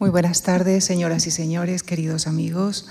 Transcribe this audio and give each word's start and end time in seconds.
Muy 0.00 0.08
buenas 0.08 0.40
tardes, 0.40 0.86
señoras 0.86 1.26
y 1.26 1.30
señores, 1.30 1.82
queridos 1.82 2.26
amigos. 2.26 2.88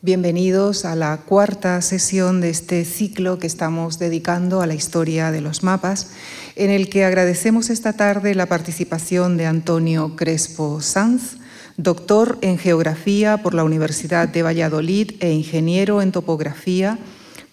Bienvenidos 0.00 0.84
a 0.84 0.94
la 0.94 1.16
cuarta 1.16 1.82
sesión 1.82 2.40
de 2.40 2.50
este 2.50 2.84
ciclo 2.84 3.40
que 3.40 3.48
estamos 3.48 3.98
dedicando 3.98 4.60
a 4.60 4.68
la 4.68 4.74
historia 4.74 5.32
de 5.32 5.40
los 5.40 5.64
mapas, 5.64 6.12
en 6.54 6.70
el 6.70 6.88
que 6.88 7.04
agradecemos 7.04 7.68
esta 7.68 7.94
tarde 7.94 8.36
la 8.36 8.46
participación 8.46 9.36
de 9.36 9.46
Antonio 9.46 10.14
Crespo 10.14 10.80
Sanz, 10.80 11.38
doctor 11.78 12.38
en 12.42 12.58
Geografía 12.58 13.38
por 13.38 13.54
la 13.54 13.64
Universidad 13.64 14.28
de 14.28 14.44
Valladolid 14.44 15.14
e 15.18 15.32
ingeniero 15.32 16.00
en 16.00 16.12
Topografía 16.12 16.96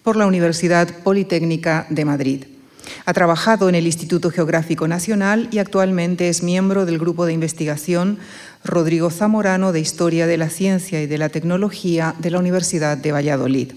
por 0.04 0.18
la 0.18 0.28
Universidad 0.28 0.88
Politécnica 1.02 1.88
de 1.90 2.06
Madrid. 2.06 2.59
Ha 3.06 3.14
trabajado 3.14 3.70
en 3.70 3.76
el 3.76 3.86
Instituto 3.86 4.32
Geográfico 4.32 4.88
Nacional 4.88 5.48
y 5.52 5.60
actualmente 5.60 6.30
es 6.30 6.44
miembro 6.44 6.86
del 6.86 7.00
grupo 7.00 7.26
de 7.26 7.34
investigación 7.34 8.20
Rodrigo 8.64 9.10
Zamorano 9.10 9.72
de 9.72 9.80
Historia 9.80 10.28
de 10.28 10.38
la 10.38 10.50
Ciencia 10.50 11.02
y 11.02 11.08
de 11.08 11.18
la 11.18 11.30
Tecnología 11.30 12.16
de 12.20 12.32
la 12.32 12.40
Universidad 12.40 12.98
de 12.98 13.12
Valladolid. 13.12 13.74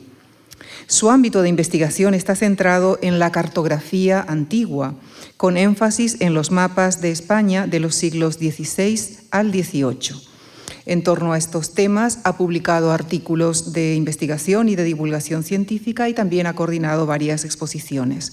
Su 0.86 1.10
ámbito 1.10 1.42
de 1.42 1.48
investigación 1.48 2.14
está 2.14 2.34
centrado 2.34 2.98
en 3.02 3.18
la 3.18 3.32
cartografía 3.32 4.24
antigua, 4.26 4.94
con 5.36 5.56
énfasis 5.56 6.16
en 6.20 6.34
los 6.34 6.50
mapas 6.50 7.00
de 7.00 7.10
España 7.10 7.66
de 7.66 7.80
los 7.80 7.94
siglos 7.94 8.34
XVI 8.34 9.18
al 9.30 9.52
XVIII. 9.52 10.32
En 10.84 11.04
torno 11.04 11.32
a 11.32 11.38
estos 11.38 11.74
temas 11.74 12.18
ha 12.24 12.36
publicado 12.36 12.90
artículos 12.90 13.72
de 13.72 13.94
investigación 13.94 14.68
y 14.68 14.74
de 14.74 14.84
divulgación 14.84 15.44
científica 15.44 16.08
y 16.08 16.14
también 16.14 16.46
ha 16.46 16.54
coordinado 16.54 17.06
varias 17.06 17.44
exposiciones. 17.44 18.32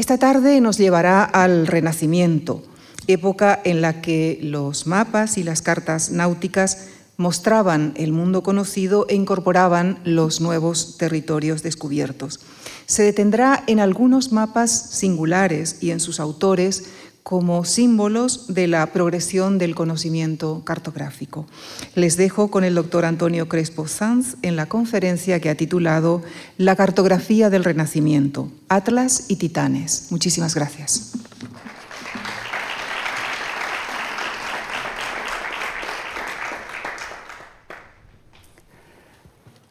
Esta 0.00 0.16
tarde 0.16 0.62
nos 0.62 0.78
llevará 0.78 1.24
al 1.24 1.66
Renacimiento, 1.66 2.62
época 3.06 3.60
en 3.64 3.82
la 3.82 4.00
que 4.00 4.38
los 4.40 4.86
mapas 4.86 5.36
y 5.36 5.42
las 5.42 5.60
cartas 5.60 6.10
náuticas 6.10 6.86
mostraban 7.18 7.92
el 7.96 8.10
mundo 8.10 8.42
conocido 8.42 9.04
e 9.10 9.14
incorporaban 9.14 9.98
los 10.04 10.40
nuevos 10.40 10.96
territorios 10.96 11.62
descubiertos. 11.62 12.40
Se 12.86 13.02
detendrá 13.02 13.62
en 13.66 13.78
algunos 13.78 14.32
mapas 14.32 14.70
singulares 14.70 15.76
y 15.82 15.90
en 15.90 16.00
sus 16.00 16.18
autores 16.18 16.84
como 17.30 17.64
símbolos 17.64 18.52
de 18.52 18.66
la 18.66 18.84
progresión 18.86 19.58
del 19.58 19.76
conocimiento 19.76 20.62
cartográfico. 20.64 21.46
Les 21.94 22.16
dejo 22.16 22.50
con 22.50 22.64
el 22.64 22.74
doctor 22.74 23.04
Antonio 23.04 23.48
Crespo 23.48 23.86
Sanz 23.86 24.34
en 24.42 24.56
la 24.56 24.66
conferencia 24.66 25.38
que 25.38 25.48
ha 25.48 25.54
titulado 25.54 26.22
La 26.58 26.74
cartografía 26.74 27.48
del 27.48 27.62
Renacimiento, 27.62 28.50
Atlas 28.68 29.26
y 29.28 29.36
Titanes. 29.36 30.08
Muchísimas 30.10 30.56
gracias. 30.56 31.12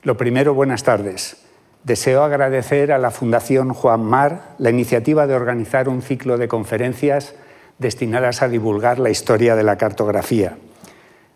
Lo 0.03 0.15
primero, 0.15 0.53
buenas 0.53 0.83
tardes. 0.83 1.35
Deseo 1.83 2.23
agradecer 2.23 2.93
a 2.93 2.97
la 2.97 3.11
Fundación 3.11 3.73
Juan 3.73 4.05
Mar 4.05 4.55
la 4.59 4.69
iniciativa 4.69 5.27
de 5.27 5.35
organizar 5.35 5.89
un 5.89 6.01
ciclo 6.01 6.37
de 6.37 6.47
conferencias 6.47 7.35
destinadas 7.79 8.41
a 8.41 8.49
divulgar 8.49 8.99
la 8.99 9.09
historia 9.09 9.55
de 9.55 9.63
la 9.63 9.77
cartografía. 9.77 10.57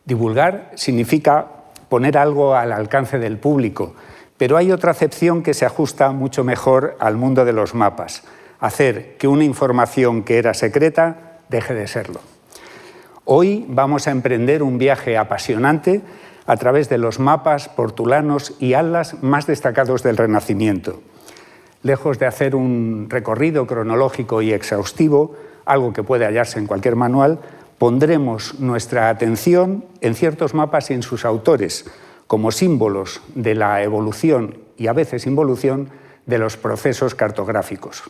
Divulgar 0.06 0.72
significa 0.76 1.48
poner 1.90 2.18
algo 2.18 2.56
al 2.56 2.72
alcance 2.72 3.18
del 3.18 3.38
público, 3.38 3.96
pero 4.38 4.58
hay 4.58 4.72
otra 4.72 4.92
acepción 4.92 5.42
que 5.42 5.54
se 5.54 5.66
ajusta 5.66 6.12
mucho 6.12 6.44
mejor 6.44 6.98
al 7.00 7.16
mundo 7.16 7.46
de 7.46 7.54
los 7.54 7.74
mapas, 7.74 8.24
hacer 8.60 9.16
que 9.18 9.28
una 9.28 9.46
información 9.46 10.24
que 10.24 10.38
era 10.38 10.54
secreta 10.54 11.40
deje 11.50 11.74
de 11.74 11.88
serlo. 11.88 12.20
Hoy 13.26 13.66
vamos 13.70 14.08
a 14.08 14.12
emprender 14.12 14.64
un 14.64 14.78
viaje 14.78 15.18
apasionante 15.18 16.02
a 16.46 16.58
través 16.58 16.90
de 16.90 16.98
los 16.98 17.20
mapas 17.20 17.70
portulanos 17.70 18.54
y 18.60 18.74
atlas 18.74 19.24
más 19.24 19.48
destacados 19.48 20.04
del 20.04 20.18
Renacimiento. 20.18 21.02
Lejos 21.84 22.20
de 22.20 22.26
hacer 22.26 22.56
un 22.56 23.08
recorrido 23.10 23.66
cronológico 23.66 24.42
y 24.42 24.52
exhaustivo, 24.52 25.36
algo 25.66 25.94
que 25.94 26.04
puede 26.04 26.26
hallarse 26.26 26.60
en 26.60 26.68
cualquier 26.68 26.96
manual, 26.96 27.40
pondremos 27.78 28.60
nuestra 28.60 29.10
atención 29.10 29.86
en 30.02 30.16
ciertos 30.16 30.54
mapas 30.54 30.90
y 30.90 30.94
en 30.94 31.04
sus 31.04 31.26
autores, 31.26 31.86
como 32.28 32.52
símbolos 32.52 33.22
de 33.36 33.56
la 33.56 33.84
evolución 33.84 34.58
y 34.78 34.88
a 34.88 34.94
veces 34.94 35.28
involución 35.28 35.90
de 36.26 36.38
los 36.38 36.58
procesos 36.58 37.16
cartográficos. 37.16 38.04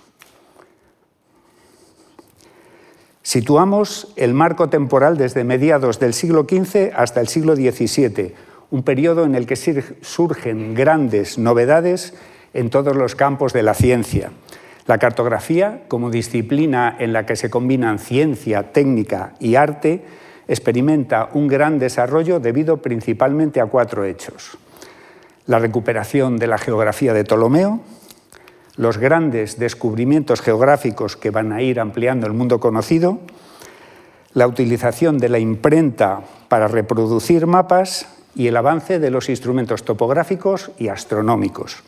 Situamos 3.23 4.13
el 4.17 4.33
marco 4.33 4.69
temporal 4.69 5.17
desde 5.17 5.43
mediados 5.43 5.97
del 5.99 6.13
siglo 6.13 6.45
XV 6.47 6.91
hasta 6.95 7.21
el 7.21 7.27
siglo 7.29 7.55
XVII, 7.55 8.35
un 8.69 8.83
periodo 8.83 9.23
en 9.23 9.35
el 9.35 9.47
que 9.47 9.55
surgen 9.55 10.73
grandes 10.73 11.37
novedades 11.37 12.13
en 12.53 12.69
todos 12.69 12.95
los 12.95 13.15
campos 13.15 13.53
de 13.53 13.63
la 13.63 13.73
ciencia. 13.73 14.31
La 14.85 14.97
cartografía, 14.97 15.83
como 15.87 16.09
disciplina 16.09 16.95
en 16.99 17.13
la 17.13 17.25
que 17.25 17.35
se 17.35 17.49
combinan 17.49 17.99
ciencia, 17.99 18.73
técnica 18.73 19.33
y 19.39 19.55
arte, 19.55 20.03
experimenta 20.47 21.29
un 21.33 21.47
gran 21.47 21.79
desarrollo 21.79 22.39
debido 22.39 22.77
principalmente 22.77 23.61
a 23.61 23.65
cuatro 23.67 24.03
hechos. 24.03 24.57
La 25.45 25.59
recuperación 25.59 26.37
de 26.37 26.47
la 26.47 26.57
geografía 26.57 27.13
de 27.13 27.23
Ptolomeo, 27.23 27.79
los 28.75 28.97
grandes 28.97 29.57
descubrimientos 29.57 30.41
geográficos 30.41 31.15
que 31.15 31.29
van 31.29 31.53
a 31.53 31.61
ir 31.61 31.79
ampliando 31.79 32.27
el 32.27 32.33
mundo 32.33 32.59
conocido, 32.59 33.19
la 34.33 34.47
utilización 34.47 35.17
de 35.17 35.29
la 35.29 35.39
imprenta 35.39 36.21
para 36.49 36.67
reproducir 36.67 37.45
mapas 37.45 38.07
y 38.35 38.47
el 38.47 38.57
avance 38.57 38.99
de 38.99 39.11
los 39.11 39.29
instrumentos 39.29 39.83
topográficos 39.83 40.71
y 40.77 40.87
astronómicos. 40.87 41.83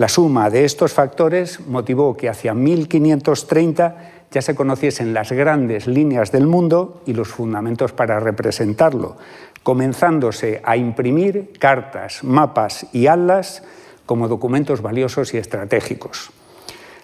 La 0.00 0.08
suma 0.08 0.48
de 0.48 0.64
estos 0.64 0.94
factores 0.94 1.60
motivó 1.66 2.16
que 2.16 2.30
hacia 2.30 2.54
1530 2.54 3.96
ya 4.30 4.40
se 4.40 4.54
conociesen 4.54 5.12
las 5.12 5.30
grandes 5.30 5.86
líneas 5.86 6.32
del 6.32 6.46
mundo 6.46 7.02
y 7.04 7.12
los 7.12 7.28
fundamentos 7.28 7.92
para 7.92 8.18
representarlo, 8.18 9.18
comenzándose 9.62 10.62
a 10.64 10.78
imprimir 10.78 11.52
cartas, 11.58 12.24
mapas 12.24 12.86
y 12.94 13.08
atlas 13.08 13.62
como 14.06 14.26
documentos 14.26 14.80
valiosos 14.80 15.34
y 15.34 15.36
estratégicos. 15.36 16.30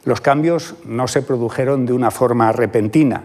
Los 0.04 0.22
cambios 0.22 0.76
no 0.86 1.06
se 1.06 1.20
produjeron 1.20 1.84
de 1.84 1.92
una 1.92 2.10
forma 2.10 2.50
repentina. 2.52 3.24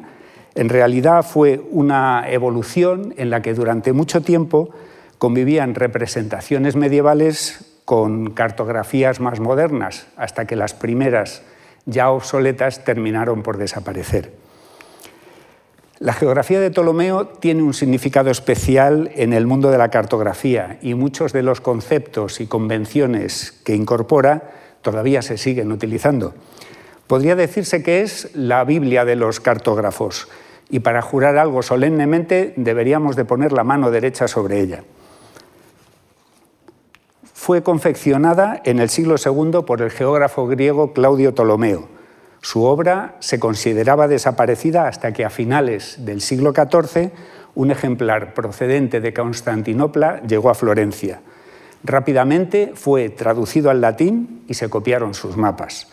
En 0.53 0.67
realidad 0.67 1.23
fue 1.23 1.63
una 1.71 2.25
evolución 2.29 3.13
en 3.15 3.29
la 3.29 3.41
que 3.41 3.53
durante 3.53 3.93
mucho 3.93 4.19
tiempo 4.19 4.71
convivían 5.17 5.75
representaciones 5.75 6.75
medievales 6.75 7.70
con 7.85 8.31
cartografías 8.31 9.19
más 9.19 9.39
modernas, 9.39 10.07
hasta 10.17 10.45
que 10.45 10.55
las 10.55 10.73
primeras, 10.73 11.43
ya 11.85 12.09
obsoletas, 12.09 12.83
terminaron 12.83 13.43
por 13.43 13.57
desaparecer. 13.57 14.33
La 15.99 16.13
geografía 16.13 16.59
de 16.59 16.71
Ptolomeo 16.71 17.27
tiene 17.27 17.61
un 17.61 17.75
significado 17.75 18.31
especial 18.31 19.11
en 19.13 19.33
el 19.33 19.45
mundo 19.45 19.69
de 19.69 19.77
la 19.77 19.89
cartografía 19.89 20.79
y 20.81 20.95
muchos 20.95 21.31
de 21.31 21.43
los 21.43 21.61
conceptos 21.61 22.41
y 22.41 22.47
convenciones 22.47 23.51
que 23.63 23.75
incorpora 23.75 24.49
todavía 24.81 25.21
se 25.21 25.37
siguen 25.37 25.71
utilizando. 25.71 26.33
Podría 27.05 27.35
decirse 27.35 27.83
que 27.83 28.01
es 28.01 28.31
la 28.33 28.63
Biblia 28.63 29.05
de 29.05 29.15
los 29.15 29.39
cartógrafos 29.39 30.27
y 30.71 30.79
para 30.79 31.03
jurar 31.03 31.37
algo 31.37 31.61
solemnemente 31.61 32.53
deberíamos 32.55 33.15
de 33.15 33.25
poner 33.25 33.51
la 33.51 33.63
mano 33.63 33.91
derecha 33.91 34.27
sobre 34.27 34.59
ella. 34.59 34.83
Fue 37.41 37.63
confeccionada 37.63 38.61
en 38.65 38.77
el 38.79 38.89
siglo 38.89 39.15
II 39.17 39.63
por 39.65 39.81
el 39.81 39.89
geógrafo 39.89 40.45
griego 40.45 40.93
Claudio 40.93 41.33
Ptolomeo 41.33 41.87
su 42.41 42.63
obra 42.63 43.17
se 43.19 43.39
consideraba 43.39 44.07
desaparecida 44.07 44.87
hasta 44.87 45.13
que 45.13 45.23
a 45.23 45.29
finales 45.29 45.97
del 46.05 46.21
siglo 46.21 46.53
XIV 46.53 47.11
un 47.53 47.69
ejemplar 47.69 48.33
procedente 48.33 48.99
de 48.99 49.13
Constantinopla 49.13 50.21
llegó 50.23 50.49
a 50.49 50.55
Florencia. 50.55 51.21
Rápidamente 51.83 52.71
fue 52.73 53.09
traducido 53.09 53.69
al 53.69 53.81
latín 53.81 54.43
y 54.47 54.55
se 54.55 54.69
copiaron 54.69 55.13
sus 55.13 55.37
mapas. 55.37 55.89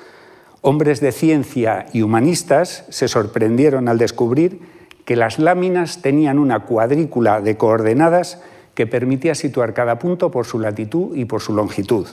Hombres 0.62 1.01
de 1.01 1.12
ciencia 1.12 1.87
y 1.93 2.01
humanistas 2.01 2.85
se 2.89 3.09
sorprendieron 3.09 3.89
al 3.89 3.99
descubrir 3.99 4.61
que 5.05 5.17
las 5.17 5.39
láminas 5.39 6.01
tenían 6.01 6.39
una 6.39 6.61
cuadrícula 6.61 7.43
de 7.43 7.56
coordenadas 7.59 8.41
que 8.79 8.87
permitía 8.87 9.35
situar 9.35 9.75
cada 9.75 9.99
punto 9.99 10.31
por 10.31 10.47
su 10.47 10.61
latitud 10.61 11.17
y 11.17 11.25
por 11.25 11.41
su 11.41 11.53
longitud 11.53 12.07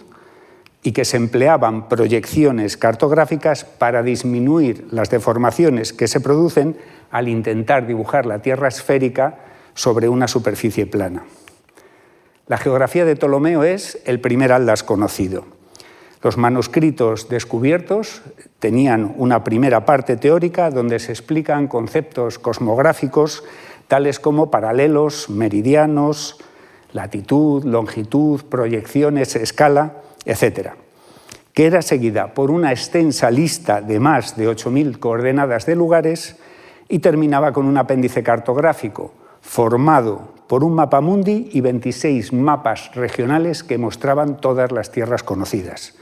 y 0.82 0.94
que 0.94 1.06
se 1.06 1.16
empleaban 1.16 1.88
proyecciones 1.88 2.76
cartográficas 2.76 3.66
para 3.66 4.02
disminuir 4.02 4.88
las 4.90 5.12
deformaciones 5.12 5.94
que 5.94 6.08
se 6.08 6.22
producen 6.22 6.76
al 7.12 7.28
intentar 7.28 7.86
dibujar 7.86 8.26
la 8.26 8.40
Tierra 8.42 8.68
esférica 8.68 9.38
sobre 9.76 10.10
una 10.10 10.28
superficie 10.28 10.88
plana. 10.88 11.26
La 12.48 12.58
geografía 12.58 13.06
de 13.06 13.16
Ptolomeo 13.16 13.64
es 13.64 14.00
el 14.06 14.20
primer 14.20 14.52
atlas 14.52 14.82
conocido. 14.82 15.46
Los 16.24 16.36
manuscritos 16.38 17.30
descubiertos 17.30 18.24
tenían 18.58 19.14
una 19.20 19.44
primera 19.44 19.86
parte 19.86 20.18
teórica 20.18 20.72
donde 20.72 20.98
se 20.98 21.12
explican 21.12 21.68
conceptos 21.68 22.40
cosmográficos 22.40 23.44
tales 23.88 24.20
como 24.20 24.50
paralelos, 24.50 25.30
meridianos, 25.30 26.40
latitud, 26.96 27.66
longitud, 27.66 28.42
proyecciones, 28.46 29.36
escala, 29.36 29.98
etc., 30.24 30.70
que 31.54 31.66
era 31.66 31.82
seguida 31.82 32.34
por 32.34 32.52
una 32.52 32.72
extensa 32.72 33.30
lista 33.32 33.82
de 33.82 34.00
más 34.00 34.38
de 34.38 34.50
8.000 34.50 35.00
coordenadas 35.00 35.66
de 35.66 35.76
lugares 35.76 36.38
y 36.88 37.00
terminaba 37.00 37.52
con 37.52 37.66
un 37.66 37.78
apéndice 37.78 38.24
cartográfico 38.24 39.14
formado 39.42 40.34
por 40.48 40.64
un 40.64 40.74
mapa 40.74 41.02
mundi 41.02 41.50
y 41.52 41.60
26 41.60 42.32
mapas 42.32 42.96
regionales 42.96 43.64
que 43.64 43.78
mostraban 43.78 44.38
todas 44.38 44.72
las 44.72 44.92
tierras 44.92 45.24
conocidas. 45.24 45.96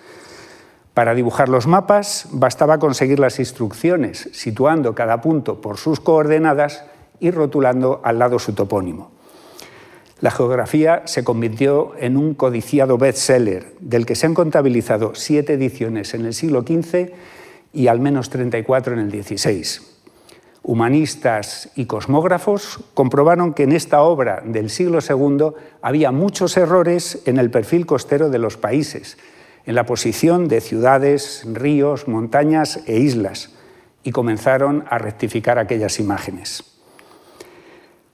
Para 0.93 1.15
dibujar 1.15 1.49
los 1.49 1.65
mapas 1.65 2.27
bastaba 2.31 2.77
conseguir 2.77 3.19
las 3.19 3.39
instrucciones, 3.39 4.29
situando 4.31 4.93
cada 4.93 5.21
punto 5.21 5.59
por 5.59 5.77
sus 5.77 5.99
coordenadas 5.99 6.85
y 7.19 7.31
rotulando 7.31 7.99
al 8.03 8.19
lado 8.19 8.37
su 8.37 8.53
topónimo. 8.53 9.12
La 10.23 10.31
geografía 10.31 11.01
se 11.03 11.25
convirtió 11.25 11.95
en 11.99 12.15
un 12.15 12.33
codiciado 12.33 12.97
bestseller, 12.97 13.73
del 13.81 14.05
que 14.05 14.15
se 14.15 14.25
han 14.25 14.33
contabilizado 14.33 15.15
siete 15.15 15.55
ediciones 15.55 16.13
en 16.13 16.25
el 16.25 16.33
siglo 16.33 16.61
XV 16.61 17.11
y 17.73 17.87
al 17.87 17.99
menos 17.99 18.29
34 18.29 18.93
en 18.93 18.99
el 18.99 19.11
XVI. 19.11 19.81
Humanistas 20.63 21.71
y 21.75 21.87
cosmógrafos 21.87 22.79
comprobaron 22.93 23.53
que 23.53 23.63
en 23.63 23.73
esta 23.73 24.01
obra 24.01 24.41
del 24.45 24.69
siglo 24.69 24.99
II 25.01 25.57
había 25.81 26.13
muchos 26.13 26.55
errores 26.55 27.21
en 27.25 27.37
el 27.37 27.51
perfil 27.51 27.85
costero 27.85 28.29
de 28.29 28.39
los 28.39 28.55
países, 28.55 29.17
en 29.65 29.75
la 29.75 29.85
posición 29.85 30.47
de 30.47 30.61
ciudades, 30.61 31.43
ríos, 31.51 32.07
montañas 32.07 32.79
e 32.87 32.97
islas, 32.97 33.49
y 34.05 34.11
comenzaron 34.11 34.85
a 34.89 34.99
rectificar 34.99 35.59
aquellas 35.59 35.99
imágenes. 35.99 36.72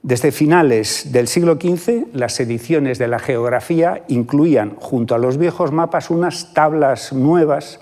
Desde 0.02 0.32
finales 0.32 1.12
del 1.12 1.28
siglo 1.28 1.58
XV, 1.60 2.14
las 2.14 2.40
ediciones 2.40 2.98
de 2.98 3.06
la 3.06 3.18
geografía 3.18 4.02
incluían, 4.08 4.74
junto 4.76 5.14
a 5.14 5.18
los 5.18 5.36
viejos 5.36 5.72
mapas, 5.72 6.08
unas 6.08 6.54
tablas 6.54 7.12
nuevas 7.12 7.80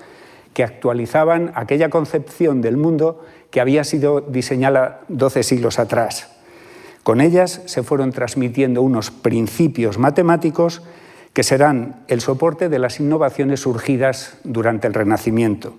que 0.52 0.64
actualizaban 0.64 1.52
aquella 1.54 1.90
concepción 1.90 2.60
del 2.60 2.76
mundo 2.76 3.24
que 3.52 3.60
había 3.60 3.84
sido 3.84 4.20
diseñada 4.20 5.02
doce 5.06 5.44
siglos 5.44 5.78
atrás. 5.78 6.28
Con 7.04 7.20
ellas 7.20 7.62
se 7.66 7.84
fueron 7.84 8.10
transmitiendo 8.10 8.82
unos 8.82 9.12
principios 9.12 9.96
matemáticos 9.96 10.82
que 11.32 11.44
serán 11.44 12.02
el 12.08 12.20
soporte 12.20 12.68
de 12.68 12.80
las 12.80 12.98
innovaciones 12.98 13.60
surgidas 13.60 14.38
durante 14.42 14.88
el 14.88 14.94
Renacimiento. 14.94 15.74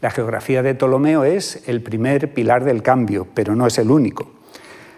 La 0.00 0.10
geografía 0.10 0.62
de 0.62 0.74
Ptolomeo 0.74 1.24
es 1.24 1.62
el 1.68 1.82
primer 1.82 2.32
pilar 2.32 2.64
del 2.64 2.82
cambio, 2.82 3.26
pero 3.34 3.54
no 3.54 3.66
es 3.66 3.76
el 3.76 3.90
único. 3.90 4.43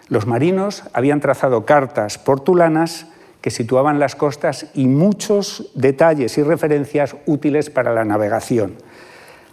Los 0.09 0.27
marinos 0.27 0.85
habían 0.93 1.21
trazado 1.21 1.65
cartas 1.65 2.19
portulanas 2.19 3.07
que 3.41 3.51
situaban 3.51 3.99
las 3.99 4.15
costas 4.15 4.67
y 4.75 4.87
muchos 4.87 5.71
detalles 5.75 6.39
y 6.39 6.43
referencias 6.43 7.17
útiles 7.27 7.71
para 7.71 7.93
la 7.93 8.05
navegación. 8.05 8.75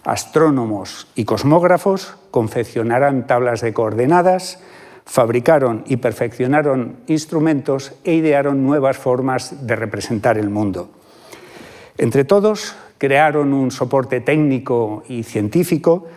Astrónomos 0.04 1.08
y 1.16 1.26
cosmógrafos 1.26 2.16
confeccionarán 2.30 3.26
tablas 3.26 3.62
de 3.62 3.74
coordenadas, 3.74 4.60
fabricaron 5.06 5.84
y 5.88 5.98
perfeccionaron 5.98 6.98
instrumentos 7.08 7.94
e 8.04 8.14
idearon 8.14 8.64
nuevas 8.64 8.98
formas 8.98 9.66
de 9.66 9.76
representar 9.76 10.38
el 10.38 10.50
mundo. 10.50 10.90
Entre 11.98 12.26
todos, 12.26 12.76
crearon 12.98 13.54
un 13.54 13.72
soporte 13.72 14.22
técnico 14.22 15.04
y 15.08 15.24
científico 15.24 16.08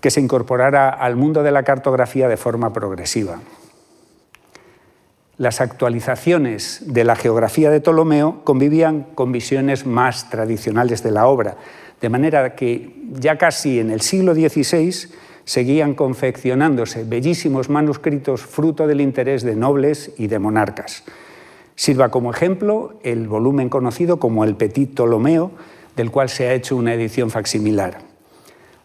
que 0.00 0.10
se 0.10 0.20
incorporara 0.20 0.90
al 0.90 1.16
mundo 1.16 1.42
de 1.42 1.52
la 1.52 1.62
cartografía 1.62 2.28
de 2.28 2.36
forma 2.36 2.72
progresiva. 2.72 3.40
Las 5.36 5.60
actualizaciones 5.60 6.80
de 6.86 7.02
la 7.02 7.16
geografía 7.16 7.70
de 7.70 7.80
Ptolomeo 7.80 8.42
convivían 8.44 9.02
con 9.16 9.32
visiones 9.32 9.84
más 9.84 10.30
tradicionales 10.30 11.02
de 11.02 11.10
la 11.10 11.26
obra, 11.26 11.56
de 12.00 12.08
manera 12.08 12.54
que 12.54 12.94
ya 13.10 13.36
casi 13.36 13.80
en 13.80 13.90
el 13.90 14.00
siglo 14.00 14.34
XVI 14.34 15.10
seguían 15.44 15.94
confeccionándose 15.94 17.02
bellísimos 17.02 17.68
manuscritos 17.68 18.42
fruto 18.42 18.86
del 18.86 19.00
interés 19.00 19.42
de 19.42 19.56
nobles 19.56 20.12
y 20.18 20.28
de 20.28 20.38
monarcas. 20.38 21.02
Sirva 21.74 22.10
como 22.10 22.30
ejemplo 22.30 23.00
el 23.02 23.26
volumen 23.26 23.68
conocido 23.68 24.20
como 24.20 24.44
el 24.44 24.54
Petit 24.54 24.94
Ptolomeo, 24.94 25.50
del 25.96 26.12
cual 26.12 26.28
se 26.28 26.46
ha 26.46 26.54
hecho 26.54 26.76
una 26.76 26.94
edición 26.94 27.30
facsimilar. 27.30 27.98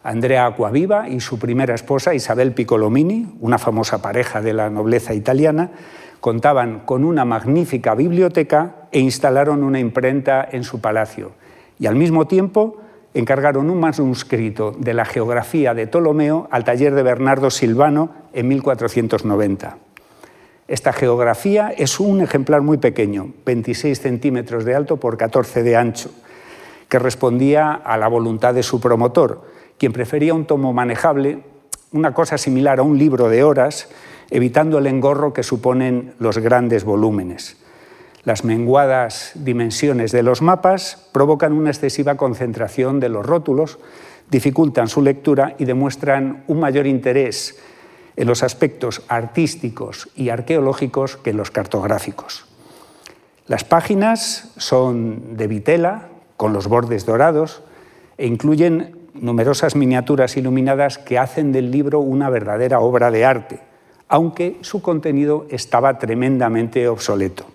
Andrea 0.02 0.46
Acquaviva 0.46 1.08
y 1.08 1.20
su 1.20 1.38
primera 1.38 1.74
esposa 1.74 2.14
Isabel 2.14 2.52
Piccolomini, 2.54 3.36
una 3.40 3.58
famosa 3.58 4.02
pareja 4.02 4.40
de 4.40 4.54
la 4.54 4.70
nobleza 4.70 5.14
italiana, 5.14 5.70
contaban 6.20 6.80
con 6.80 7.04
una 7.04 7.24
magnífica 7.24 7.94
biblioteca 7.94 8.86
e 8.92 9.00
instalaron 9.00 9.64
una 9.64 9.80
imprenta 9.80 10.46
en 10.50 10.64
su 10.64 10.80
palacio. 10.80 11.32
Y 11.78 11.86
al 11.86 11.96
mismo 11.96 12.26
tiempo 12.26 12.76
encargaron 13.14 13.70
un 13.70 13.80
manuscrito 13.80 14.74
de 14.78 14.94
la 14.94 15.04
geografía 15.04 15.74
de 15.74 15.86
Ptolomeo 15.86 16.48
al 16.50 16.64
taller 16.64 16.94
de 16.94 17.02
Bernardo 17.02 17.50
Silvano 17.50 18.10
en 18.32 18.48
1490. 18.48 19.78
Esta 20.68 20.92
geografía 20.92 21.74
es 21.76 21.98
un 21.98 22.20
ejemplar 22.20 22.60
muy 22.62 22.78
pequeño, 22.78 23.32
26 23.44 23.98
centímetros 24.00 24.64
de 24.64 24.76
alto 24.76 24.98
por 24.98 25.16
14 25.16 25.64
de 25.64 25.76
ancho, 25.76 26.10
que 26.88 27.00
respondía 27.00 27.72
a 27.72 27.96
la 27.96 28.06
voluntad 28.06 28.54
de 28.54 28.62
su 28.62 28.80
promotor, 28.80 29.42
quien 29.78 29.92
prefería 29.92 30.34
un 30.34 30.44
tomo 30.44 30.72
manejable, 30.72 31.42
una 31.92 32.14
cosa 32.14 32.38
similar 32.38 32.78
a 32.78 32.82
un 32.84 32.98
libro 32.98 33.28
de 33.28 33.42
horas, 33.42 33.88
evitando 34.30 34.78
el 34.78 34.86
engorro 34.86 35.32
que 35.32 35.42
suponen 35.42 36.14
los 36.18 36.38
grandes 36.38 36.84
volúmenes. 36.84 37.56
Las 38.24 38.44
menguadas 38.44 39.32
dimensiones 39.34 40.12
de 40.12 40.22
los 40.22 40.42
mapas 40.42 41.08
provocan 41.12 41.52
una 41.52 41.70
excesiva 41.70 42.16
concentración 42.16 43.00
de 43.00 43.08
los 43.08 43.24
rótulos, 43.24 43.78
dificultan 44.30 44.88
su 44.88 45.02
lectura 45.02 45.54
y 45.58 45.64
demuestran 45.64 46.44
un 46.46 46.60
mayor 46.60 46.86
interés 46.86 47.58
en 48.16 48.28
los 48.28 48.42
aspectos 48.42 49.02
artísticos 49.08 50.10
y 50.14 50.28
arqueológicos 50.28 51.16
que 51.16 51.30
en 51.30 51.38
los 51.38 51.50
cartográficos. 51.50 52.44
Las 53.46 53.64
páginas 53.64 54.52
son 54.58 55.36
de 55.36 55.46
vitela, 55.46 56.08
con 56.36 56.52
los 56.52 56.68
bordes 56.68 57.06
dorados, 57.06 57.62
e 58.18 58.26
incluyen 58.26 58.96
numerosas 59.14 59.74
miniaturas 59.74 60.36
iluminadas 60.36 60.98
que 60.98 61.18
hacen 61.18 61.52
del 61.52 61.70
libro 61.70 62.00
una 62.00 62.30
verdadera 62.30 62.80
obra 62.80 63.10
de 63.10 63.24
arte, 63.24 63.69
aunque 64.10 64.58
su 64.60 64.82
contenido 64.82 65.46
estaba 65.50 65.98
tremendamente 65.98 66.88
obsoleto. 66.88 67.46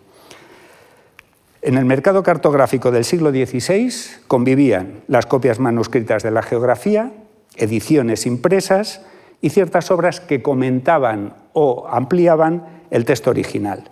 En 1.61 1.77
el 1.77 1.83
mercado 1.83 2.23
cartográfico 2.23 2.91
del 2.91 3.03
siglo 3.03 3.31
XVI 3.31 3.91
convivían 4.27 5.01
las 5.07 5.25
copias 5.25 5.59
manuscritas 5.59 6.23
de 6.23 6.31
la 6.31 6.41
geografía, 6.41 7.11
ediciones 7.57 8.25
impresas 8.25 9.01
y 9.41 9.49
ciertas 9.49 9.91
obras 9.91 10.21
que 10.21 10.41
comentaban 10.41 11.35
o 11.51 11.87
ampliaban 11.89 12.83
el 12.89 13.03
texto 13.03 13.31
original. 13.31 13.91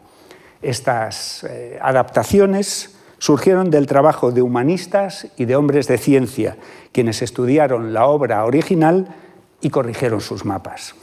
Estas 0.62 1.44
eh, 1.44 1.78
adaptaciones 1.82 2.96
surgieron 3.18 3.72
del 3.72 3.88
trabajo 3.88 4.32
de 4.32 4.42
humanistas 4.42 5.28
y 5.36 5.44
de 5.44 5.58
hombres 5.58 5.88
de 5.88 5.98
ciencia, 5.98 6.56
quienes 6.94 7.22
estudiaron 7.22 7.94
la 7.94 8.06
obra 8.06 8.46
original 8.46 9.16
y 9.60 9.70
corrigieron 9.70 10.22
sus 10.22 10.46
mapas. 10.46 10.96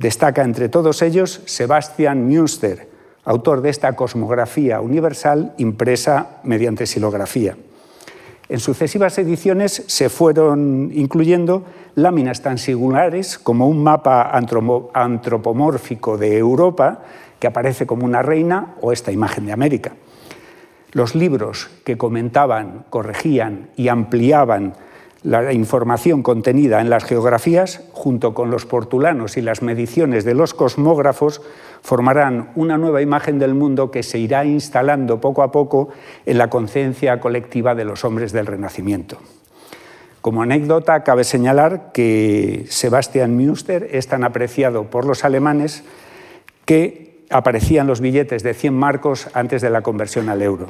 Destaca 0.00 0.42
entre 0.44 0.70
todos 0.70 1.02
ellos 1.02 1.42
Sebastian 1.44 2.26
Münster, 2.26 2.88
autor 3.22 3.60
de 3.60 3.68
esta 3.68 3.92
cosmografía 3.96 4.80
universal 4.80 5.52
impresa 5.58 6.40
mediante 6.42 6.86
silografía. 6.86 7.58
En 8.48 8.60
sucesivas 8.60 9.18
ediciones 9.18 9.84
se 9.88 10.08
fueron 10.08 10.90
incluyendo 10.94 11.66
láminas 11.96 12.40
tan 12.40 12.56
singulares 12.56 13.38
como 13.38 13.68
un 13.68 13.84
mapa 13.84 14.30
antropomórfico 14.94 16.16
de 16.16 16.38
Europa, 16.38 17.02
que 17.38 17.48
aparece 17.48 17.86
como 17.86 18.06
una 18.06 18.22
reina, 18.22 18.76
o 18.80 18.92
esta 18.92 19.12
imagen 19.12 19.44
de 19.44 19.52
América. 19.52 19.92
Los 20.92 21.14
libros 21.14 21.68
que 21.84 21.98
comentaban, 21.98 22.86
corregían 22.88 23.68
y 23.76 23.88
ampliaban 23.88 24.72
la 25.22 25.52
información 25.52 26.22
contenida 26.22 26.80
en 26.80 26.88
las 26.88 27.04
geografías, 27.04 27.82
junto 27.92 28.32
con 28.32 28.50
los 28.50 28.64
portulanos 28.64 29.36
y 29.36 29.42
las 29.42 29.60
mediciones 29.60 30.24
de 30.24 30.34
los 30.34 30.54
cosmógrafos, 30.54 31.42
formarán 31.82 32.50
una 32.56 32.78
nueva 32.78 33.02
imagen 33.02 33.38
del 33.38 33.54
mundo 33.54 33.90
que 33.90 34.02
se 34.02 34.18
irá 34.18 34.44
instalando 34.44 35.20
poco 35.20 35.42
a 35.42 35.52
poco 35.52 35.90
en 36.24 36.38
la 36.38 36.48
conciencia 36.48 37.20
colectiva 37.20 37.74
de 37.74 37.84
los 37.84 38.04
hombres 38.04 38.32
del 38.32 38.46
Renacimiento. 38.46 39.18
Como 40.22 40.42
anécdota, 40.42 41.02
cabe 41.02 41.24
señalar 41.24 41.92
que 41.92 42.66
Sebastian 42.68 43.36
Münster 43.36 43.88
es 43.92 44.06
tan 44.06 44.24
apreciado 44.24 44.84
por 44.84 45.06
los 45.06 45.24
alemanes 45.24 45.82
que 46.66 47.24
aparecían 47.30 47.86
los 47.86 48.00
billetes 48.00 48.42
de 48.42 48.54
100 48.54 48.74
marcos 48.74 49.28
antes 49.34 49.62
de 49.62 49.70
la 49.70 49.82
conversión 49.82 50.28
al 50.28 50.42
euro. 50.42 50.68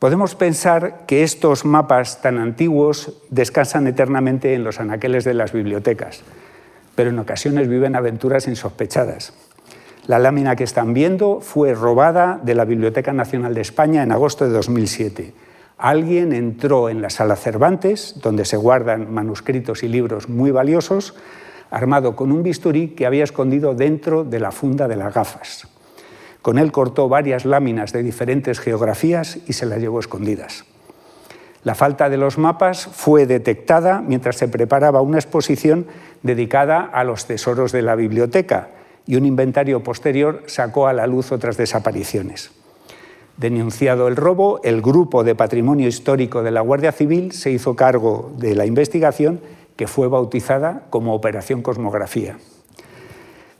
Podemos 0.00 0.34
pensar 0.34 1.04
que 1.06 1.22
estos 1.22 1.66
mapas 1.66 2.22
tan 2.22 2.38
antiguos 2.38 3.20
descansan 3.28 3.86
eternamente 3.86 4.54
en 4.54 4.64
los 4.64 4.80
anaqueles 4.80 5.24
de 5.24 5.34
las 5.34 5.52
bibliotecas, 5.52 6.22
pero 6.94 7.10
en 7.10 7.18
ocasiones 7.18 7.68
viven 7.68 7.94
aventuras 7.94 8.48
insospechadas. 8.48 9.34
La 10.06 10.18
lámina 10.18 10.56
que 10.56 10.64
están 10.64 10.94
viendo 10.94 11.42
fue 11.42 11.74
robada 11.74 12.40
de 12.42 12.54
la 12.54 12.64
Biblioteca 12.64 13.12
Nacional 13.12 13.52
de 13.52 13.60
España 13.60 14.02
en 14.02 14.10
agosto 14.10 14.46
de 14.46 14.52
2007. 14.52 15.34
Alguien 15.76 16.32
entró 16.32 16.88
en 16.88 17.02
la 17.02 17.10
sala 17.10 17.36
Cervantes, 17.36 18.20
donde 18.22 18.46
se 18.46 18.56
guardan 18.56 19.12
manuscritos 19.12 19.82
y 19.82 19.88
libros 19.88 20.30
muy 20.30 20.50
valiosos, 20.50 21.14
armado 21.70 22.16
con 22.16 22.32
un 22.32 22.42
bisturí 22.42 22.94
que 22.94 23.04
había 23.04 23.24
escondido 23.24 23.74
dentro 23.74 24.24
de 24.24 24.40
la 24.40 24.50
funda 24.50 24.88
de 24.88 24.96
las 24.96 25.12
gafas. 25.12 25.68
Con 26.42 26.58
él 26.58 26.72
cortó 26.72 27.08
varias 27.08 27.44
láminas 27.44 27.92
de 27.92 28.02
diferentes 28.02 28.60
geografías 28.60 29.38
y 29.46 29.52
se 29.52 29.66
las 29.66 29.80
llevó 29.80 30.00
escondidas. 30.00 30.64
La 31.62 31.74
falta 31.74 32.08
de 32.08 32.16
los 32.16 32.38
mapas 32.38 32.86
fue 32.86 33.26
detectada 33.26 34.00
mientras 34.00 34.36
se 34.36 34.48
preparaba 34.48 35.02
una 35.02 35.18
exposición 35.18 35.86
dedicada 36.22 36.80
a 36.80 37.04
los 37.04 37.26
tesoros 37.26 37.72
de 37.72 37.82
la 37.82 37.96
biblioteca 37.96 38.68
y 39.06 39.16
un 39.16 39.26
inventario 39.26 39.82
posterior 39.82 40.42
sacó 40.46 40.86
a 40.86 40.94
la 40.94 41.06
luz 41.06 41.32
otras 41.32 41.58
desapariciones. 41.58 42.52
Denunciado 43.36 44.08
el 44.08 44.16
robo, 44.16 44.60
el 44.64 44.80
Grupo 44.80 45.24
de 45.24 45.34
Patrimonio 45.34 45.88
Histórico 45.88 46.42
de 46.42 46.50
la 46.50 46.60
Guardia 46.62 46.92
Civil 46.92 47.32
se 47.32 47.50
hizo 47.50 47.76
cargo 47.76 48.32
de 48.38 48.54
la 48.54 48.66
investigación 48.66 49.40
que 49.76 49.86
fue 49.86 50.08
bautizada 50.08 50.86
como 50.90 51.14
Operación 51.14 51.62
Cosmografía. 51.62 52.36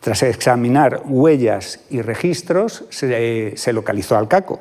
Tras 0.01 0.23
examinar 0.23 1.03
huellas 1.05 1.81
y 1.91 2.01
registros, 2.01 2.85
se, 2.91 3.73
localizó 3.73 4.17
al 4.17 4.29
caco 4.29 4.61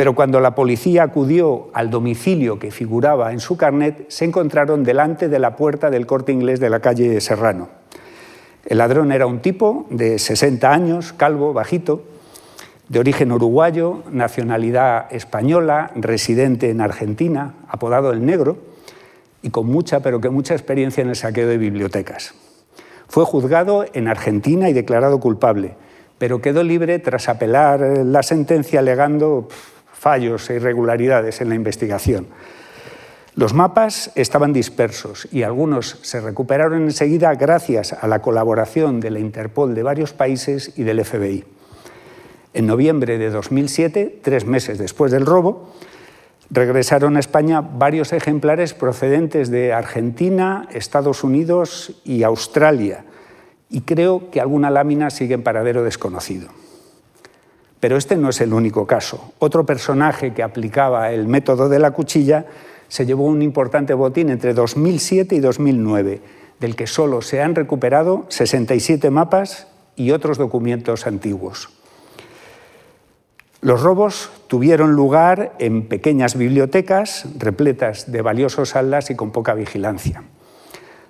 pero 0.00 0.14
cuando 0.14 0.40
la 0.40 0.54
policía 0.54 1.02
acudió 1.02 1.68
al 1.74 1.90
domicilio 1.90 2.58
que 2.58 2.70
figuraba 2.70 3.32
en 3.32 3.38
su 3.40 3.58
carnet, 3.58 4.06
se 4.08 4.24
encontraron 4.24 4.82
delante 4.82 5.28
de 5.28 5.38
la 5.38 5.56
puerta 5.56 5.90
del 5.90 6.06
corte 6.06 6.32
inglés 6.32 6.58
de 6.58 6.70
la 6.70 6.80
calle 6.80 7.20
Serrano. 7.20 7.68
El 8.64 8.78
ladrón 8.78 9.12
era 9.12 9.26
un 9.26 9.40
tipo 9.40 9.86
de 9.90 10.18
60 10.18 10.72
años, 10.72 11.12
calvo, 11.12 11.52
bajito, 11.52 12.02
de 12.88 12.98
origen 12.98 13.30
uruguayo, 13.30 14.02
nacionalidad 14.10 15.12
española, 15.12 15.90
residente 15.94 16.70
en 16.70 16.80
Argentina, 16.80 17.56
apodado 17.68 18.10
el 18.10 18.24
Negro, 18.24 18.56
y 19.42 19.50
con 19.50 19.66
mucha, 19.66 20.00
pero 20.00 20.18
que 20.18 20.30
mucha 20.30 20.54
experiencia 20.54 21.02
en 21.02 21.10
el 21.10 21.16
saqueo 21.16 21.46
de 21.46 21.58
bibliotecas. 21.58 22.34
Fue 23.10 23.24
juzgado 23.24 23.84
en 23.92 24.06
Argentina 24.06 24.70
y 24.70 24.72
declarado 24.72 25.18
culpable, 25.18 25.74
pero 26.18 26.40
quedó 26.40 26.62
libre 26.62 27.00
tras 27.00 27.28
apelar 27.28 27.80
la 28.04 28.22
sentencia 28.22 28.78
alegando 28.78 29.48
fallos 29.92 30.48
e 30.48 30.54
irregularidades 30.54 31.40
en 31.40 31.48
la 31.48 31.56
investigación. 31.56 32.28
Los 33.34 33.52
mapas 33.52 34.12
estaban 34.14 34.52
dispersos 34.52 35.26
y 35.32 35.42
algunos 35.42 35.98
se 36.02 36.20
recuperaron 36.20 36.84
enseguida 36.84 37.34
gracias 37.34 37.92
a 37.92 38.06
la 38.06 38.22
colaboración 38.22 39.00
de 39.00 39.10
la 39.10 39.18
Interpol 39.18 39.74
de 39.74 39.82
varios 39.82 40.12
países 40.12 40.72
y 40.76 40.84
del 40.84 41.04
FBI. 41.04 41.44
En 42.54 42.66
noviembre 42.68 43.18
de 43.18 43.30
2007, 43.30 44.20
tres 44.22 44.46
meses 44.46 44.78
después 44.78 45.10
del 45.10 45.26
robo, 45.26 45.72
regresaron 46.50 47.16
a 47.16 47.20
España 47.20 47.60
varios 47.60 48.12
ejemplares 48.12 48.74
procedentes 48.74 49.50
de 49.50 49.72
Argentina, 49.72 50.68
Estados 50.72 51.22
Unidos 51.22 52.00
y 52.04 52.24
Australia, 52.24 53.04
y 53.68 53.82
creo 53.82 54.30
que 54.30 54.40
alguna 54.40 54.70
lámina 54.70 55.10
sigue 55.10 55.34
en 55.34 55.44
paradero 55.44 55.84
desconocido. 55.84 56.48
Pero 57.78 57.96
este 57.96 58.16
no 58.16 58.28
es 58.28 58.40
el 58.40 58.52
único 58.52 58.86
caso. 58.86 59.32
Otro 59.38 59.64
personaje 59.64 60.34
que 60.34 60.42
aplicaba 60.42 61.12
el 61.12 61.26
método 61.26 61.68
de 61.68 61.78
la 61.78 61.92
cuchilla 61.92 62.46
se 62.88 63.06
llevó 63.06 63.24
un 63.24 63.40
importante 63.40 63.94
botín 63.94 64.28
entre 64.28 64.52
2007 64.52 65.36
y 65.36 65.40
2009, 65.40 66.20
del 66.58 66.76
que 66.76 66.86
solo 66.86 67.22
se 67.22 67.40
han 67.40 67.54
recuperado 67.54 68.26
67 68.28 69.08
mapas 69.10 69.68
y 69.96 70.10
otros 70.10 70.36
documentos 70.36 71.06
antiguos. 71.06 71.79
Los 73.62 73.82
robos 73.82 74.30
tuvieron 74.46 74.92
lugar 74.92 75.52
en 75.58 75.86
pequeñas 75.86 76.34
bibliotecas 76.34 77.26
repletas 77.38 78.10
de 78.10 78.22
valiosos 78.22 78.74
atlas 78.74 79.10
y 79.10 79.16
con 79.16 79.32
poca 79.32 79.52
vigilancia. 79.52 80.22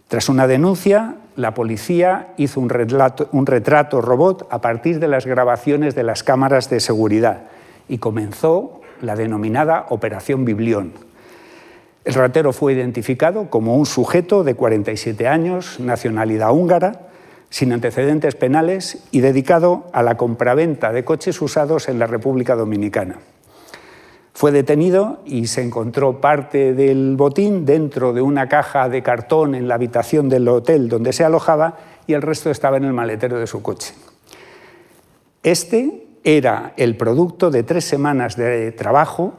Tras 0.08 0.28
una 0.28 0.48
denuncia, 0.48 1.14
la 1.36 1.54
policía 1.54 2.34
hizo 2.36 2.58
un, 2.58 2.68
retrato 2.68 4.00
robot 4.00 4.48
a 4.50 4.60
partir 4.60 4.98
de 4.98 5.06
las 5.06 5.26
grabaciones 5.26 5.94
de 5.94 6.02
las 6.02 6.24
cámaras 6.24 6.68
de 6.68 6.80
seguridad 6.80 7.44
y 7.88 7.98
comenzó 7.98 8.80
la 9.00 9.14
denominada 9.14 9.86
Operación 9.90 10.44
Biblión. 10.44 10.92
El 12.04 12.14
ratero 12.14 12.52
fue 12.52 12.72
identificado 12.72 13.48
como 13.48 13.76
un 13.76 13.86
sujeto 13.86 14.42
de 14.42 14.56
47 14.56 15.28
años, 15.28 15.78
nacionalidad 15.78 16.50
húngara, 16.50 17.09
sin 17.50 17.72
antecedentes 17.72 18.36
penales 18.36 18.98
y 19.10 19.20
dedicado 19.20 19.84
a 19.92 20.02
la 20.02 20.16
compraventa 20.16 20.92
de 20.92 21.04
coches 21.04 21.42
usados 21.42 21.88
en 21.88 21.98
la 21.98 22.06
República 22.06 22.54
Dominicana. 22.54 23.18
Fue 24.32 24.52
detenido 24.52 25.20
y 25.26 25.48
se 25.48 25.60
encontró 25.60 26.20
parte 26.20 26.72
del 26.72 27.16
botín 27.16 27.66
dentro 27.66 28.12
de 28.12 28.22
una 28.22 28.48
caja 28.48 28.88
de 28.88 29.02
cartón 29.02 29.54
en 29.54 29.68
la 29.68 29.74
habitación 29.74 30.28
del 30.28 30.48
hotel 30.48 30.88
donde 30.88 31.12
se 31.12 31.24
alojaba 31.24 31.76
y 32.06 32.14
el 32.14 32.22
resto 32.22 32.50
estaba 32.50 32.78
en 32.78 32.84
el 32.84 32.92
maletero 32.92 33.38
de 33.38 33.46
su 33.46 33.60
coche. 33.60 33.92
Este 35.42 36.06
era 36.24 36.72
el 36.76 36.96
producto 36.96 37.50
de 37.50 37.64
tres 37.64 37.84
semanas 37.84 38.36
de 38.36 38.72
trabajo 38.72 39.34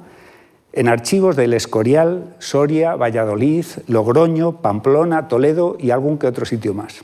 en 0.73 0.87
archivos 0.87 1.35
del 1.35 1.53
Escorial, 1.53 2.35
Soria, 2.39 2.95
Valladolid, 2.95 3.65
Logroño, 3.87 4.61
Pamplona, 4.61 5.27
Toledo 5.27 5.77
y 5.79 5.91
algún 5.91 6.17
que 6.17 6.27
otro 6.27 6.45
sitio 6.45 6.73
más. 6.73 7.03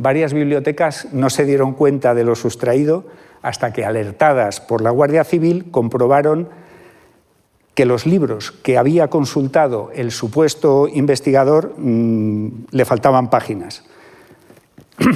Varias 0.00 0.32
bibliotecas 0.32 1.08
no 1.12 1.28
se 1.28 1.44
dieron 1.44 1.72
cuenta 1.72 2.14
de 2.14 2.22
lo 2.22 2.36
sustraído 2.36 3.04
hasta 3.42 3.72
que, 3.72 3.84
alertadas 3.84 4.60
por 4.60 4.80
la 4.80 4.90
Guardia 4.90 5.24
Civil, 5.24 5.72
comprobaron 5.72 6.48
que 7.74 7.84
los 7.84 8.06
libros 8.06 8.52
que 8.52 8.78
había 8.78 9.08
consultado 9.08 9.90
el 9.92 10.12
supuesto 10.12 10.86
investigador 10.86 11.74
mm, 11.76 12.66
le 12.70 12.84
faltaban 12.84 13.28
páginas. 13.28 13.82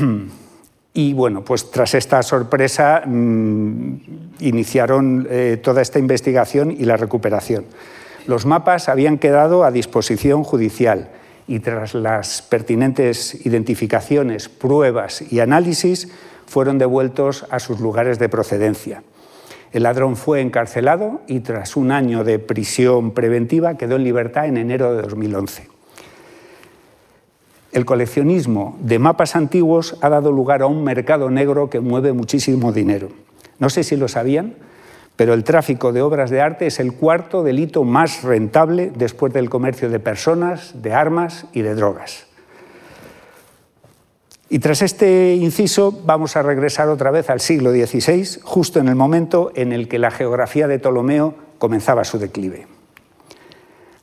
y 0.95 1.13
bueno, 1.13 1.45
pues 1.45 1.71
tras 1.71 1.95
esta 1.95 2.21
sorpresa 2.25 3.03
mm, 3.07 3.95
iniciaron 4.41 5.29
eh, 5.31 5.61
toda 5.63 5.81
esta 5.81 6.01
investigación 6.01 6.73
y 6.73 6.87
la 6.87 6.97
recuperación. 6.97 7.67
Los 8.27 8.47
mapas 8.47 8.89
habían 8.89 9.19
quedado 9.19 9.63
a 9.63 9.71
disposición 9.71 10.43
judicial 10.43 11.11
y 11.47 11.61
tras 11.61 11.95
las 11.95 12.43
pertinentes 12.43 13.47
identificaciones, 13.47 14.49
pruebas 14.49 15.23
y 15.33 15.41
análisis 15.41 16.09
fueron 16.47 16.79
devueltos 16.79 17.47
a 17.51 17.59
sus 17.59 17.81
lugares 17.81 18.19
de 18.19 18.29
procedencia. 18.29 19.03
El 19.73 19.85
ladrón 19.85 20.17
fue 20.17 20.41
encarcelado 20.41 21.23
y 21.27 21.41
tras 21.41 21.77
un 21.77 21.93
año 21.93 22.25
de 22.25 22.39
prisión 22.39 23.13
preventiva 23.13 23.77
quedó 23.79 23.97
en 23.97 24.05
libertad 24.05 24.47
en 24.47 24.59
enero 24.59 24.95
de 24.95 25.03
2011. 25.03 25.69
El 27.73 27.87
coleccionismo 27.87 28.77
de 28.81 28.99
mapas 28.99 29.35
antiguos 29.35 29.97
ha 30.03 30.11
dado 30.11 30.31
lugar 30.31 30.61
a 30.61 30.67
un 30.67 30.85
mercado 30.85 31.31
negro 31.31 31.71
que 31.71 31.81
mueve 31.81 32.13
muchísimo 32.13 32.71
dinero. 32.71 33.09
No 33.59 33.71
sé 33.71 33.83
si 33.83 33.97
lo 33.97 34.09
sabían, 34.09 34.57
pero 35.17 35.35
el 35.35 35.45
tráfico 35.45 35.93
de 35.93 36.03
obras 36.03 36.31
de 36.31 36.41
arte 36.41 36.67
es 36.67 36.81
el 36.81 36.95
cuarto 36.95 37.43
delito 37.43 37.85
más 37.85 38.23
rentable 38.23 38.93
después 38.95 39.33
del 39.33 39.51
comercio 39.51 39.91
de 39.91 40.01
personas, 40.01 40.83
de 40.83 40.95
armas 40.95 41.47
y 41.53 41.63
de 41.63 41.75
drogas. 41.75 42.27
Y 44.49 44.59
tras 44.59 44.83
este 44.83 45.35
inciso 45.35 45.99
vamos 46.05 46.37
a 46.37 46.43
regresar 46.43 46.89
otra 46.89 47.11
vez 47.11 47.31
al 47.31 47.41
siglo 47.41 47.71
XVI, 47.71 48.41
justo 48.43 48.81
en 48.81 48.89
el 48.89 48.95
momento 48.95 49.51
en 49.55 49.73
el 49.73 49.89
que 49.89 49.99
la 49.99 50.11
geografía 50.11 50.69
de 50.69 50.79
Ptolomeo 50.79 51.35
comenzaba 51.59 52.05
su 52.05 52.19
declive. 52.19 52.67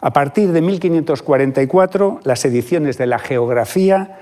A 0.01 0.11
partir 0.11 0.51
de 0.51 0.61
1544, 0.61 2.21
las 2.23 2.45
ediciones 2.45 2.97
de 2.97 3.05
la 3.05 3.19
geografía 3.19 4.17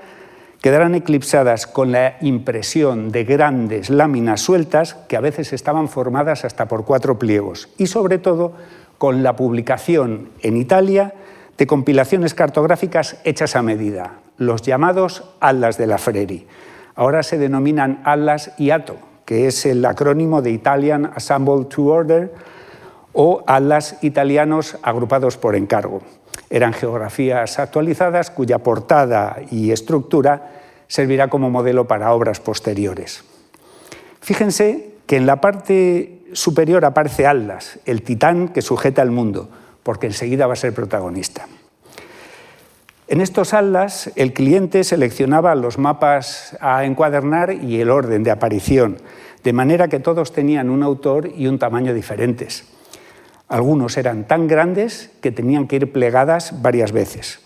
quedarán 0.60 0.94
eclipsadas 0.94 1.66
con 1.66 1.92
la 1.92 2.16
impresión 2.20 3.10
de 3.10 3.24
grandes 3.24 3.90
láminas 3.90 4.40
sueltas 4.40 4.94
que 5.08 5.16
a 5.16 5.20
veces 5.20 5.52
estaban 5.52 5.88
formadas 5.88 6.44
hasta 6.44 6.66
por 6.66 6.84
cuatro 6.84 7.18
pliegos 7.18 7.68
y 7.78 7.86
sobre 7.86 8.18
todo 8.18 8.52
con 8.98 9.22
la 9.22 9.36
publicación 9.36 10.30
en 10.42 10.56
Italia 10.56 11.14
de 11.56 11.66
compilaciones 11.66 12.34
cartográficas 12.34 13.18
hechas 13.24 13.56
a 13.56 13.62
medida, 13.62 14.18
los 14.36 14.62
llamados 14.62 15.24
Atlas 15.40 15.78
de 15.78 15.86
la 15.86 15.98
Freri. 15.98 16.46
Ahora 16.94 17.22
se 17.22 17.38
denominan 17.38 18.00
Atlas 18.04 18.52
IATO, 18.58 18.96
que 19.24 19.46
es 19.46 19.66
el 19.66 19.84
acrónimo 19.84 20.42
de 20.42 20.50
Italian 20.50 21.10
Assembled 21.14 21.66
to 21.66 21.84
Order, 21.84 22.32
o 23.20 23.42
Atlas 23.48 23.96
italianos 24.00 24.78
agrupados 24.80 25.36
por 25.36 25.56
encargo. 25.56 26.02
Eran 26.50 26.72
geografías 26.72 27.58
actualizadas 27.58 28.30
cuya 28.30 28.60
portada 28.60 29.38
y 29.50 29.72
estructura 29.72 30.52
servirá 30.86 31.26
como 31.26 31.50
modelo 31.50 31.88
para 31.88 32.12
obras 32.12 32.38
posteriores. 32.38 33.24
Fíjense 34.20 34.90
que 35.08 35.16
en 35.16 35.26
la 35.26 35.40
parte 35.40 36.20
superior 36.32 36.84
aparece 36.84 37.26
Atlas, 37.26 37.80
el 37.86 38.02
titán 38.02 38.50
que 38.50 38.62
sujeta 38.62 39.02
al 39.02 39.10
mundo, 39.10 39.48
porque 39.82 40.06
enseguida 40.06 40.46
va 40.46 40.52
a 40.52 40.56
ser 40.56 40.72
protagonista. 40.72 41.48
En 43.08 43.20
estos 43.20 43.52
atlas, 43.52 44.12
el 44.14 44.32
cliente 44.32 44.84
seleccionaba 44.84 45.56
los 45.56 45.76
mapas 45.76 46.56
a 46.60 46.84
encuadernar 46.84 47.52
y 47.52 47.80
el 47.80 47.90
orden 47.90 48.22
de 48.22 48.30
aparición, 48.30 48.98
de 49.42 49.52
manera 49.52 49.88
que 49.88 49.98
todos 49.98 50.32
tenían 50.32 50.70
un 50.70 50.84
autor 50.84 51.32
y 51.34 51.48
un 51.48 51.58
tamaño 51.58 51.94
diferentes. 51.94 52.77
Algunos 53.48 53.96
eran 53.96 54.24
tan 54.24 54.46
grandes 54.46 55.10
que 55.22 55.32
tenían 55.32 55.66
que 55.66 55.76
ir 55.76 55.92
plegadas 55.92 56.60
varias 56.60 56.92
veces. 56.92 57.40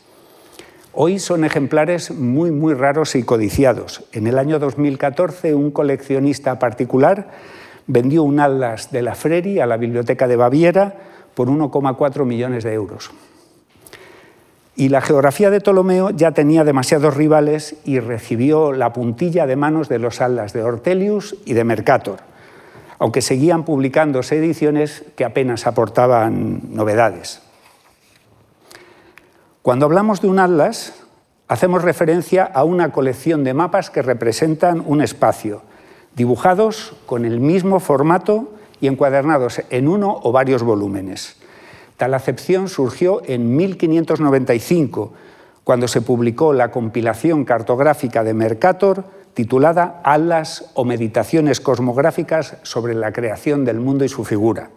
Hoy 0.92 1.18
son 1.18 1.44
ejemplares 1.44 2.10
muy, 2.10 2.50
muy 2.50 2.74
raros 2.74 3.14
y 3.14 3.22
codiciados. 3.22 4.04
En 4.12 4.26
el 4.26 4.38
año 4.38 4.58
2014, 4.58 5.54
un 5.54 5.70
coleccionista 5.70 6.58
particular 6.58 7.30
vendió 7.86 8.24
un 8.24 8.40
atlas 8.40 8.90
de 8.90 9.02
la 9.02 9.14
Freri 9.14 9.60
a 9.60 9.66
la 9.66 9.76
Biblioteca 9.76 10.28
de 10.28 10.36
Baviera 10.36 10.94
por 11.34 11.48
1,4 11.48 12.24
millones 12.24 12.64
de 12.64 12.74
euros. 12.74 13.10
Y 14.74 14.88
la 14.88 15.00
geografía 15.00 15.50
de 15.50 15.60
Ptolomeo 15.60 16.10
ya 16.10 16.32
tenía 16.32 16.64
demasiados 16.64 17.16
rivales 17.16 17.76
y 17.84 18.00
recibió 18.00 18.72
la 18.72 18.92
puntilla 18.92 19.46
de 19.46 19.56
manos 19.56 19.88
de 19.88 19.98
los 19.98 20.20
atlas 20.20 20.52
de 20.52 20.62
Ortelius 20.62 21.36
y 21.44 21.52
de 21.52 21.64
Mercator, 21.64 22.18
aunque 23.02 23.20
seguían 23.20 23.64
publicándose 23.64 24.38
ediciones 24.38 25.02
que 25.16 25.24
apenas 25.24 25.66
aportaban 25.66 26.72
novedades. 26.72 27.42
Cuando 29.60 29.86
hablamos 29.86 30.20
de 30.20 30.28
un 30.28 30.38
atlas, 30.38 30.94
hacemos 31.48 31.82
referencia 31.82 32.44
a 32.44 32.62
una 32.62 32.92
colección 32.92 33.42
de 33.42 33.54
mapas 33.54 33.90
que 33.90 34.02
representan 34.02 34.84
un 34.86 35.02
espacio, 35.02 35.62
dibujados 36.14 36.94
con 37.04 37.24
el 37.24 37.40
mismo 37.40 37.80
formato 37.80 38.52
y 38.80 38.86
encuadernados 38.86 39.62
en 39.70 39.88
uno 39.88 40.20
o 40.22 40.30
varios 40.30 40.62
volúmenes. 40.62 41.38
Tal 41.96 42.14
acepción 42.14 42.68
surgió 42.68 43.20
en 43.24 43.56
1595, 43.56 45.12
cuando 45.64 45.88
se 45.88 46.02
publicó 46.02 46.52
la 46.52 46.70
compilación 46.70 47.44
cartográfica 47.44 48.22
de 48.22 48.34
Mercator 48.34 49.02
titulada 49.34 50.00
Alas 50.04 50.70
o 50.74 50.84
Meditaciones 50.84 51.60
Cosmográficas 51.60 52.56
sobre 52.62 52.94
la 52.94 53.12
creación 53.12 53.64
del 53.64 53.80
mundo 53.80 54.04
y 54.04 54.08
su 54.08 54.24
figura. 54.24 54.70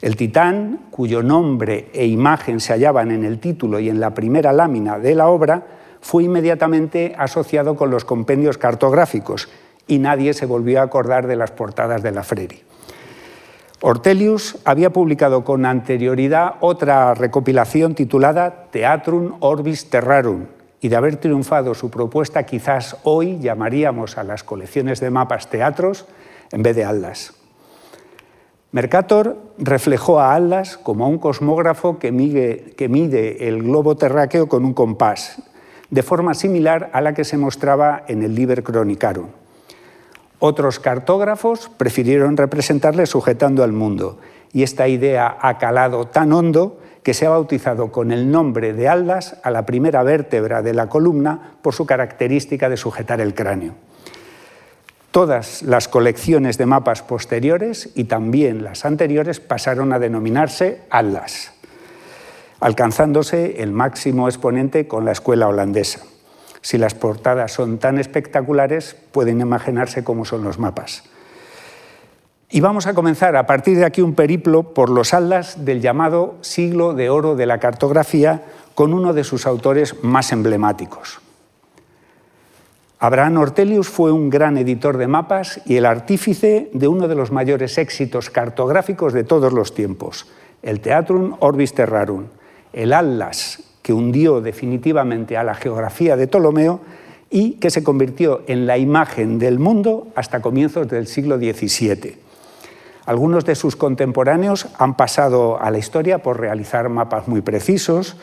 El 0.00 0.16
titán, 0.16 0.86
cuyo 0.90 1.22
nombre 1.22 1.88
e 1.94 2.06
imagen 2.06 2.60
se 2.60 2.72
hallaban 2.72 3.12
en 3.12 3.24
el 3.24 3.38
título 3.38 3.78
y 3.78 3.88
en 3.88 4.00
la 4.00 4.14
primera 4.14 4.52
lámina 4.52 4.98
de 4.98 5.14
la 5.14 5.28
obra, 5.28 5.62
fue 6.00 6.24
inmediatamente 6.24 7.14
asociado 7.16 7.76
con 7.76 7.90
los 7.90 8.04
compendios 8.04 8.58
cartográficos 8.58 9.48
y 9.86 9.98
nadie 9.98 10.34
se 10.34 10.46
volvió 10.46 10.80
a 10.80 10.84
acordar 10.84 11.26
de 11.26 11.36
las 11.36 11.52
portadas 11.52 12.02
de 12.02 12.10
la 12.10 12.24
Freri. 12.24 12.62
Ortelius 13.80 14.58
había 14.64 14.90
publicado 14.90 15.44
con 15.44 15.66
anterioridad 15.66 16.54
otra 16.60 17.14
recopilación 17.14 17.94
titulada 17.94 18.68
Teatrum 18.70 19.36
Orbis 19.40 19.90
Terrarum, 19.90 20.46
y 20.82 20.88
de 20.88 20.96
haber 20.96 21.16
triunfado 21.16 21.74
su 21.74 21.90
propuesta, 21.90 22.42
quizás 22.42 22.96
hoy 23.04 23.38
llamaríamos 23.38 24.18
a 24.18 24.24
las 24.24 24.42
colecciones 24.42 24.98
de 24.98 25.10
mapas 25.10 25.48
teatros 25.48 26.06
en 26.50 26.64
vez 26.64 26.74
de 26.74 26.84
Atlas. 26.84 27.34
Mercator 28.72 29.36
reflejó 29.58 30.18
a 30.18 30.34
Atlas 30.34 30.76
como 30.76 31.04
a 31.04 31.08
un 31.08 31.18
cosmógrafo 31.18 32.00
que 32.00 32.10
mide, 32.10 33.48
el 33.48 33.62
globo 33.62 33.96
terráqueo 33.96 34.48
con 34.48 34.64
un 34.64 34.74
compás, 34.74 35.40
de 35.88 36.02
forma 36.02 36.34
similar 36.34 36.90
a 36.92 37.00
la 37.00 37.14
que 37.14 37.24
se 37.24 37.36
mostraba 37.36 38.02
en 38.08 38.24
el 38.24 38.34
Liber 38.34 38.64
Chronicarum. 38.64 39.28
Otros 40.40 40.80
cartógrafos 40.80 41.70
prefirieron 41.76 42.36
representarle 42.36 43.06
sujetando 43.06 43.62
al 43.62 43.72
mundo, 43.72 44.18
y 44.52 44.64
esta 44.64 44.88
idea 44.88 45.38
ha 45.40 45.58
calado 45.58 46.08
tan 46.08 46.32
hondo 46.32 46.80
que 47.02 47.14
se 47.14 47.26
ha 47.26 47.30
bautizado 47.30 47.90
con 47.90 48.12
el 48.12 48.30
nombre 48.30 48.72
de 48.72 48.88
Aldas 48.88 49.36
a 49.42 49.50
la 49.50 49.66
primera 49.66 50.02
vértebra 50.02 50.62
de 50.62 50.74
la 50.74 50.88
columna 50.88 51.54
por 51.62 51.74
su 51.74 51.86
característica 51.86 52.68
de 52.68 52.76
sujetar 52.76 53.20
el 53.20 53.34
cráneo. 53.34 53.74
Todas 55.10 55.62
las 55.62 55.88
colecciones 55.88 56.56
de 56.58 56.66
mapas 56.66 57.02
posteriores 57.02 57.90
y 57.94 58.04
también 58.04 58.64
las 58.64 58.84
anteriores 58.84 59.40
pasaron 59.40 59.92
a 59.92 59.98
denominarse 59.98 60.80
Atlas, 60.88 61.52
alcanzándose 62.60 63.62
el 63.62 63.72
máximo 63.72 64.28
exponente 64.28 64.88
con 64.88 65.04
la 65.04 65.12
escuela 65.12 65.48
holandesa. 65.48 66.00
Si 66.62 66.78
las 66.78 66.94
portadas 66.94 67.52
son 67.52 67.78
tan 67.78 67.98
espectaculares, 67.98 68.96
pueden 69.10 69.40
imaginarse 69.40 70.04
cómo 70.04 70.24
son 70.24 70.44
los 70.44 70.58
mapas. 70.58 71.02
Y 72.54 72.60
vamos 72.60 72.86
a 72.86 72.92
comenzar 72.92 73.34
a 73.34 73.46
partir 73.46 73.78
de 73.78 73.86
aquí 73.86 74.02
un 74.02 74.14
periplo 74.14 74.74
por 74.74 74.90
los 74.90 75.14
atlas 75.14 75.64
del 75.64 75.80
llamado 75.80 76.34
siglo 76.42 76.92
de 76.92 77.08
oro 77.08 77.34
de 77.34 77.46
la 77.46 77.58
cartografía 77.58 78.42
con 78.74 78.92
uno 78.92 79.14
de 79.14 79.24
sus 79.24 79.46
autores 79.46 80.04
más 80.04 80.32
emblemáticos. 80.32 81.22
Abraham 82.98 83.38
Ortelius 83.38 83.88
fue 83.88 84.12
un 84.12 84.28
gran 84.28 84.58
editor 84.58 84.98
de 84.98 85.06
mapas 85.06 85.62
y 85.64 85.76
el 85.76 85.86
artífice 85.86 86.68
de 86.74 86.88
uno 86.88 87.08
de 87.08 87.14
los 87.14 87.32
mayores 87.32 87.78
éxitos 87.78 88.28
cartográficos 88.28 89.14
de 89.14 89.24
todos 89.24 89.54
los 89.54 89.74
tiempos, 89.74 90.28
el 90.62 90.80
Teatrum 90.80 91.36
Orbis 91.40 91.72
Terrarum, 91.72 92.26
el 92.74 92.92
Atlas 92.92 93.62
que 93.80 93.94
hundió 93.94 94.42
definitivamente 94.42 95.38
a 95.38 95.42
la 95.42 95.54
geografía 95.54 96.18
de 96.18 96.26
Ptolomeo 96.26 96.80
y 97.30 97.52
que 97.52 97.70
se 97.70 97.82
convirtió 97.82 98.42
en 98.46 98.66
la 98.66 98.76
imagen 98.76 99.38
del 99.38 99.58
mundo 99.58 100.08
hasta 100.14 100.42
comienzos 100.42 100.86
del 100.86 101.06
siglo 101.06 101.38
XVII. 101.38 102.21
Algunos 103.04 103.44
de 103.44 103.54
sus 103.54 103.74
contemporáneos 103.74 104.68
han 104.78 104.96
pasado 104.96 105.60
a 105.60 105.70
la 105.70 105.78
historia 105.78 106.22
por 106.22 106.38
realizar 106.38 106.88
mapas 106.88 107.26
muy 107.26 107.40
precisos, 107.40 108.16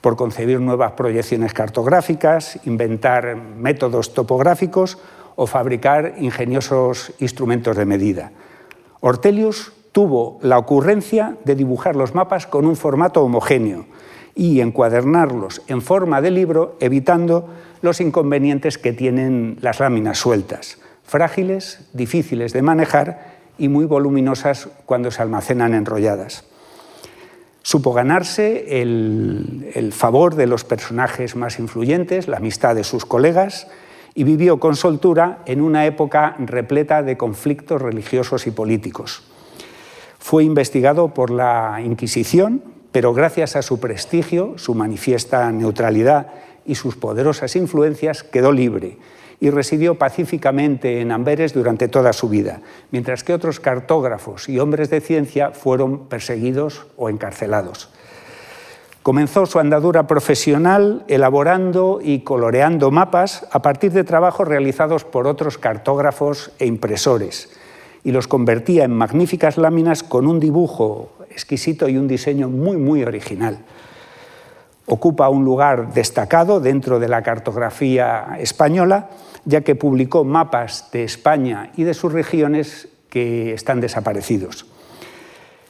por 0.00 0.16
concebir 0.16 0.60
nuevas 0.60 0.92
proyecciones 0.92 1.54
cartográficas, 1.54 2.60
inventar 2.64 3.36
métodos 3.36 4.12
topográficos 4.12 4.98
o 5.36 5.46
fabricar 5.46 6.14
ingeniosos 6.18 7.12
instrumentos 7.18 7.76
de 7.76 7.86
medida. 7.86 8.32
Ortelius 9.00 9.72
tuvo 9.92 10.38
la 10.42 10.58
ocurrencia 10.58 11.36
de 11.44 11.54
dibujar 11.54 11.96
los 11.96 12.14
mapas 12.14 12.46
con 12.46 12.66
un 12.66 12.76
formato 12.76 13.22
homogéneo, 13.22 13.86
y 14.36 14.60
encuadernarlos 14.60 15.62
en 15.66 15.80
forma 15.80 16.20
de 16.20 16.30
libro, 16.30 16.76
evitando 16.78 17.48
los 17.80 18.02
inconvenientes 18.02 18.76
que 18.76 18.92
tienen 18.92 19.56
las 19.62 19.80
láminas 19.80 20.18
sueltas, 20.18 20.78
frágiles, 21.02 21.88
difíciles 21.94 22.52
de 22.52 22.60
manejar 22.60 23.35
y 23.58 23.68
muy 23.68 23.84
voluminosas 23.84 24.68
cuando 24.84 25.10
se 25.10 25.22
almacenan 25.22 25.74
enrolladas. 25.74 26.44
Supo 27.62 27.92
ganarse 27.92 28.80
el, 28.80 29.70
el 29.74 29.92
favor 29.92 30.36
de 30.36 30.46
los 30.46 30.64
personajes 30.64 31.34
más 31.34 31.58
influyentes, 31.58 32.28
la 32.28 32.36
amistad 32.36 32.76
de 32.76 32.84
sus 32.84 33.04
colegas, 33.04 33.66
y 34.14 34.24
vivió 34.24 34.58
con 34.58 34.76
soltura 34.76 35.40
en 35.46 35.60
una 35.60 35.84
época 35.84 36.36
repleta 36.38 37.02
de 37.02 37.16
conflictos 37.16 37.82
religiosos 37.82 38.46
y 38.46 38.50
políticos. 38.50 39.24
Fue 40.18 40.42
investigado 40.42 41.12
por 41.12 41.30
la 41.30 41.80
Inquisición, 41.84 42.62
pero 42.92 43.12
gracias 43.12 43.56
a 43.56 43.62
su 43.62 43.78
prestigio, 43.78 44.54
su 44.56 44.74
manifiesta 44.74 45.50
neutralidad 45.52 46.28
y 46.64 46.76
sus 46.76 46.96
poderosas 46.96 47.56
influencias, 47.56 48.22
quedó 48.22 48.52
libre 48.52 48.96
y 49.40 49.50
residió 49.50 49.96
pacíficamente 49.96 51.00
en 51.00 51.12
Amberes 51.12 51.52
durante 51.52 51.88
toda 51.88 52.12
su 52.12 52.28
vida, 52.28 52.60
mientras 52.90 53.24
que 53.24 53.34
otros 53.34 53.60
cartógrafos 53.60 54.48
y 54.48 54.58
hombres 54.58 54.90
de 54.90 55.00
ciencia 55.00 55.50
fueron 55.50 56.08
perseguidos 56.08 56.86
o 56.96 57.10
encarcelados. 57.10 57.90
Comenzó 59.02 59.46
su 59.46 59.60
andadura 59.60 60.08
profesional 60.08 61.04
elaborando 61.06 62.00
y 62.02 62.20
coloreando 62.20 62.90
mapas 62.90 63.46
a 63.52 63.62
partir 63.62 63.92
de 63.92 64.02
trabajos 64.02 64.48
realizados 64.48 65.04
por 65.04 65.28
otros 65.28 65.58
cartógrafos 65.58 66.50
e 66.58 66.66
impresores, 66.66 67.50
y 68.02 68.10
los 68.10 68.26
convertía 68.26 68.84
en 68.84 68.92
magníficas 68.92 69.58
láminas 69.58 70.02
con 70.02 70.26
un 70.26 70.40
dibujo 70.40 71.10
exquisito 71.30 71.88
y 71.88 71.98
un 71.98 72.08
diseño 72.08 72.48
muy, 72.48 72.76
muy 72.76 73.04
original. 73.04 73.58
Ocupa 74.86 75.28
un 75.28 75.44
lugar 75.44 75.92
destacado 75.92 76.60
dentro 76.60 77.00
de 77.00 77.08
la 77.08 77.22
cartografía 77.22 78.36
española, 78.38 79.10
ya 79.44 79.62
que 79.62 79.74
publicó 79.74 80.24
mapas 80.24 80.90
de 80.92 81.04
España 81.04 81.70
y 81.76 81.84
de 81.84 81.94
sus 81.94 82.12
regiones 82.12 82.88
que 83.08 83.52
están 83.52 83.80
desaparecidos. 83.80 84.66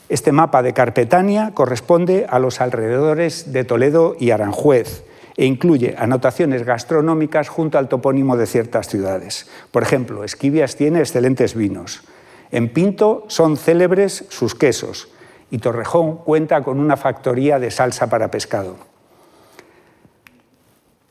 Este 0.09 0.33
mapa 0.33 0.63
de 0.63 0.73
Carpetania 0.73 1.53
corresponde 1.55 2.27
a 2.29 2.39
los 2.39 2.61
alrededores 2.61 3.53
de 3.53 3.65
Toledo 3.65 4.17
y 4.19 4.31
Aranjuez 4.31 5.05
e 5.37 5.47
incluye 5.47 5.97
anotaciones 5.99 6.65
gastronómicas 6.65 7.49
junto 7.49 7.79
al 7.79 7.89
topónimo 7.89 8.37
de 8.37 8.47
ciertas 8.47 8.89
ciudades. 8.89 9.49
Por 9.71 9.83
ejemplo, 9.83 10.25
Esquivias 10.25 10.77
tiene 10.77 11.01
excelentes 11.01 11.55
vinos. 11.55 12.03
En 12.51 12.73
Pinto 12.73 13.25
son 13.29 13.57
célebres 13.57 14.25
sus 14.29 14.55
quesos 14.55 15.09
y 15.51 15.59
Torrejón 15.59 16.19
cuenta 16.19 16.63
con 16.63 16.79
una 16.79 16.97
factoría 16.97 17.59
de 17.59 17.71
salsa 17.71 18.09
para 18.09 18.31
pescado. 18.31 18.77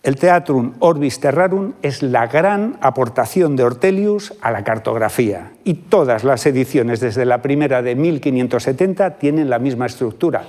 El 0.06 0.18
Teatrum 0.18 0.74
Orbis 0.82 1.20
Terrarum 1.20 1.74
es 1.82 2.04
la 2.04 2.28
gran 2.28 2.78
aportación 2.82 3.56
de 3.56 3.64
Ortelius 3.64 4.36
a 4.40 4.52
la 4.52 4.64
cartografía 4.64 5.54
y 5.64 5.74
todas 5.74 6.24
las 6.24 6.46
ediciones 6.46 7.00
desde 7.00 7.26
la 7.26 7.42
primera 7.42 7.82
de 7.82 7.96
1570 7.96 9.18
tienen 9.18 9.50
la 9.50 9.58
misma 9.58 9.88
estructura, 9.88 10.44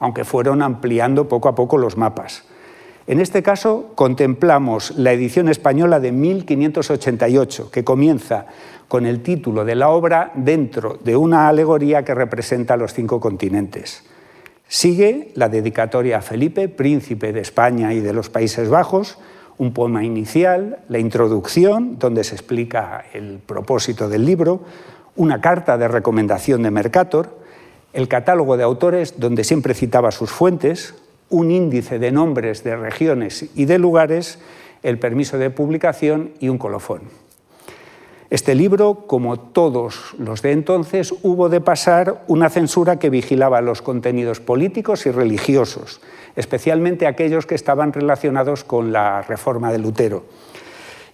aunque 0.00 0.24
fueron 0.24 0.60
ampliando 0.60 1.28
poco 1.28 1.48
a 1.48 1.54
poco 1.54 1.78
los 1.78 1.96
mapas. 1.96 2.46
En 3.06 3.20
este 3.20 3.44
caso 3.44 3.92
contemplamos 3.94 4.96
la 4.96 5.12
edición 5.12 5.48
española 5.48 6.00
de 6.00 6.10
1588, 6.10 7.70
que 7.70 7.84
comienza 7.84 8.46
con 8.88 9.06
el 9.06 9.22
título 9.22 9.64
de 9.64 9.76
la 9.76 9.90
obra 9.90 10.32
dentro 10.34 10.98
de 11.04 11.14
una 11.14 11.46
alegoría 11.46 12.04
que 12.04 12.12
representa 12.12 12.76
los 12.76 12.92
cinco 12.92 13.20
continentes. 13.20 14.02
Sigue 14.68 15.30
la 15.34 15.48
dedicatoria 15.48 16.18
a 16.18 16.22
Felipe, 16.22 16.68
príncipe 16.68 17.32
de 17.32 17.40
España 17.40 17.94
y 17.94 18.00
de 18.00 18.12
los 18.12 18.30
Países 18.30 18.68
Bajos, 18.68 19.18
un 19.58 19.72
poema 19.72 20.04
inicial, 20.04 20.80
la 20.88 20.98
introducción, 20.98 21.98
donde 21.98 22.24
se 22.24 22.34
explica 22.34 23.04
el 23.12 23.38
propósito 23.38 24.08
del 24.08 24.26
libro, 24.26 24.62
una 25.14 25.40
carta 25.40 25.78
de 25.78 25.88
recomendación 25.88 26.62
de 26.62 26.70
Mercator, 26.70 27.38
el 27.92 28.08
catálogo 28.08 28.56
de 28.56 28.64
autores, 28.64 29.14
donde 29.18 29.44
siempre 29.44 29.72
citaba 29.72 30.10
sus 30.10 30.30
fuentes, 30.30 30.94
un 31.30 31.50
índice 31.50 31.98
de 31.98 32.12
nombres 32.12 32.64
de 32.64 32.76
regiones 32.76 33.46
y 33.54 33.64
de 33.64 33.78
lugares, 33.78 34.38
el 34.82 34.98
permiso 34.98 35.38
de 35.38 35.50
publicación 35.50 36.32
y 36.40 36.48
un 36.48 36.58
colofón. 36.58 37.02
Este 38.28 38.56
libro, 38.56 39.06
como 39.06 39.38
todos 39.38 40.14
los 40.18 40.42
de 40.42 40.50
entonces, 40.50 41.14
hubo 41.22 41.48
de 41.48 41.60
pasar 41.60 42.24
una 42.26 42.50
censura 42.50 42.98
que 42.98 43.08
vigilaba 43.08 43.60
los 43.60 43.82
contenidos 43.82 44.40
políticos 44.40 45.06
y 45.06 45.12
religiosos, 45.12 46.00
especialmente 46.34 47.06
aquellos 47.06 47.46
que 47.46 47.54
estaban 47.54 47.92
relacionados 47.92 48.64
con 48.64 48.92
la 48.92 49.22
reforma 49.22 49.70
de 49.70 49.78
Lutero, 49.78 50.24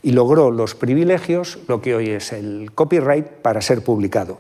y 0.02 0.12
logró 0.12 0.50
los 0.50 0.74
privilegios, 0.74 1.58
lo 1.68 1.82
que 1.82 1.94
hoy 1.94 2.08
es 2.08 2.32
el 2.32 2.72
copyright, 2.74 3.26
para 3.26 3.60
ser 3.60 3.84
publicado. 3.84 4.38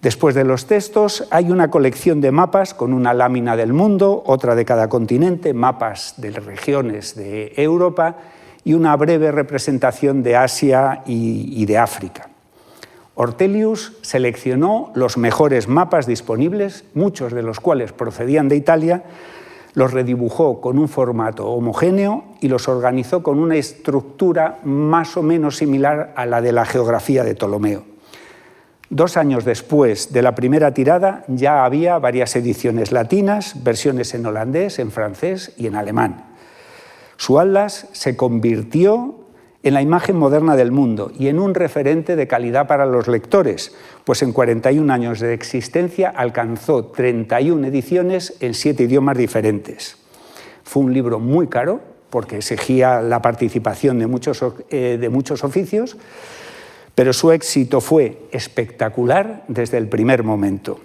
Después 0.00 0.34
de 0.34 0.44
los 0.44 0.66
textos 0.66 1.26
hay 1.30 1.50
una 1.50 1.70
colección 1.70 2.22
de 2.22 2.30
mapas 2.32 2.72
con 2.72 2.94
una 2.94 3.12
lámina 3.12 3.56
del 3.56 3.74
mundo, 3.74 4.22
otra 4.24 4.54
de 4.54 4.64
cada 4.64 4.88
continente, 4.88 5.52
mapas 5.52 6.14
de 6.16 6.30
regiones 6.30 7.14
de 7.14 7.52
Europa 7.56 8.16
y 8.66 8.74
una 8.74 8.96
breve 8.96 9.30
representación 9.30 10.24
de 10.24 10.34
Asia 10.34 11.04
y, 11.06 11.64
de 11.66 11.78
África. 11.78 12.30
Ortelius 13.14 13.92
seleccionó 14.02 14.90
los 14.96 15.16
mejores 15.18 15.68
mapas 15.68 16.08
disponibles, 16.08 16.84
muchos 16.92 17.32
de 17.32 17.44
los 17.44 17.60
cuales 17.60 17.92
procedían 17.92 18.48
de 18.48 18.56
Italia, 18.56 19.04
los 19.74 19.92
redibujó 19.92 20.60
con 20.60 20.80
un 20.80 20.88
formato 20.88 21.46
homogéneo 21.46 22.24
y 22.40 22.48
los 22.48 22.66
organizó 22.66 23.22
con 23.22 23.38
una 23.38 23.54
estructura 23.54 24.58
más 24.64 25.16
o 25.16 25.22
menos 25.22 25.58
similar 25.58 26.12
a 26.16 26.26
la 26.26 26.40
de 26.40 26.50
la 26.50 26.64
geografía 26.64 27.22
de 27.22 27.36
Ptolomeo. 27.36 27.84
Dos 28.90 29.16
años 29.16 29.44
después 29.44 30.12
de 30.12 30.22
la 30.22 30.34
primera 30.34 30.74
tirada 30.74 31.22
ya 31.28 31.64
había 31.64 32.00
varias 32.00 32.34
ediciones 32.34 32.90
latinas, 32.90 33.62
versiones 33.62 34.12
en 34.14 34.26
holandés, 34.26 34.80
en 34.80 34.90
francés 34.90 35.52
y 35.56 35.68
en 35.68 35.76
alemán. 35.76 36.35
Su 37.16 37.38
atlas 37.38 37.88
se 37.92 38.16
convirtió 38.16 39.14
en 39.62 39.74
la 39.74 39.82
imagen 39.82 40.16
moderna 40.16 40.54
del 40.54 40.70
mundo 40.70 41.10
y 41.18 41.28
en 41.28 41.38
un 41.38 41.54
referente 41.54 42.14
de 42.14 42.28
calidad 42.28 42.66
para 42.66 42.86
los 42.86 43.08
lectores, 43.08 43.74
pues 44.04 44.22
en 44.22 44.32
41 44.32 44.92
años 44.92 45.20
de 45.20 45.34
existencia 45.34 46.10
alcanzó 46.10 46.86
31 46.86 47.66
ediciones 47.66 48.34
en 48.40 48.54
siete 48.54 48.84
idiomas 48.84 49.18
diferentes. 49.18 49.96
Fue 50.62 50.82
un 50.82 50.92
libro 50.92 51.18
muy 51.18 51.48
caro 51.48 51.80
porque 52.10 52.36
exigía 52.36 53.00
la 53.00 53.20
participación 53.20 53.98
de 53.98 54.06
muchos, 54.06 54.44
eh, 54.70 54.98
de 55.00 55.08
muchos 55.08 55.42
oficios 55.42 55.96
pero 56.96 57.12
su 57.12 57.30
éxito 57.30 57.82
fue 57.82 58.22
espectacular 58.32 59.44
desde 59.48 59.76
el 59.76 59.86
primer 59.86 60.24
momento. 60.24 60.80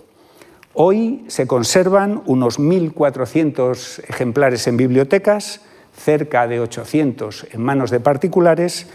Hoy 0.73 1.23
se 1.27 1.47
conservan 1.47 2.21
unos 2.25 2.59
1.400 2.59 4.03
ejemplares 4.09 4.67
en 4.67 4.75
bibliotecas, 4.75 5.61
cerca 6.01 6.47
de 6.47 6.59
800 6.59 7.47
en 7.51 7.61
manos 7.61 7.91
de 7.91 7.99
particulares 7.99 8.87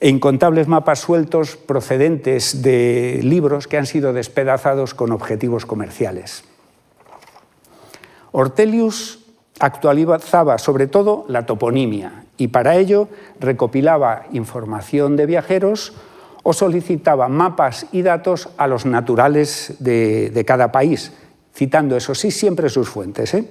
e 0.00 0.08
incontables 0.08 0.66
mapas 0.66 1.04
sueltos 1.04 1.60
procedentes 1.60 2.62
de 2.62 3.20
libros 3.22 3.68
que 3.68 3.76
han 3.76 3.84
sido 3.84 4.12
despedazados 4.12 4.94
con 4.94 5.12
objetivos 5.12 5.66
comerciales. 5.66 6.44
Ortelius 8.32 9.20
actualizaba 9.60 10.56
sobre 10.56 10.86
todo 10.86 11.26
la 11.28 11.44
toponimia 11.44 12.24
y 12.38 12.48
para 12.48 12.76
ello 12.76 13.08
recopilaba 13.38 14.24
información 14.32 15.16
de 15.16 15.26
viajeros 15.26 15.92
o 16.42 16.54
solicitaba 16.54 17.28
mapas 17.28 17.86
y 17.92 18.00
datos 18.00 18.48
a 18.56 18.66
los 18.66 18.86
naturales 18.86 19.76
de, 19.78 20.44
cada 20.46 20.72
país, 20.72 21.12
citando, 21.54 21.96
eso 21.96 22.14
sí, 22.14 22.30
siempre 22.30 22.70
sus 22.70 22.88
fuentes. 22.88 23.34
¿eh? 23.34 23.44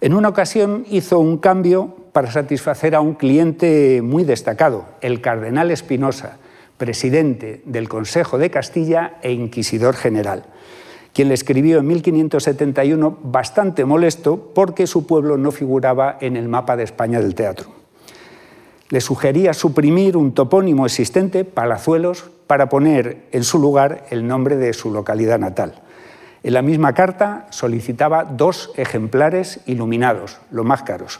En 0.00 0.14
una 0.14 0.28
ocasión 0.28 0.84
hizo 0.90 1.18
un 1.18 1.38
cambio 1.38 1.94
para 2.12 2.30
satisfacer 2.30 2.94
a 2.94 3.00
un 3.00 3.14
cliente 3.14 4.00
muy 4.02 4.24
destacado, 4.24 4.84
el 5.00 5.20
cardenal 5.20 5.70
Espinosa, 5.70 6.38
presidente 6.76 7.62
del 7.64 7.88
Consejo 7.88 8.38
de 8.38 8.50
Castilla 8.50 9.18
e 9.22 9.32
inquisidor 9.32 9.94
general, 9.94 10.44
quien 11.12 11.28
le 11.28 11.34
escribió 11.34 11.78
en 11.78 11.86
1571 11.86 13.18
bastante 13.22 13.84
molesto 13.84 14.52
porque 14.54 14.86
su 14.86 15.06
pueblo 15.06 15.38
no 15.38 15.50
figuraba 15.50 16.18
en 16.20 16.36
el 16.36 16.48
mapa 16.48 16.76
de 16.76 16.84
España 16.84 17.20
del 17.20 17.34
teatro 17.34 17.76
le 18.88 19.00
sugería 19.00 19.52
suprimir 19.52 20.16
un 20.16 20.32
topónimo 20.32 20.86
existente, 20.86 21.44
Palazuelos, 21.44 22.30
para 22.46 22.68
poner 22.68 23.26
en 23.32 23.44
su 23.44 23.58
lugar 23.58 24.06
el 24.10 24.26
nombre 24.26 24.56
de 24.56 24.72
su 24.72 24.92
localidad 24.92 25.38
natal. 25.38 25.82
En 26.46 26.52
la 26.52 26.62
misma 26.62 26.94
carta 26.94 27.48
solicitaba 27.50 28.22
dos 28.22 28.70
ejemplares 28.76 29.58
iluminados, 29.66 30.38
los 30.52 30.64
más 30.64 30.84
caros. 30.84 31.18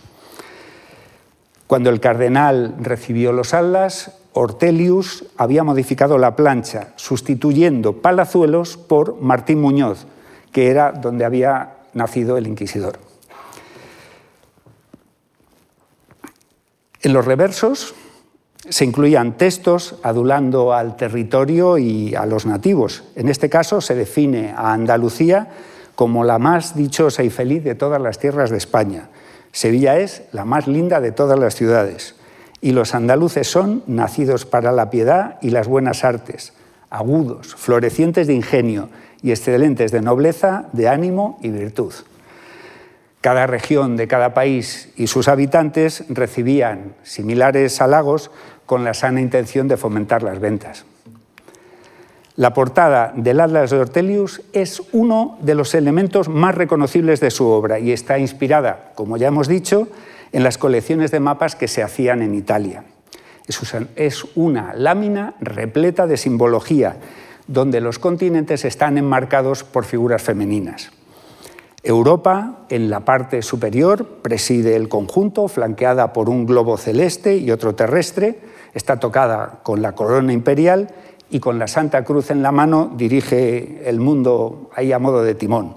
Cuando 1.67 1.91
el 1.91 1.99
cardenal 1.99 2.77
recibió 2.79 3.33
los 3.33 3.53
atlas, 3.53 4.21
Ortelius 4.35 5.25
había 5.37 5.65
modificado 5.65 6.17
la 6.17 6.37
plancha, 6.37 6.91
sustituyendo 6.95 7.95
Palazuelos 8.03 8.77
por 8.77 9.21
Martín 9.21 9.61
Muñoz, 9.61 10.07
que 10.53 10.69
era 10.69 10.93
donde 10.93 11.25
había 11.25 11.73
nacido 11.93 12.37
el 12.37 12.47
inquisidor. 12.47 13.01
En 17.03 17.13
los 17.13 17.25
reversos 17.25 17.97
se 18.69 18.85
incluían 18.85 19.37
textos 19.37 19.97
adulando 20.03 20.73
al 20.73 20.97
territorio 20.97 21.79
y 21.79 22.15
a 22.15 22.27
los 22.27 22.47
nativos. 22.47 23.05
En 23.15 23.29
este 23.29 23.49
caso 23.49 23.81
se 23.81 23.95
define 23.95 24.53
a 24.57 24.73
Andalucía 24.73 25.49
como 25.95 26.25
la 26.25 26.39
más 26.39 26.77
dichosa 26.77 27.23
y 27.23 27.31
feliz 27.31 27.65
de 27.65 27.75
todas 27.75 28.01
las 28.01 28.19
tierras 28.19 28.51
de 28.51 28.59
España. 28.59 29.09
Sevilla 29.53 29.99
es 29.99 30.23
la 30.33 30.45
más 30.45 30.67
linda 30.67 31.01
de 31.01 31.13
todas 31.13 31.39
las 31.39 31.55
ciudades. 31.55 32.15
Y 32.61 32.73
los 32.73 32.95
andaluces 32.95 33.49
son 33.49 33.83
nacidos 33.87 34.45
para 34.45 34.73
la 34.73 34.91
piedad 34.91 35.39
y 35.41 35.51
las 35.51 35.69
buenas 35.69 36.05
artes, 36.05 36.53
agudos, 36.91 37.55
florecientes 37.55 38.27
de 38.27 38.35
ingenio 38.35 38.89
y 39.23 39.31
excelentes 39.31 39.93
de 39.93 40.03
nobleza, 40.03 40.67
de 40.73 40.89
ánimo 40.89 41.39
y 41.43 41.49
virtud. 41.49 41.93
Cada 43.21 43.47
región 43.47 43.97
de 43.97 44.07
cada 44.07 44.35
país 44.35 44.91
y 44.97 45.09
sus 45.09 45.27
habitantes 45.27 46.05
recibían 46.09 46.95
similares 47.03 47.81
halagos 47.81 48.31
con 48.67 48.85
la 48.85 48.95
sana 48.95 49.21
intención 49.21 49.69
de 49.69 49.77
fomentar 49.77 50.23
las 50.23 50.41
ventas. 50.41 50.85
La 52.37 52.53
portada 52.53 53.15
del 53.17 53.41
Atlas 53.41 53.71
de 53.71 53.79
Ortelius 53.79 54.43
es 54.53 54.83
uno 54.93 55.39
de 55.41 55.55
los 55.55 55.75
elementos 55.75 56.29
más 56.29 56.55
reconocibles 56.55 57.21
de 57.21 57.31
su 57.31 57.47
obra 57.47 57.79
y 57.79 57.93
está 57.93 58.19
inspirada, 58.19 58.93
como 58.95 59.17
ya 59.17 59.29
hemos 59.29 59.49
dicho, 59.49 59.89
en 60.33 60.43
las 60.43 60.59
colecciones 60.59 61.11
de 61.11 61.21
mapas 61.21 61.57
que 61.57 61.67
se 61.67 61.83
hacían 61.83 62.21
en 62.21 62.35
Italia. 62.35 62.85
Es 63.47 64.25
una 64.35 64.75
lámina 64.75 65.35
repleta 65.41 66.07
de 66.07 66.19
simbología, 66.19 66.97
donde 67.47 67.81
los 67.81 67.99
continentes 67.99 68.65
están 68.65 68.99
enmarcados 68.99 69.65
por 69.65 69.85
figuras 69.85 70.23
femeninas. 70.23 70.91
Europa, 71.83 72.67
en 72.69 72.91
la 72.91 73.01
parte 73.01 73.43
superior, 73.43 74.05
preside 74.21 74.75
el 74.75 74.89
conjunto, 74.89 75.47
flanqueada 75.47 76.13
por 76.13 76.29
un 76.29 76.45
globo 76.45 76.77
celeste 76.77 77.37
y 77.37 77.53
otro 77.53 77.77
terrestre. 77.77 78.41
Está 78.77 79.01
tocada 79.01 79.61
con 79.63 79.81
la 79.81 79.93
corona 79.93 80.35
imperial 80.35 80.91
y 81.31 81.41
con 81.41 81.59
la 81.59 81.67
Santa 81.67 82.05
Cruz 82.05 82.31
en 82.31 82.43
la 82.43 82.53
mano 82.53 82.93
dirige 82.95 83.89
el 83.89 84.01
mundo 84.01 84.69
ahí 84.77 84.93
a 84.93 84.99
modo 84.99 85.23
de 85.23 85.35
timón. 85.35 85.77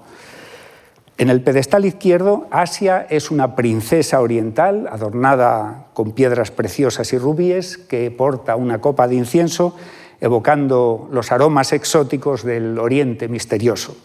En 1.17 1.29
el 1.29 1.41
pedestal 1.41 1.85
izquierdo, 1.85 2.47
Asia 2.51 3.07
es 3.09 3.31
una 3.31 3.55
princesa 3.55 4.19
oriental 4.19 4.89
adornada 4.91 5.85
con 5.93 6.11
piedras 6.11 6.51
preciosas 6.51 7.13
y 7.13 7.17
rubíes 7.17 7.77
que 7.77 8.11
porta 8.11 8.57
una 8.57 8.81
copa 8.81 9.07
de 9.07 9.15
incienso 9.15 9.77
evocando 10.19 11.07
los 11.09 11.31
aromas 11.31 11.71
exóticos 11.71 12.43
del 12.43 12.77
oriente 12.77 13.29
misterioso. 13.29 13.95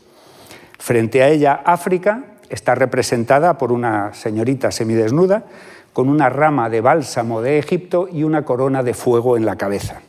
Frente 0.79 1.25
a 1.25 1.31
ella, 1.31 1.63
África 1.65 2.37
está 2.49 2.77
representada 2.77 3.59
por 3.59 3.73
una 3.73 4.15
señorita 4.15 4.71
semidesnuda 4.71 5.47
con 5.95 6.11
una 6.11 6.29
rama 6.29 6.69
de 6.69 6.83
bálsamo 6.83 7.41
de 7.41 7.59
Egipto 7.59 8.09
y 8.13 8.25
una 8.25 8.45
corona 8.45 8.83
de 8.83 8.93
fuego 8.93 9.39
en 9.39 9.47
la 9.47 9.57
cabeza. 9.57 10.03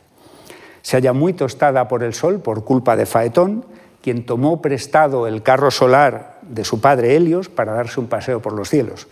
Se 0.82 0.96
halla 0.96 1.12
muy 1.12 1.32
tostada 1.32 1.88
por 1.88 2.02
el 2.02 2.12
sol 2.12 2.40
por 2.40 2.64
culpa 2.64 2.96
de 2.96 3.06
Faetón, 3.06 3.64
quien 4.02 4.26
tomó 4.26 4.60
prestado 4.60 5.26
el 5.26 5.42
carro 5.42 5.70
solar 5.70 6.40
de 6.42 6.64
su 6.64 6.80
padre 6.80 7.16
Helios 7.16 7.48
para 7.48 7.72
darse 7.72 8.00
un 8.00 8.08
paseo 8.08 8.42
por 8.42 8.52
los 8.52 8.68
cielos. 8.68 9.06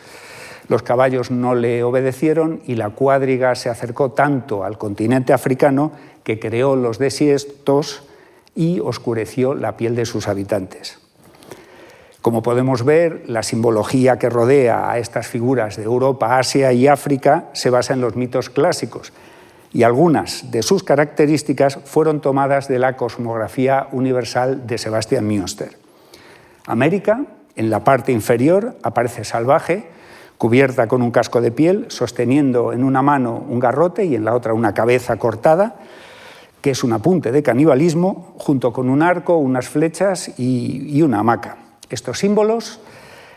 Los 0.68 0.82
caballos 0.82 1.30
no 1.30 1.54
le 1.54 1.84
obedecieron 1.84 2.60
y 2.66 2.74
la 2.74 2.90
cuadriga 2.90 3.54
se 3.54 3.70
acercó 3.70 4.10
tanto 4.10 4.64
al 4.64 4.76
continente 4.76 5.32
africano 5.32 5.92
que 6.24 6.40
creó 6.40 6.74
los 6.74 6.98
desiertos 6.98 8.02
y 8.56 8.80
oscureció 8.80 9.54
la 9.54 9.76
piel 9.76 9.94
de 9.94 10.06
sus 10.06 10.26
habitantes. 10.26 11.03
Como 12.24 12.42
podemos 12.42 12.86
ver, 12.86 13.24
la 13.26 13.42
simbología 13.42 14.18
que 14.18 14.30
rodea 14.30 14.90
a 14.90 14.96
estas 14.96 15.26
figuras 15.26 15.76
de 15.76 15.82
Europa, 15.82 16.38
Asia 16.38 16.72
y 16.72 16.88
África 16.88 17.50
se 17.52 17.68
basa 17.68 17.92
en 17.92 18.00
los 18.00 18.16
mitos 18.16 18.48
clásicos 18.48 19.12
y 19.74 19.82
algunas 19.82 20.50
de 20.50 20.62
sus 20.62 20.82
características 20.82 21.80
fueron 21.84 22.22
tomadas 22.22 22.66
de 22.66 22.78
la 22.78 22.96
cosmografía 22.96 23.88
universal 23.92 24.66
de 24.66 24.78
Sebastian 24.78 25.26
Münster. 25.26 25.76
América, 26.66 27.26
en 27.56 27.68
la 27.68 27.84
parte 27.84 28.10
inferior, 28.10 28.74
aparece 28.82 29.24
salvaje, 29.24 29.86
cubierta 30.38 30.86
con 30.86 31.02
un 31.02 31.10
casco 31.10 31.42
de 31.42 31.50
piel, 31.50 31.84
sosteniendo 31.88 32.72
en 32.72 32.84
una 32.84 33.02
mano 33.02 33.44
un 33.46 33.60
garrote 33.60 34.06
y 34.06 34.14
en 34.14 34.24
la 34.24 34.34
otra 34.34 34.54
una 34.54 34.72
cabeza 34.72 35.18
cortada, 35.18 35.76
que 36.62 36.70
es 36.70 36.82
un 36.84 36.94
apunte 36.94 37.32
de 37.32 37.42
canibalismo, 37.42 38.32
junto 38.38 38.72
con 38.72 38.88
un 38.88 39.02
arco, 39.02 39.36
unas 39.36 39.68
flechas 39.68 40.38
y, 40.38 41.02
una 41.02 41.18
hamaca. 41.18 41.63
Estos 41.90 42.18
símbolos 42.18 42.80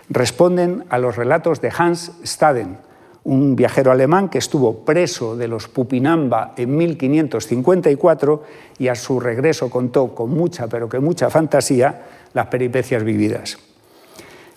responden 0.09 0.85
a 0.89 0.97
los 0.97 1.15
relatos 1.15 1.61
de 1.61 1.71
Hans 1.75 2.11
Staden, 2.25 2.77
un 3.23 3.57
viajero 3.57 3.91
alemán 3.91 4.29
que 4.29 4.37
estuvo 4.37 4.85
preso 4.85 5.35
de 5.35 5.49
los 5.49 5.67
Pupinamba 5.67 6.53
en 6.55 6.77
1554 6.77 8.43
y 8.77 8.87
a 8.87 8.95
su 8.95 9.19
regreso 9.19 9.69
contó 9.69 10.15
con 10.15 10.29
mucha, 10.29 10.67
pero 10.67 10.87
que 10.87 10.99
mucha 10.99 11.29
fantasía, 11.29 12.05
las 12.33 12.47
peripecias 12.47 13.03
vividas. 13.03 13.57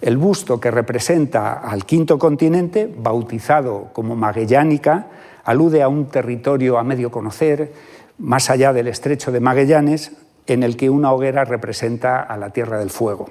El 0.01 0.17
busto 0.17 0.61
que 0.61 0.71
representa 0.71 1.55
al 1.55 1.85
quinto 1.85 2.17
continente, 2.19 2.89
bautizado 2.97 3.89
como 3.93 4.15
Magellánica, 4.15 5.09
alude 5.45 5.83
a 5.83 5.89
un 5.89 6.07
territorio 6.07 6.79
a 6.79 6.85
medio 6.85 7.11
conocer, 7.11 7.73
más 8.19 8.51
allá 8.51 8.73
del 8.73 8.87
estrecho 8.87 9.33
de 9.33 9.41
Magallanes, 9.41 10.13
en 10.47 10.63
el 10.63 10.77
que 10.77 10.91
una 10.91 11.13
hoguera 11.13 11.45
representa 11.45 12.21
a 12.21 12.37
la 12.37 12.51
Tierra 12.51 12.79
del 12.79 12.91
Fuego. 12.91 13.29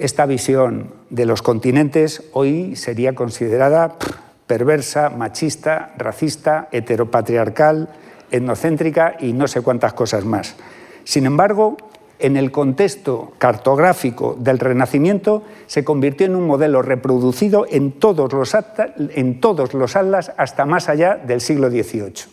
Esta 0.00 0.24
visión 0.24 0.94
de 1.10 1.26
los 1.26 1.42
continentes 1.42 2.22
hoy 2.32 2.74
sería 2.74 3.14
considerada 3.14 3.98
perversa, 4.46 5.10
machista, 5.10 5.92
racista, 5.98 6.70
heteropatriarcal, 6.72 7.90
etnocéntrica 8.30 9.16
y 9.20 9.34
no 9.34 9.46
sé 9.46 9.60
cuántas 9.60 9.92
cosas 9.92 10.24
más. 10.24 10.56
Sin 11.04 11.26
embargo, 11.26 11.76
en 12.18 12.38
el 12.38 12.50
contexto 12.50 13.32
cartográfico 13.36 14.38
del 14.38 14.58
Renacimiento 14.58 15.42
se 15.66 15.84
convirtió 15.84 16.24
en 16.24 16.34
un 16.34 16.46
modelo 16.46 16.80
reproducido 16.80 17.66
en 17.68 17.92
todos 17.92 18.32
los, 18.32 18.56
en 18.96 19.38
todos 19.38 19.74
los 19.74 19.96
atlas 19.96 20.32
hasta 20.38 20.64
más 20.64 20.88
allá 20.88 21.16
del 21.16 21.42
siglo 21.42 21.68
XVIII. 21.68 22.24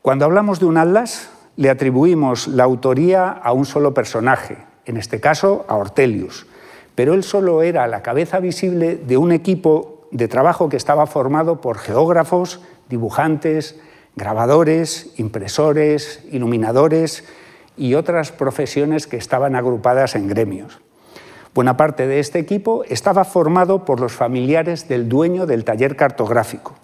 Cuando 0.00 0.26
hablamos 0.26 0.60
de 0.60 0.66
un 0.66 0.76
atlas, 0.76 1.28
le 1.56 1.70
atribuimos 1.70 2.48
la 2.48 2.64
autoría 2.64 3.28
a 3.30 3.52
un 3.52 3.66
solo 3.66 3.94
personaje, 3.94 4.58
en 4.86 4.96
este 4.96 5.20
caso 5.20 5.64
a 5.68 5.76
Ortelius, 5.76 6.46
pero 6.94 7.14
él 7.14 7.22
solo 7.22 7.62
era 7.62 7.86
la 7.86 8.02
cabeza 8.02 8.40
visible 8.40 8.96
de 8.96 9.16
un 9.16 9.32
equipo 9.32 10.08
de 10.10 10.28
trabajo 10.28 10.68
que 10.68 10.76
estaba 10.76 11.06
formado 11.06 11.60
por 11.60 11.78
geógrafos, 11.78 12.60
dibujantes, 12.88 13.78
grabadores, 14.16 15.12
impresores, 15.16 16.24
iluminadores 16.30 17.24
y 17.76 17.94
otras 17.94 18.32
profesiones 18.32 19.06
que 19.06 19.16
estaban 19.16 19.54
agrupadas 19.54 20.16
en 20.16 20.28
gremios. 20.28 20.80
Buena 21.54 21.76
parte 21.76 22.06
de 22.06 22.20
este 22.20 22.38
equipo 22.38 22.84
estaba 22.88 23.24
formado 23.24 23.84
por 23.84 24.00
los 24.00 24.12
familiares 24.12 24.88
del 24.88 25.08
dueño 25.08 25.46
del 25.46 25.64
taller 25.64 25.96
cartográfico. 25.96 26.74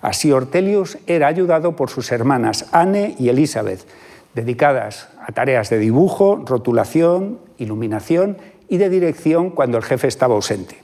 Así 0.00 0.32
Ortelius 0.32 0.98
era 1.06 1.26
ayudado 1.26 1.74
por 1.76 1.90
sus 1.90 2.12
hermanas 2.12 2.66
Anne 2.72 3.16
y 3.18 3.28
Elizabeth, 3.28 3.86
dedicadas 4.34 5.08
a 5.26 5.32
tareas 5.32 5.70
de 5.70 5.78
dibujo, 5.78 6.42
rotulación, 6.46 7.38
iluminación 7.58 8.38
y 8.68 8.76
de 8.76 8.90
dirección 8.90 9.50
cuando 9.50 9.78
el 9.78 9.84
jefe 9.84 10.06
estaba 10.06 10.34
ausente. 10.34 10.76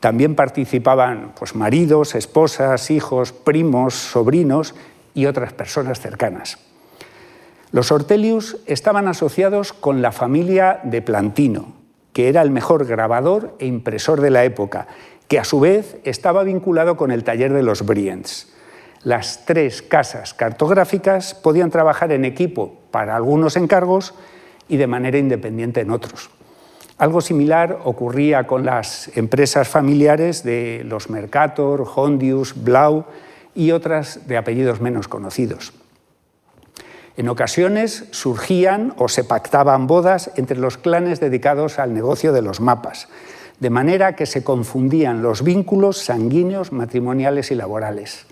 También 0.00 0.34
participaban 0.34 1.32
pues, 1.38 1.54
maridos, 1.54 2.14
esposas, 2.14 2.90
hijos, 2.90 3.32
primos, 3.32 3.94
sobrinos 3.94 4.74
y 5.14 5.26
otras 5.26 5.52
personas 5.52 6.00
cercanas. 6.00 6.58
Los 7.70 7.90
Ortelius 7.90 8.58
estaban 8.66 9.08
asociados 9.08 9.72
con 9.72 10.02
la 10.02 10.12
familia 10.12 10.80
de 10.82 11.02
Plantino, 11.02 11.72
que 12.12 12.28
era 12.28 12.42
el 12.42 12.50
mejor 12.50 12.84
grabador 12.84 13.56
e 13.58 13.66
impresor 13.66 14.20
de 14.20 14.30
la 14.30 14.44
época 14.44 14.88
que 15.28 15.38
a 15.38 15.44
su 15.44 15.60
vez 15.60 15.96
estaba 16.04 16.44
vinculado 16.44 16.96
con 16.96 17.10
el 17.10 17.24
taller 17.24 17.52
de 17.52 17.62
los 17.62 17.84
Briens. 17.86 18.48
Las 19.02 19.44
tres 19.46 19.82
casas 19.82 20.34
cartográficas 20.34 21.34
podían 21.34 21.70
trabajar 21.70 22.12
en 22.12 22.24
equipo 22.24 22.78
para 22.90 23.16
algunos 23.16 23.56
encargos 23.56 24.14
y 24.68 24.76
de 24.76 24.86
manera 24.86 25.18
independiente 25.18 25.80
en 25.80 25.90
otros. 25.90 26.30
Algo 26.98 27.20
similar 27.20 27.80
ocurría 27.84 28.46
con 28.46 28.64
las 28.64 29.10
empresas 29.16 29.68
familiares 29.68 30.44
de 30.44 30.82
los 30.84 31.10
Mercator, 31.10 31.84
Hondius, 31.96 32.54
Blau 32.62 33.06
y 33.54 33.72
otras 33.72 34.28
de 34.28 34.36
apellidos 34.36 34.80
menos 34.80 35.08
conocidos. 35.08 35.72
En 37.16 37.28
ocasiones 37.28 38.04
surgían 38.12 38.94
o 38.96 39.08
se 39.08 39.24
pactaban 39.24 39.86
bodas 39.86 40.30
entre 40.36 40.58
los 40.58 40.78
clanes 40.78 41.20
dedicados 41.20 41.78
al 41.78 41.92
negocio 41.92 42.32
de 42.32 42.42
los 42.42 42.60
mapas, 42.60 43.08
de 43.62 43.70
manera 43.70 44.16
que 44.16 44.26
se 44.26 44.42
confundían 44.42 45.22
los 45.22 45.44
vínculos 45.44 45.98
sanguíneos, 45.98 46.72
matrimoniales 46.72 47.52
y 47.52 47.54
laborales. 47.54 48.26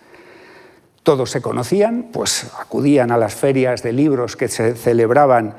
Todos 1.04 1.30
se 1.30 1.40
conocían, 1.40 2.08
pues 2.12 2.50
acudían 2.58 3.12
a 3.12 3.16
las 3.16 3.36
ferias 3.36 3.84
de 3.84 3.92
libros 3.92 4.36
que 4.36 4.48
se 4.48 4.74
celebraban 4.74 5.54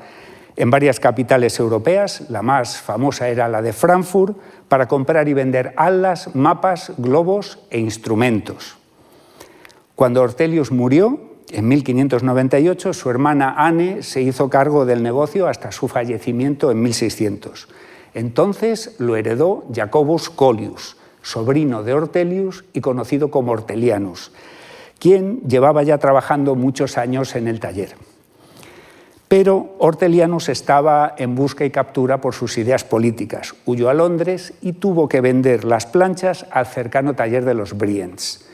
en 0.56 0.70
varias 0.70 1.00
capitales 1.00 1.58
europeas, 1.58 2.28
la 2.28 2.42
más 2.42 2.76
famosa 2.82 3.30
era 3.30 3.48
la 3.48 3.62
de 3.62 3.72
Frankfurt, 3.72 4.36
para 4.68 4.88
comprar 4.88 5.26
y 5.26 5.32
vender 5.32 5.72
alas, 5.78 6.36
mapas, 6.36 6.92
globos 6.98 7.58
e 7.70 7.78
instrumentos. 7.78 8.76
Cuando 9.94 10.20
Ortelius 10.20 10.70
murió, 10.70 11.18
en 11.50 11.66
1598, 11.66 12.92
su 12.92 13.08
hermana 13.08 13.54
Anne 13.56 14.02
se 14.02 14.20
hizo 14.20 14.50
cargo 14.50 14.84
del 14.84 15.02
negocio 15.02 15.48
hasta 15.48 15.72
su 15.72 15.88
fallecimiento 15.88 16.70
en 16.70 16.82
1600. 16.82 17.68
Entonces 18.14 18.96
lo 18.98 19.16
heredó 19.16 19.64
Jacobus 19.74 20.28
Collius, 20.28 20.96
sobrino 21.22 21.82
de 21.82 21.94
Ortelius 21.94 22.64
y 22.72 22.80
conocido 22.80 23.30
como 23.30 23.52
Ortelianus, 23.52 24.32
quien 24.98 25.40
llevaba 25.48 25.82
ya 25.82 25.98
trabajando 25.98 26.54
muchos 26.54 26.98
años 26.98 27.34
en 27.36 27.48
el 27.48 27.60
taller. 27.60 27.94
Pero 29.28 29.76
Ortelianus 29.78 30.50
estaba 30.50 31.14
en 31.16 31.34
busca 31.34 31.64
y 31.64 31.70
captura 31.70 32.20
por 32.20 32.34
sus 32.34 32.58
ideas 32.58 32.84
políticas. 32.84 33.54
Huyó 33.64 33.88
a 33.88 33.94
Londres 33.94 34.52
y 34.60 34.74
tuvo 34.74 35.08
que 35.08 35.22
vender 35.22 35.64
las 35.64 35.86
planchas 35.86 36.44
al 36.50 36.66
cercano 36.66 37.14
taller 37.14 37.46
de 37.46 37.54
los 37.54 37.78
Briens. 37.78 38.44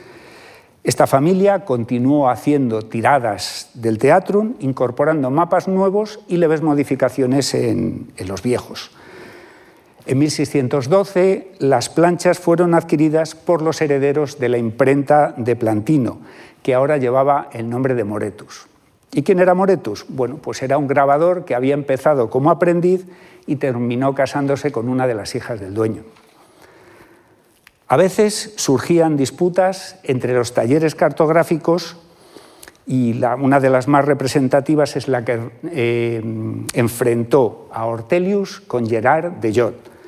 Esta 0.85 1.05
familia 1.05 1.65
continuó 1.65 2.29
haciendo 2.29 2.83
tiradas 2.83 3.71
del 3.73 3.97
teatro, 3.97 4.53
incorporando 4.59 5.29
mapas 5.29 5.67
nuevos 5.67 6.21
y 6.29 6.37
leves 6.37 6.61
modificaciones 6.61 7.53
en 7.53 8.13
los 8.25 8.41
viejos. 8.41 8.91
En 10.09 10.17
1612 10.17 11.51
las 11.59 11.89
planchas 11.89 12.39
fueron 12.39 12.73
adquiridas 12.73 13.35
por 13.35 13.61
los 13.61 13.79
herederos 13.79 14.39
de 14.39 14.49
la 14.49 14.57
imprenta 14.57 15.35
de 15.37 15.55
Plantino, 15.55 16.17
que 16.63 16.73
ahora 16.73 16.97
llevaba 16.97 17.47
el 17.53 17.69
nombre 17.69 17.93
de 17.93 18.05
Moretus. 18.05 18.65
¿Y 19.11 19.21
quién 19.21 19.37
era 19.37 19.53
Moretus? 19.53 20.07
Bueno, 20.09 20.37
pues 20.37 20.63
era 20.63 20.79
un 20.79 20.87
grabador 20.87 21.45
que 21.45 21.53
había 21.53 21.75
empezado 21.75 22.31
como 22.31 22.49
aprendiz 22.49 23.05
y 23.45 23.57
terminó 23.57 24.15
casándose 24.15 24.71
con 24.71 24.89
una 24.89 25.05
de 25.05 25.13
las 25.13 25.35
hijas 25.35 25.59
del 25.59 25.75
dueño. 25.75 26.01
A 27.87 27.95
veces 27.95 28.53
surgían 28.55 29.15
disputas 29.15 29.99
entre 30.01 30.33
los 30.33 30.55
talleres 30.55 30.95
cartográficos 30.95 31.97
y 32.87 33.21
una 33.39 33.59
de 33.59 33.69
las 33.69 33.87
más 33.87 34.05
representativas 34.05 34.95
es 34.95 35.07
la 35.07 35.23
que 35.23 35.39
eh, 35.71 36.23
enfrentó 36.73 37.69
a 37.71 37.85
Ortelius 37.85 38.59
con 38.61 38.89
Gerard 38.89 39.33
de 39.33 39.53
Jot. 39.53 39.98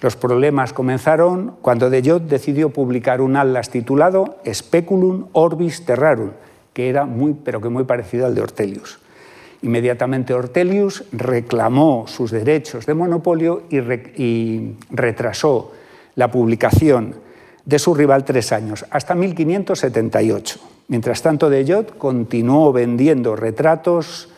Los 0.00 0.16
problemas 0.16 0.72
comenzaron 0.72 1.56
cuando 1.60 1.90
De 1.90 2.02
Jot 2.02 2.22
decidió 2.22 2.70
publicar 2.70 3.20
un 3.20 3.36
atlas 3.36 3.68
titulado 3.68 4.38
Speculum 4.50 5.26
Orbis 5.32 5.84
Terrarum, 5.84 6.30
que 6.72 6.88
era 6.88 7.04
muy, 7.04 7.34
pero 7.34 7.60
que 7.60 7.68
muy 7.68 7.84
parecido 7.84 8.24
al 8.24 8.34
de 8.34 8.40
Ortelius. 8.40 8.98
Inmediatamente 9.62 10.32
Ortelius 10.32 11.04
reclamó 11.12 12.06
sus 12.06 12.30
derechos 12.30 12.86
de 12.86 12.94
monopolio 12.94 13.64
y, 13.68 13.78
y 13.78 14.76
retrasó 14.90 15.72
la 16.14 16.30
publicación 16.30 17.16
de 17.66 17.78
su 17.78 17.94
rival 17.94 18.24
tres 18.24 18.52
años, 18.52 18.86
hasta 18.90 19.14
1578. 19.14 20.60
Mientras 20.88 21.20
tanto, 21.20 21.50
De 21.50 21.70
Jot 21.70 21.98
continuó 21.98 22.72
vendiendo 22.72 23.36
retratos 23.36 24.30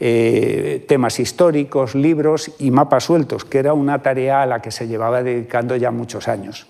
eh, 0.00 0.84
temas 0.86 1.18
históricos, 1.18 1.96
libros 1.96 2.52
y 2.60 2.70
mapas 2.70 3.02
sueltos, 3.02 3.44
que 3.44 3.58
era 3.58 3.72
una 3.72 4.00
tarea 4.00 4.42
a 4.42 4.46
la 4.46 4.62
que 4.62 4.70
se 4.70 4.86
llevaba 4.86 5.24
dedicando 5.24 5.74
ya 5.74 5.90
muchos 5.90 6.28
años. 6.28 6.68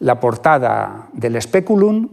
La 0.00 0.18
portada 0.18 1.06
del 1.12 1.40
Speculum 1.40 2.08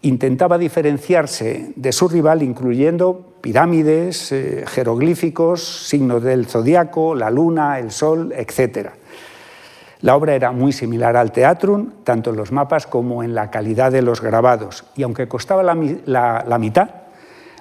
intentaba 0.00 0.56
diferenciarse 0.56 1.72
de 1.76 1.92
su 1.92 2.08
rival 2.08 2.42
incluyendo 2.42 3.34
pirámides, 3.42 4.32
eh, 4.32 4.64
jeroglíficos, 4.66 5.86
signos 5.86 6.22
del 6.22 6.46
zodiaco, 6.46 7.14
la 7.14 7.28
luna, 7.28 7.78
el 7.78 7.90
sol, 7.90 8.32
etc. 8.34 8.92
La 10.00 10.16
obra 10.16 10.36
era 10.36 10.52
muy 10.52 10.72
similar 10.72 11.18
al 11.18 11.32
Teatrum, 11.32 11.90
tanto 12.02 12.30
en 12.30 12.36
los 12.36 12.50
mapas 12.50 12.86
como 12.86 13.22
en 13.22 13.34
la 13.34 13.50
calidad 13.50 13.92
de 13.92 14.00
los 14.00 14.22
grabados, 14.22 14.86
y 14.96 15.02
aunque 15.02 15.28
costaba 15.28 15.62
la 15.62 16.58
mitad, 16.58 16.88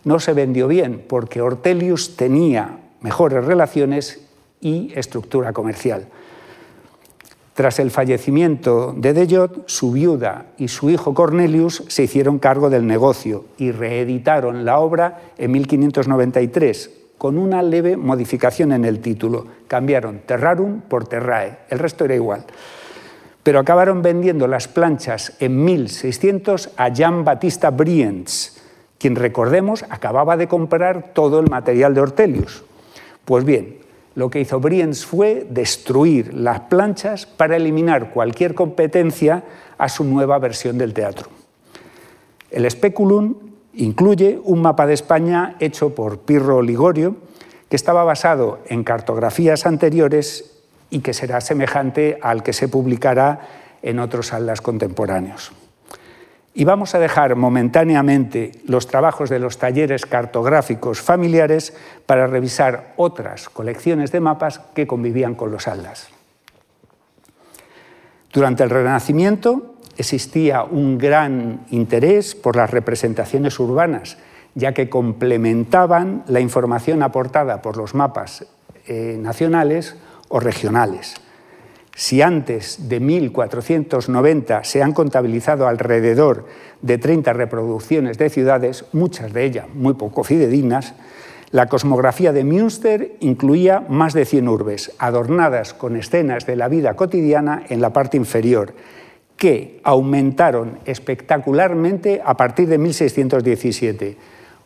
no 0.07 0.19
se 0.19 0.33
vendió 0.33 0.69
bien 0.69 1.03
porque 1.07 1.41
Ortelius 1.41 2.15
tenía 2.15 2.79
mejores 3.01 3.43
relaciones 3.43 4.21
y 4.61 4.91
estructura 4.95 5.51
comercial. 5.51 6.07
Tras 7.53 7.79
el 7.79 7.91
fallecimiento 7.91 8.93
de 8.95 9.13
Dejot, 9.13 9.67
su 9.67 9.91
viuda 9.91 10.45
y 10.57 10.69
su 10.69 10.89
hijo 10.89 11.13
Cornelius 11.13 11.83
se 11.87 12.03
hicieron 12.03 12.39
cargo 12.39 12.69
del 12.69 12.87
negocio 12.87 13.45
y 13.57 13.71
reeditaron 13.71 14.63
la 14.63 14.79
obra 14.79 15.21
en 15.37 15.51
1593 15.51 16.91
con 17.17 17.37
una 17.37 17.61
leve 17.61 17.97
modificación 17.97 18.71
en 18.71 18.85
el 18.85 18.99
título. 18.99 19.45
Cambiaron 19.67 20.21
Terrarum 20.25 20.81
por 20.81 21.07
Terrae, 21.07 21.57
el 21.69 21.79
resto 21.79 22.05
era 22.05 22.15
igual. 22.15 22.45
Pero 23.43 23.59
acabaron 23.59 24.01
vendiendo 24.01 24.47
las 24.47 24.67
planchas 24.67 25.33
en 25.39 25.65
1600 25.65 26.69
a 26.77 26.89
Jean 26.89 27.25
Baptista 27.25 27.71
Briens, 27.71 28.56
quien 28.97 29.15
recordemos 29.15 29.85
acababa 29.89 30.37
de 30.37 30.47
comprar 30.47 31.13
todo 31.13 31.39
el 31.39 31.49
material 31.49 31.93
de 31.93 32.01
Ortelius. 32.01 32.63
Pues 33.25 33.43
bien, 33.43 33.77
lo 34.15 34.29
que 34.29 34.39
hizo 34.39 34.59
Briens 34.59 35.05
fue 35.05 35.45
destruir 35.49 36.33
las 36.33 36.61
planchas 36.61 37.25
para 37.25 37.55
eliminar 37.55 38.11
cualquier 38.11 38.55
competencia 38.55 39.43
a 39.77 39.89
su 39.89 40.03
nueva 40.03 40.39
versión 40.39 40.77
del 40.77 40.93
teatro. 40.93 41.29
El 42.49 42.69
Speculum 42.69 43.35
incluye 43.73 44.39
un 44.43 44.61
mapa 44.61 44.87
de 44.87 44.95
España 44.95 45.55
hecho 45.59 45.93
por 45.93 46.19
Pirro 46.19 46.61
Ligorio, 46.61 47.15
que 47.69 47.75
estaba 47.75 48.03
basado 48.03 48.59
en 48.67 48.83
cartografías 48.83 49.65
anteriores 49.65 50.57
y 50.89 50.99
que 50.99 51.13
será 51.13 51.41
semejante 51.41 52.17
al 52.21 52.41
que 52.41 52.53
se 52.53 52.69
publicará 52.69 53.41
en 53.81 53.99
otros 53.99 54.33
atlas 54.33 54.61
contemporáneos. 54.61 55.51
Y 56.57 56.65
vamos 56.65 56.95
a 56.95 56.99
dejar 56.99 57.35
momentáneamente 57.35 58.51
los 58.65 58.87
trabajos 58.87 59.29
de 59.29 59.37
los 59.37 59.59
talleres 59.59 60.07
cartográficos 60.07 60.99
familiares 60.99 61.75
para 62.07 62.25
revisar 62.25 62.93
otras 62.95 63.47
colecciones 63.47 64.11
de 64.11 64.21
mapas 64.21 64.57
que 64.73 64.87
convivían 64.87 65.35
con 65.35 65.51
los 65.51 65.67
aldas. 65.67 66.07
Durante 68.33 68.63
el 68.63 68.71
Renacimiento 68.71 69.75
existía 69.97 70.63
un 70.63 70.97
gran 70.97 71.59
interés 71.69 72.33
por 72.33 72.55
las 72.55 72.71
representaciones 72.71 73.59
urbanas, 73.59 74.17
ya 74.55 74.73
que 74.73 74.89
complementaban 74.89 76.23
la 76.25 76.39
información 76.39 77.03
aportada 77.03 77.61
por 77.61 77.77
los 77.77 77.93
mapas 77.93 78.47
eh, 78.87 79.15
nacionales 79.21 79.95
o 80.27 80.39
regionales. 80.39 81.21
Si 81.97 82.21
antes 82.21 82.89
de 82.89 82.99
1490 82.99 84.63
se 84.63 84.83
han 84.83 84.93
contabilizado 84.93 85.67
alrededor 85.67 86.45
de 86.83 86.99
30 86.99 87.33
reproducciones 87.33 88.19
de 88.19 88.29
ciudades, 88.29 88.85
muchas 88.93 89.33
de 89.33 89.45
ellas 89.45 89.65
muy 89.73 89.95
poco 89.95 90.23
fidedignas, 90.23 90.93
la 91.49 91.65
cosmografía 91.65 92.33
de 92.33 92.43
Münster 92.43 93.15
incluía 93.19 93.83
más 93.89 94.13
de 94.13 94.25
100 94.25 94.47
urbes, 94.47 94.91
adornadas 94.99 95.73
con 95.73 95.95
escenas 95.95 96.45
de 96.45 96.55
la 96.55 96.67
vida 96.67 96.95
cotidiana 96.95 97.63
en 97.67 97.81
la 97.81 97.93
parte 97.93 98.15
inferior, 98.15 98.75
que 99.35 99.81
aumentaron 99.83 100.77
espectacularmente 100.85 102.21
a 102.23 102.37
partir 102.37 102.67
de 102.67 102.77
1617, 102.77 104.17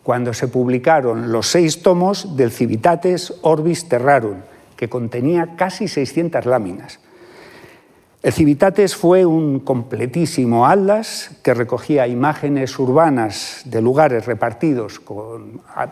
cuando 0.04 0.34
se 0.34 0.50
publicaron 0.50 1.32
los 1.32 1.48
seis 1.48 1.82
tomos 1.82 2.36
del 2.36 2.52
Civitates 2.52 3.36
Orbis 3.42 3.88
Terrarum, 3.88 4.40
que 4.76 4.90
contenía 4.90 5.56
casi 5.56 5.88
600 5.88 6.46
láminas. 6.46 7.00
El 8.24 8.34
Civitates 8.34 8.96
fue 8.96 9.26
un 9.26 9.62
completísimo 9.62 10.68
atlas 10.68 11.32
que 11.42 11.56
recogía 11.56 12.06
imágenes 12.06 12.78
urbanas 12.78 13.64
de 13.66 13.82
lugares 13.82 14.28
repartidos 14.28 15.02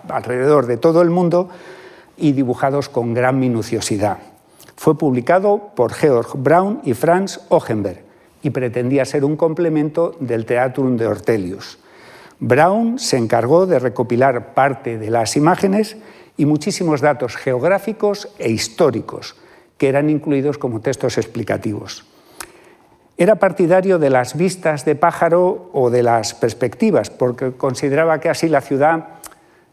alrededor 0.08 0.68
de 0.68 0.78
todo 0.78 1.02
el 1.02 1.10
mundo 1.10 1.50
y 2.18 2.34
dibujados 2.34 2.88
con 2.88 3.16
gran 3.16 3.40
minuciosidad. 3.40 4.20
Fue 4.76 4.96
publicado 4.96 5.72
por 5.76 5.92
Georg 5.92 6.38
Braun 6.38 6.82
y 6.84 6.94
Franz 6.94 7.40
Ochenberg 7.50 8.04
y 8.44 8.52
pretendía 8.52 9.06
ser 9.06 9.26
un 9.26 9.36
complemento 9.36 10.16
del 10.20 10.46
Teatrum 10.46 10.98
de 10.98 11.08
Ortelius. 11.08 11.80
Braun 12.40 13.00
se 13.00 13.18
encargó 13.18 13.66
de 13.66 13.80
recopilar 13.80 14.54
parte 14.54 15.00
de 15.00 15.10
las 15.10 15.36
imágenes 15.36 15.98
y 16.38 16.46
muchísimos 16.46 17.02
datos 17.02 17.36
geográficos 17.38 18.30
e 18.38 18.52
históricos 18.52 19.36
que 19.80 19.90
eran 19.90 20.12
incluidos 20.12 20.60
como 20.60 20.80
textos 20.80 21.18
explicativos. 21.18 22.06
Era 23.20 23.36
partidario 23.36 24.00
de 24.00 24.10
las 24.10 24.38
vistas 24.38 24.86
de 24.86 24.96
pájaro 24.96 25.70
o 25.74 25.90
de 25.90 26.04
las 26.04 26.34
perspectivas, 26.34 27.10
porque 27.10 27.52
consideraba 27.52 28.22
que 28.22 28.30
así 28.30 28.48
la 28.48 28.62
ciudad 28.62 29.20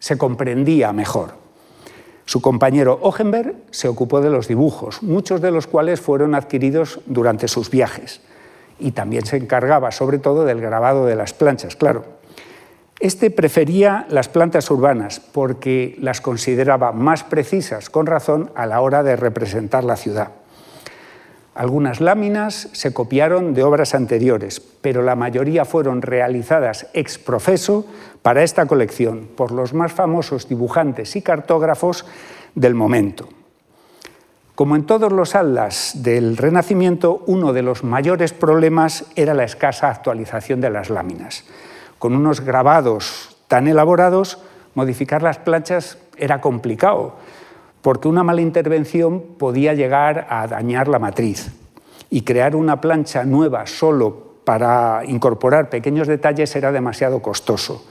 se 0.01 0.19
comprendía 0.19 0.93
mejor. 0.93 1.35
Su 2.25 2.43
compañero 2.43 2.99
Ochenberg 3.03 3.55
se 3.71 3.87
ocupó 3.87 4.21
de 4.21 4.31
los 4.31 4.49
dibujos, 4.49 5.01
muchos 5.05 5.41
de 5.41 5.53
los 5.53 5.69
cuales 5.69 6.01
fueron 6.01 6.35
adquiridos 6.35 6.99
durante 7.07 7.47
sus 7.47 7.71
viajes, 7.71 8.21
y 8.81 8.91
también 8.91 9.25
se 9.25 9.37
encargaba 9.37 9.93
sobre 9.93 10.19
todo 10.19 10.45
del 10.45 10.61
grabado 10.61 11.07
de 11.07 11.15
las 11.15 11.33
planchas, 11.33 11.77
claro. 11.77 12.05
Este 12.99 13.31
prefería 13.31 14.07
las 14.09 14.29
plantas 14.29 14.69
urbanas 14.73 15.21
porque 15.21 15.95
las 16.01 16.21
consideraba 16.21 16.91
más 16.91 17.23
precisas, 17.23 17.91
con 17.91 18.07
razón, 18.07 18.51
a 18.57 18.67
la 18.67 18.81
hora 18.81 19.05
de 19.05 19.15
representar 19.15 19.85
la 19.85 19.95
ciudad. 19.95 20.33
Algunas 21.57 22.03
láminas 22.03 22.69
se 22.73 22.93
copiaron 22.93 23.55
de 23.55 23.63
obras 23.63 23.95
anteriores, 23.95 24.61
pero 24.61 25.01
la 25.01 25.17
mayoría 25.17 25.65
fueron 25.65 26.03
realizadas 26.03 26.87
ex 26.93 27.17
profeso 27.17 27.87
para 28.21 28.43
esta 28.43 28.67
colección 28.67 29.27
por 29.35 29.53
los 29.53 29.73
más 29.73 29.95
famosos 29.95 30.51
dibujantes 30.51 31.17
y 31.17 31.23
cartógrafos 31.23 32.05
del 32.55 32.75
momento. 32.75 33.31
Como 34.55 34.77
en 34.77 34.85
todos 34.85 35.11
los 35.11 35.35
atlas 35.35 35.93
del 35.95 36.37
Renacimiento, 36.37 37.23
uno 37.27 37.55
de 37.55 37.63
los 37.63 37.85
mayores 37.85 38.35
problemas 38.35 39.07
era 39.17 39.33
la 39.33 39.45
escasa 39.45 39.89
actualización 39.89 40.61
de 40.61 40.69
las 40.69 40.91
láminas. 40.91 41.45
Con 41.99 42.15
unos 42.15 42.43
grabados 42.43 43.39
tan 43.49 43.67
elaborados, 43.67 44.41
modificar 44.75 45.23
las 45.23 45.39
planchas 45.39 45.97
era 46.19 46.43
complicado 46.43 47.15
porque 47.87 48.09
una 48.09 48.25
mala 48.25 48.41
intervención 48.41 49.23
podía 49.39 49.73
llegar 49.73 50.27
a 50.29 50.49
dañar 50.49 50.89
la 50.89 50.99
matriz 50.99 51.53
y 52.11 52.23
crear 52.23 52.57
una 52.57 52.81
plancha 52.81 53.23
nueva 53.23 53.69
solo 53.69 54.41
para 54.43 55.03
incorporar 55.07 55.71
pequeños 55.71 56.09
detalles 56.09 56.57
era 56.57 56.73
demasiado 56.73 57.23
costoso. 57.23 57.87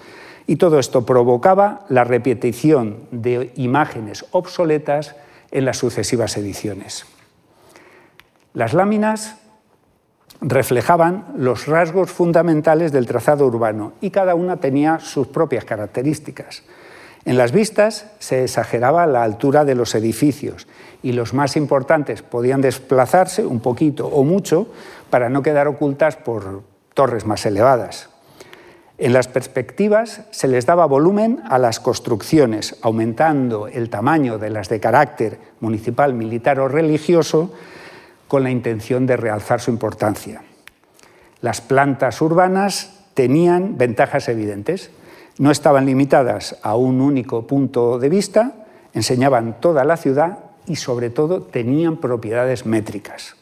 Y 0.47 0.57
todo 0.57 0.79
esto 0.79 1.05
provocaba 1.05 1.85
la 1.87 2.03
repetición 2.03 3.07
de 3.11 3.53
imágenes 3.55 4.25
obsoletas 4.31 5.15
en 5.51 5.63
las 5.63 5.77
sucesivas 5.77 6.35
ediciones. 6.35 7.05
Las 8.53 8.73
láminas 8.73 9.37
reflejaban 10.41 11.27
los 11.37 11.67
rasgos 11.67 12.11
fundamentales 12.11 12.91
del 12.91 13.05
trazado 13.05 13.45
urbano 13.47 13.93
y 14.01 14.09
cada 14.09 14.35
una 14.35 14.57
tenía 14.57 14.99
sus 14.99 15.27
propias 15.27 15.63
características. 15.63 16.63
En 17.25 17.37
las 17.37 17.51
vistas 17.51 18.05
se 18.19 18.43
exageraba 18.43 19.07
la 19.07 19.23
altura 19.23 19.65
de 19.65 19.73
los 19.73 19.95
edificios 19.95 20.67
y 21.01 21.13
los 21.13 21.33
más 21.33 21.57
importantes 21.57 22.21
podían 22.21 22.61
desplazarse 22.61 23.43
un 23.43 23.59
poquito 23.59 24.07
o 24.07 24.23
mucho 24.23 24.67
para 25.09 25.27
no 25.29 25.41
quedar 25.41 25.67
ocultas 25.67 26.15
por 26.15 26.61
torres 26.93 27.25
más 27.25 27.45
elevadas. 27.47 28.09
En 28.97 29.11
las 29.11 29.27
perspectivas 29.27 30.21
se 30.31 30.47
les 30.47 30.67
daba 30.67 30.85
volumen 30.85 31.41
a 31.49 31.57
las 31.57 31.79
construcciones, 31.79 32.77
aumentando 32.81 33.67
el 33.67 33.89
tamaño 33.89 34.37
de 34.37 34.51
las 34.51 34.69
de 34.69 34.79
carácter 34.79 35.39
municipal, 35.59 36.13
militar 36.13 36.59
o 36.59 36.69
religioso, 36.69 37.51
con 38.27 38.43
la 38.43 38.51
intención 38.51 39.05
de 39.05 39.17
realzar 39.17 39.59
su 39.59 39.71
importancia. 39.71 40.43
Las 41.41 41.59
plantas 41.59 42.21
urbanas 42.21 43.05
tenían 43.15 43.77
ventajas 43.77 44.29
evidentes 44.29 44.91
no 45.37 45.51
estaban 45.51 45.85
limitadas 45.85 46.57
a 46.61 46.75
un 46.75 47.01
único 47.01 47.45
punto 47.47 47.99
de 47.99 48.09
vista, 48.09 48.53
enseñaban 48.93 49.59
toda 49.59 49.83
la 49.83 49.97
ciudad 49.97 50.39
y 50.67 50.77
sobre 50.77 51.09
todo 51.09 51.41
tenían 51.41 51.97
propiedades 51.97 52.65
métricas. 52.65 53.35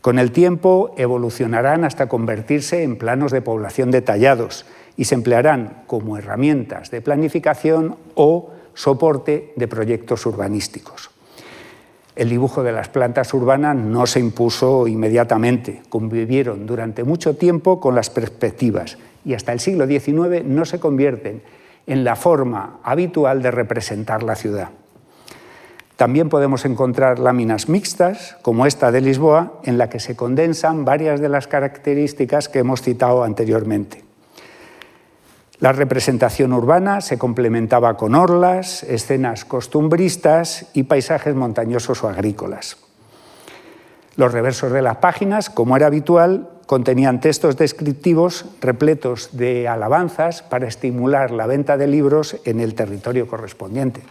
Con 0.00 0.18
el 0.18 0.30
tiempo 0.30 0.94
evolucionarán 0.96 1.84
hasta 1.84 2.08
convertirse 2.08 2.82
en 2.82 2.96
planos 2.96 3.32
de 3.32 3.42
población 3.42 3.90
detallados 3.90 4.66
y 4.96 5.04
se 5.04 5.14
emplearán 5.14 5.82
como 5.86 6.16
herramientas 6.16 6.90
de 6.90 7.00
planificación 7.00 7.96
o 8.14 8.50
soporte 8.74 9.52
de 9.56 9.68
proyectos 9.68 10.26
urbanísticos. 10.26 11.10
El 12.16 12.30
dibujo 12.30 12.62
de 12.62 12.72
las 12.72 12.88
plantas 12.88 13.34
urbanas 13.34 13.76
no 13.76 14.06
se 14.06 14.20
impuso 14.20 14.88
inmediatamente, 14.88 15.82
convivieron 15.90 16.66
durante 16.66 17.04
mucho 17.04 17.36
tiempo 17.36 17.78
con 17.78 17.94
las 17.94 18.08
perspectivas 18.08 18.96
y 19.22 19.34
hasta 19.34 19.52
el 19.52 19.60
siglo 19.60 19.86
XIX 19.86 20.42
no 20.46 20.64
se 20.64 20.80
convierten 20.80 21.42
en 21.86 22.04
la 22.04 22.16
forma 22.16 22.80
habitual 22.82 23.42
de 23.42 23.50
representar 23.50 24.22
la 24.22 24.34
ciudad. 24.34 24.70
También 25.96 26.30
podemos 26.30 26.64
encontrar 26.64 27.18
láminas 27.18 27.68
mixtas, 27.68 28.36
como 28.40 28.66
esta 28.66 28.90
de 28.90 29.02
Lisboa, 29.02 29.60
en 29.64 29.76
la 29.76 29.90
que 29.90 30.00
se 30.00 30.16
condensan 30.16 30.86
varias 30.86 31.20
de 31.20 31.28
las 31.28 31.46
características 31.46 32.48
que 32.48 32.60
hemos 32.60 32.80
citado 32.80 33.24
anteriormente. 33.24 34.04
La 35.58 35.72
representación 35.72 36.52
urbana 36.52 37.00
se 37.00 37.16
complementaba 37.16 37.96
con 37.96 38.14
orlas, 38.14 38.82
escenas 38.82 39.46
costumbristas 39.46 40.66
y 40.74 40.82
paisajes 40.82 41.34
montañosos 41.34 42.04
o 42.04 42.08
agrícolas. 42.08 42.76
Los 44.16 44.32
reversos 44.32 44.70
de 44.72 44.82
las 44.82 44.98
páginas, 44.98 45.48
como 45.48 45.76
era 45.76 45.86
habitual, 45.86 46.50
contenían 46.66 47.20
textos 47.20 47.56
descriptivos 47.56 48.44
repletos 48.60 49.30
de 49.36 49.66
alabanzas 49.66 50.42
para 50.42 50.66
estimular 50.66 51.30
la 51.30 51.46
venta 51.46 51.78
de 51.78 51.86
libros 51.86 52.36
en 52.44 52.60
el 52.60 52.74
territorio 52.74 53.26
correspondiente. 53.26 54.02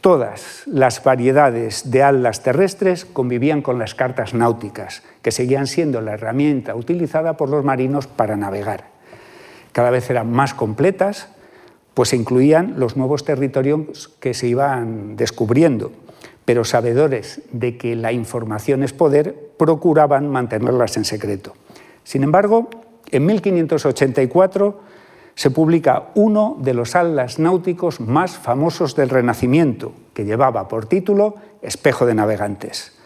Todas 0.00 0.62
las 0.66 1.04
variedades 1.04 1.90
de 1.90 2.02
alas 2.02 2.42
terrestres 2.42 3.04
convivían 3.04 3.62
con 3.62 3.78
las 3.78 3.94
cartas 3.94 4.34
náuticas, 4.34 5.02
que 5.22 5.30
seguían 5.30 5.66
siendo 5.66 6.00
la 6.00 6.14
herramienta 6.14 6.74
utilizada 6.74 7.36
por 7.36 7.50
los 7.50 7.64
marinos 7.64 8.06
para 8.06 8.36
navegar. 8.36 8.99
Cada 9.80 9.92
vez 9.92 10.10
eran 10.10 10.30
más 10.30 10.52
completas, 10.52 11.28
pues 11.94 12.12
incluían 12.12 12.74
los 12.76 12.98
nuevos 12.98 13.24
territorios 13.24 14.08
que 14.20 14.34
se 14.34 14.46
iban 14.46 15.16
descubriendo, 15.16 15.90
pero 16.44 16.64
sabedores 16.64 17.40
de 17.50 17.78
que 17.78 17.96
la 17.96 18.12
información 18.12 18.82
es 18.82 18.92
poder, 18.92 19.34
procuraban 19.56 20.28
mantenerlas 20.28 20.98
en 20.98 21.06
secreto. 21.06 21.54
Sin 22.04 22.24
embargo, 22.24 22.68
en 23.10 23.24
1584 23.24 24.80
se 25.34 25.50
publica 25.50 26.08
uno 26.14 26.58
de 26.60 26.74
los 26.74 26.94
atlas 26.94 27.38
náuticos 27.38 28.00
más 28.00 28.36
famosos 28.36 28.94
del 28.96 29.08
Renacimiento, 29.08 29.94
que 30.12 30.26
llevaba 30.26 30.68
por 30.68 30.84
título 30.84 31.36
Espejo 31.62 32.04
de 32.04 32.14
Navegantes. 32.14 32.98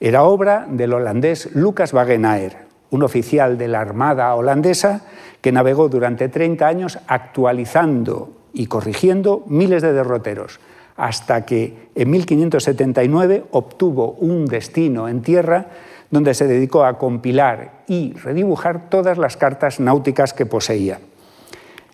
Era 0.00 0.24
obra 0.24 0.66
del 0.68 0.92
holandés 0.92 1.48
Lucas 1.54 1.94
Wagenaer, 1.94 2.69
un 2.90 3.02
oficial 3.02 3.56
de 3.56 3.68
la 3.68 3.80
Armada 3.80 4.34
holandesa 4.34 5.02
que 5.40 5.52
navegó 5.52 5.88
durante 5.88 6.28
30 6.28 6.66
años 6.66 6.98
actualizando 7.06 8.30
y 8.52 8.66
corrigiendo 8.66 9.44
miles 9.46 9.82
de 9.82 9.92
derroteros, 9.92 10.60
hasta 10.96 11.46
que 11.46 11.90
en 11.94 12.10
1579 12.10 13.44
obtuvo 13.52 14.12
un 14.12 14.46
destino 14.46 15.08
en 15.08 15.22
tierra 15.22 15.66
donde 16.10 16.34
se 16.34 16.46
dedicó 16.46 16.84
a 16.84 16.98
compilar 16.98 17.84
y 17.86 18.12
redibujar 18.14 18.90
todas 18.90 19.16
las 19.16 19.36
cartas 19.36 19.78
náuticas 19.78 20.34
que 20.34 20.46
poseía. 20.46 20.98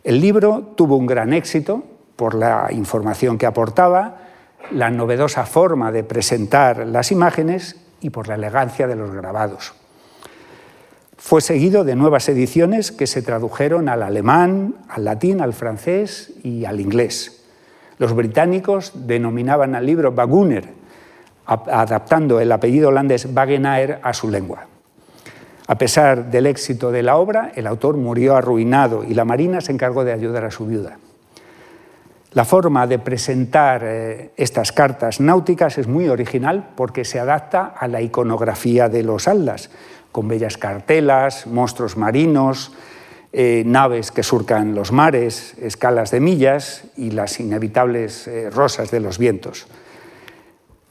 El 0.02 0.20
libro 0.20 0.72
tuvo 0.76 0.96
un 0.96 1.06
gran 1.06 1.32
éxito 1.32 1.82
por 2.16 2.34
la 2.34 2.68
información 2.70 3.36
que 3.36 3.46
aportaba, 3.46 4.18
la 4.70 4.90
novedosa 4.90 5.44
forma 5.44 5.92
de 5.92 6.02
presentar 6.02 6.86
las 6.86 7.12
imágenes 7.12 7.76
y 8.00 8.10
por 8.10 8.26
la 8.28 8.36
elegancia 8.36 8.86
de 8.86 8.96
los 8.96 9.10
grabados. 9.10 9.74
Fue 11.18 11.40
seguido 11.40 11.84
de 11.84 11.96
nuevas 11.96 12.28
ediciones 12.28 12.92
que 12.92 13.06
se 13.06 13.22
tradujeron 13.22 13.88
al 13.88 14.02
alemán, 14.02 14.74
al 14.88 15.04
latín, 15.04 15.40
al 15.40 15.54
francés 15.54 16.32
y 16.42 16.66
al 16.66 16.80
inglés. 16.80 17.44
Los 17.98 18.14
británicos 18.14 18.92
denominaban 19.06 19.74
al 19.74 19.86
libro 19.86 20.12
Waguner, 20.12 20.68
adaptando 21.46 22.40
el 22.40 22.52
apellido 22.52 22.88
holandés 22.88 23.26
Wagenaer 23.34 24.00
a 24.02 24.12
su 24.12 24.28
lengua. 24.28 24.66
A 25.68 25.78
pesar 25.78 26.30
del 26.30 26.46
éxito 26.46 26.92
de 26.92 27.02
la 27.02 27.16
obra, 27.16 27.52
el 27.56 27.66
autor 27.66 27.96
murió 27.96 28.36
arruinado 28.36 29.02
y 29.02 29.14
la 29.14 29.24
Marina 29.24 29.60
se 29.60 29.72
encargó 29.72 30.04
de 30.04 30.12
ayudar 30.12 30.44
a 30.44 30.50
su 30.50 30.66
viuda. 30.66 30.98
La 32.32 32.44
forma 32.44 32.86
de 32.86 32.98
presentar 32.98 33.80
eh, 33.82 34.30
estas 34.36 34.70
cartas 34.70 35.20
náuticas 35.20 35.78
es 35.78 35.88
muy 35.88 36.08
original 36.08 36.68
porque 36.76 37.04
se 37.04 37.18
adapta 37.18 37.72
a 37.76 37.88
la 37.88 38.02
iconografía 38.02 38.90
de 38.90 39.02
los 39.02 39.26
aldas, 39.26 39.70
con 40.16 40.28
bellas 40.28 40.56
cartelas, 40.56 41.46
monstruos 41.46 41.98
marinos, 41.98 42.72
eh, 43.34 43.64
naves 43.66 44.10
que 44.10 44.22
surcan 44.22 44.74
los 44.74 44.90
mares, 44.90 45.52
escalas 45.60 46.10
de 46.10 46.20
millas 46.20 46.84
y 46.96 47.10
las 47.10 47.38
inevitables 47.38 48.26
eh, 48.26 48.48
rosas 48.48 48.90
de 48.90 49.00
los 49.00 49.18
vientos 49.18 49.66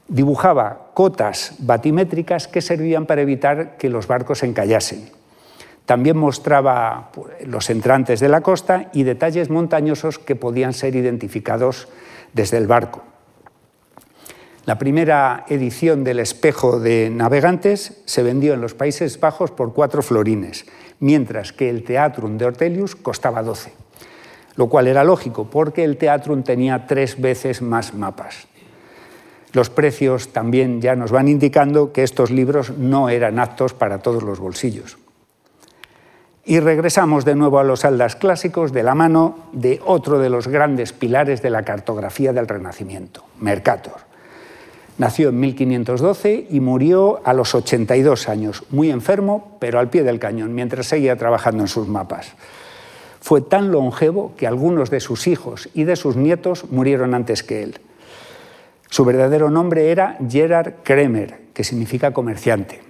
dibujaba 0.06 0.92
cotas 0.94 1.56
batimétricas 1.58 2.46
que 2.46 2.60
servían 2.60 3.06
para 3.06 3.22
evitar 3.22 3.76
que 3.78 3.90
los 3.90 4.06
barcos 4.06 4.38
se 4.38 4.46
encallasen. 4.46 5.10
También 5.86 6.16
mostraba 6.16 7.10
pues, 7.12 7.48
los 7.48 7.68
entrantes 7.68 8.20
de 8.20 8.28
la 8.28 8.42
costa 8.42 8.90
y 8.92 9.02
detalles 9.02 9.50
montañosos 9.50 10.20
que 10.20 10.36
podían 10.36 10.72
ser 10.72 10.94
identificados 10.94 11.88
desde 12.32 12.58
el 12.58 12.68
barco. 12.68 13.02
La 14.66 14.78
primera 14.78 15.44
edición 15.48 16.02
del 16.02 16.18
espejo 16.18 16.80
de 16.80 17.08
navegantes 17.08 18.02
se 18.04 18.24
vendió 18.24 18.52
en 18.52 18.60
los 18.60 18.74
Países 18.74 19.20
Bajos 19.20 19.52
por 19.52 19.72
cuatro 19.72 20.02
florines, 20.02 20.66
mientras 20.98 21.52
que 21.52 21.70
el 21.70 21.84
Teatrum 21.84 22.36
de 22.36 22.46
Ortelius 22.46 22.96
costaba 22.96 23.44
doce, 23.44 23.72
lo 24.56 24.68
cual 24.68 24.88
era 24.88 25.04
lógico 25.04 25.48
porque 25.48 25.84
el 25.84 25.96
Teatrum 25.96 26.42
tenía 26.42 26.88
tres 26.88 27.20
veces 27.20 27.62
más 27.62 27.94
mapas. 27.94 28.48
Los 29.52 29.70
precios 29.70 30.32
también 30.32 30.80
ya 30.80 30.96
nos 30.96 31.12
van 31.12 31.28
indicando 31.28 31.92
que 31.92 32.02
estos 32.02 32.32
libros 32.32 32.76
no 32.76 33.08
eran 33.08 33.38
aptos 33.38 33.72
para 33.72 33.98
todos 33.98 34.24
los 34.24 34.40
bolsillos. 34.40 34.98
Y 36.44 36.58
regresamos 36.58 37.24
de 37.24 37.36
nuevo 37.36 37.60
a 37.60 37.64
los 37.64 37.84
aldas 37.84 38.16
clásicos 38.16 38.72
de 38.72 38.82
la 38.82 38.96
mano 38.96 39.48
de 39.52 39.80
otro 39.86 40.18
de 40.18 40.28
los 40.28 40.48
grandes 40.48 40.92
pilares 40.92 41.40
de 41.40 41.50
la 41.50 41.62
cartografía 41.62 42.32
del 42.32 42.48
Renacimiento, 42.48 43.22
Mercator. 43.38 44.15
Nació 44.98 45.28
en 45.28 45.40
1512 45.40 46.46
y 46.50 46.60
murió 46.60 47.20
a 47.24 47.34
los 47.34 47.54
82 47.54 48.28
años, 48.30 48.64
muy 48.70 48.90
enfermo, 48.90 49.56
pero 49.58 49.78
al 49.78 49.90
pie 49.90 50.02
del 50.02 50.18
cañón, 50.18 50.54
mientras 50.54 50.86
seguía 50.86 51.16
trabajando 51.16 51.62
en 51.62 51.68
sus 51.68 51.86
mapas. 51.86 52.32
Fue 53.20 53.42
tan 53.42 53.72
longevo 53.72 54.32
que 54.36 54.46
algunos 54.46 54.88
de 54.88 55.00
sus 55.00 55.26
hijos 55.26 55.68
y 55.74 55.84
de 55.84 55.96
sus 55.96 56.16
nietos 56.16 56.70
murieron 56.70 57.12
antes 57.12 57.42
que 57.42 57.62
él. 57.62 57.80
Su 58.88 59.04
verdadero 59.04 59.50
nombre 59.50 59.90
era 59.90 60.16
Gerard 60.28 60.74
Kremer, 60.82 61.40
que 61.52 61.64
significa 61.64 62.12
comerciante. 62.12 62.80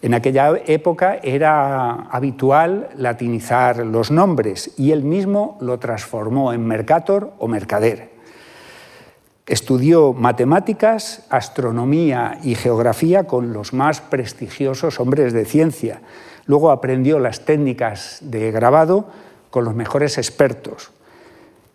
En 0.00 0.14
aquella 0.14 0.52
época 0.66 1.18
era 1.22 1.90
habitual 2.10 2.90
latinizar 2.96 3.84
los 3.84 4.12
nombres 4.12 4.70
y 4.76 4.92
él 4.92 5.02
mismo 5.02 5.58
lo 5.60 5.78
transformó 5.80 6.52
en 6.52 6.64
Mercator 6.64 7.32
o 7.38 7.48
Mercader. 7.48 8.17
Estudió 9.48 10.12
matemáticas, 10.12 11.24
astronomía 11.30 12.38
y 12.42 12.54
geografía 12.54 13.24
con 13.24 13.54
los 13.54 13.72
más 13.72 14.02
prestigiosos 14.02 15.00
hombres 15.00 15.32
de 15.32 15.46
ciencia. 15.46 16.02
Luego 16.44 16.70
aprendió 16.70 17.18
las 17.18 17.46
técnicas 17.46 18.18
de 18.20 18.50
grabado 18.50 19.06
con 19.48 19.64
los 19.64 19.74
mejores 19.74 20.18
expertos 20.18 20.90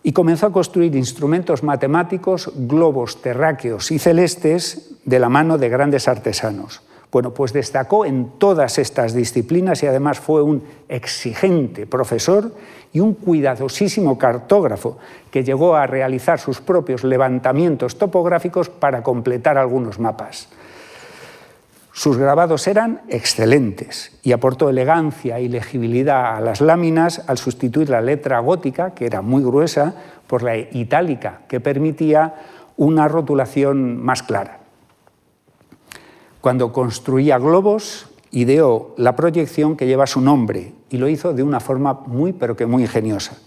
y 0.03 0.11
comenzó 0.11 0.45
a 0.45 0.51
construir 0.51 0.95
instrumentos 0.95 1.63
matemáticos, 1.63 2.51
globos 2.55 3.24
terráqueos 3.24 3.89
y 3.89 3.97
celestes 3.97 4.91
de 5.03 5.17
la 5.17 5.30
mano 5.30 5.57
de 5.57 5.69
grandes 5.69 6.07
artesanos. 6.07 6.82
Bueno, 7.14 7.32
pues 7.32 7.53
destacó 7.53 8.05
en 8.05 8.39
todas 8.39 8.80
estas 8.80 9.14
disciplinas 9.14 9.84
y 9.84 9.86
además 9.86 10.20
fue 10.20 10.41
un 10.41 10.64
exigente 10.89 11.86
profesor 11.86 12.51
y 12.91 13.01
un 13.01 13.14
cuidadosísimo 13.14 14.18
cartógrafo 14.18 14.97
que 15.30 15.43
llegó 15.43 15.76
a 15.76 15.86
realizar 15.86 16.39
sus 16.39 16.59
propios 16.59 17.03
levantamientos 17.03 17.99
topográficos 17.99 18.70
para 18.70 19.03
completar 19.03 19.59
algunos 19.59 19.99
mapas. 19.99 20.49
Sus 21.91 22.18
grabados 22.18 22.66
eran 22.66 23.01
excelentes 23.07 24.18
y 24.24 24.32
aportó 24.32 24.70
elegancia 24.70 25.39
y 25.39 25.49
legibilidad 25.49 26.36
a 26.36 26.41
las 26.41 26.61
láminas 26.61 27.26
al 27.28 27.38
sustituir 27.38 27.91
la 27.91 28.01
letra 28.01 28.39
gótica, 28.39 28.95
que 28.95 29.05
era 29.05 29.22
muy 29.22 29.43
gruesa, 29.43 29.93
por 30.26 30.41
la 30.41 30.57
itálica, 30.57 31.41
que 31.47 31.59
permitía 31.59 32.34
una 32.76 33.07
rotulación 33.07 34.03
más 34.03 34.24
clara. 34.24 34.62
Cuando 36.43 36.73
construía 36.73 37.37
globos, 37.37 38.07
ideó 38.31 38.93
la 38.97 39.15
proyección 39.15 39.77
que 39.77 39.87
lleva 39.87 40.07
su 40.07 40.19
nombre 40.19 40.73
y 40.89 40.97
lo 40.97 41.07
hizo 41.07 41.31
de 41.31 41.41
una 41.41 41.61
forma 41.61 41.93
muy, 42.05 42.33
pero 42.33 42.57
que 42.57 42.65
muy 42.65 42.83
ingeniosa. 42.83 43.37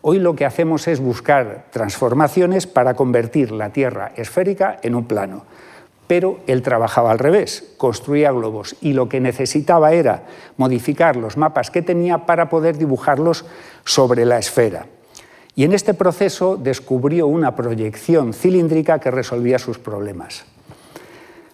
Hoy 0.00 0.20
lo 0.20 0.34
que 0.34 0.46
hacemos 0.46 0.88
es 0.88 1.00
buscar 1.00 1.66
transformaciones 1.70 2.66
para 2.66 2.94
convertir 2.94 3.52
la 3.52 3.74
Tierra 3.74 4.12
esférica 4.16 4.78
en 4.82 4.94
un 4.94 5.04
plano 5.04 5.44
pero 6.06 6.40
él 6.46 6.62
trabajaba 6.62 7.10
al 7.10 7.18
revés, 7.18 7.74
construía 7.76 8.32
globos 8.32 8.74
y 8.80 8.94
lo 8.94 9.10
que 9.10 9.20
necesitaba 9.20 9.92
era 9.92 10.24
modificar 10.56 11.16
los 11.16 11.36
mapas 11.36 11.70
que 11.70 11.82
tenía 11.82 12.24
para 12.24 12.48
poder 12.48 12.78
dibujarlos 12.78 13.44
sobre 13.84 14.24
la 14.24 14.38
esfera. 14.38 14.86
Y 15.56 15.64
en 15.64 15.74
este 15.74 15.92
proceso 15.92 16.56
descubrió 16.56 17.26
una 17.26 17.54
proyección 17.54 18.32
cilíndrica 18.32 18.98
que 18.98 19.10
resolvía 19.10 19.58
sus 19.58 19.78
problemas. 19.78 20.53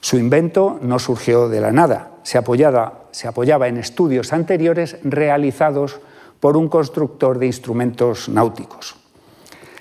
Su 0.01 0.17
invento 0.17 0.79
no 0.81 0.99
surgió 0.99 1.49
de 1.49 1.61
la 1.61 1.73
nada, 1.73 2.13
se 2.23 2.39
apoyaba, 2.39 3.69
en 3.69 3.77
estudios 3.77 4.33
anteriores 4.33 4.97
realizados 5.05 6.01
por 6.41 6.57
un 6.57 6.69
constructor 6.69 7.39
de 7.39 7.47
instrumentos 7.47 8.29
náuticos. 8.29 8.97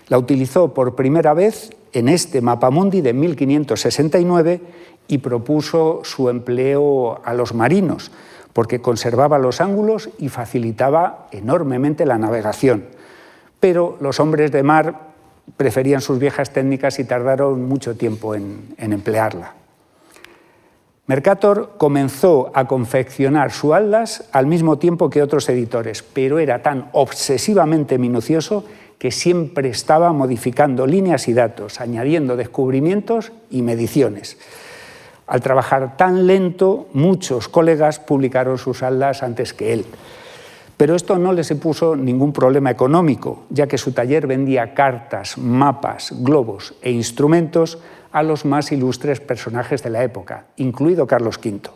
La 0.10 0.18
utilizó 0.18 0.74
por 0.74 0.96
primera 0.96 1.34
vez 1.34 1.70
en 1.94 2.10
este 2.10 2.42
mapamundi 2.42 3.02
de 3.02 3.14
1569 3.14 4.62
y 5.08 5.20
propuso 5.20 6.02
su 6.04 6.30
empleo 6.30 7.22
a 7.24 7.34
los 7.34 7.54
marinos, 7.54 8.12
porque 8.52 8.82
conservaba 8.82 9.40
los 9.40 9.62
ángulos 9.62 10.10
y 10.18 10.28
facilitaba 10.28 11.28
enormemente 11.32 12.06
la 12.06 12.18
navegación. 12.18 12.88
Pero 13.60 13.98
los 14.02 14.20
hombres 14.20 14.52
de 14.52 14.64
mar 14.64 15.14
preferían 15.56 16.02
sus 16.02 16.20
viejas 16.20 16.52
técnicas 16.52 17.00
y 17.00 17.06
tardaron 17.06 17.68
mucho 17.68 17.96
tiempo 17.96 18.36
en 18.36 18.76
emplearla. 18.78 19.59
Mercator 21.10 21.72
comenzó 21.80 22.52
a 22.54 22.68
confeccionar 22.68 23.52
su 23.52 23.74
atlas 23.74 24.26
al 24.32 24.46
mismo 24.46 24.78
tiempo 24.78 25.10
que 25.10 25.24
otros 25.24 25.50
editores, 25.50 26.04
pero 26.04 26.38
era 26.38 26.62
tan 26.62 26.90
obsesivamente 26.92 27.98
minucioso 27.98 28.64
que 29.00 29.10
siempre 29.10 29.70
estaba 29.70 30.14
modificando 30.14 30.86
líneas 30.86 31.28
y 31.28 31.34
datos, 31.34 31.82
añadiendo 31.82 32.38
descubrimientos 32.38 33.32
y 33.50 33.64
mediciones. 33.64 34.38
Al 35.26 35.42
trabajar 35.42 35.98
tan 35.98 36.28
lento, 36.28 36.90
muchos 36.94 37.50
colegas 37.50 37.98
publicaron 37.98 38.60
sus 38.60 38.84
atlas 38.84 39.24
antes 39.24 39.56
que 39.56 39.74
él. 39.74 39.86
Pero 40.80 40.96
esto 40.96 41.18
no 41.18 41.34
le 41.34 41.44
supuso 41.44 41.98
ningún 41.98 42.32
problema 42.32 42.72
económico, 42.72 43.44
ya 43.50 43.68
que 43.68 43.78
su 43.78 43.92
taller 43.92 44.28
vendía 44.28 44.74
cartas, 44.74 45.38
mapas, 45.38 46.14
globos 46.24 46.74
e 46.82 46.90
instrumentos 46.90 47.80
a 48.14 48.24
los 48.24 48.46
más 48.46 48.72
ilustres 48.72 49.20
personajes 49.20 49.84
de 49.84 49.90
la 49.90 50.06
época, 50.06 50.46
incluido 50.56 51.06
Carlos 51.06 51.38
V. 51.44 51.70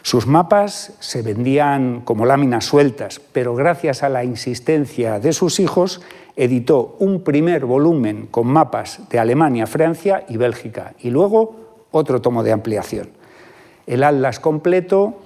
Sus 0.00 0.26
mapas 0.26 0.94
se 1.00 1.20
vendían 1.20 2.00
como 2.00 2.24
láminas 2.24 2.64
sueltas, 2.64 3.20
pero 3.20 3.54
gracias 3.54 4.02
a 4.02 4.08
la 4.08 4.24
insistencia 4.24 5.20
de 5.20 5.34
sus 5.34 5.60
hijos 5.60 6.00
editó 6.36 6.96
un 7.00 7.22
primer 7.22 7.66
volumen 7.66 8.28
con 8.30 8.46
mapas 8.46 9.10
de 9.10 9.18
Alemania, 9.18 9.66
Francia 9.66 10.24
y 10.26 10.38
Bélgica, 10.38 10.94
y 11.00 11.10
luego 11.10 11.84
otro 11.90 12.22
tomo 12.22 12.42
de 12.42 12.52
ampliación. 12.52 13.10
El 13.86 14.04
Atlas 14.04 14.40
completo 14.40 15.18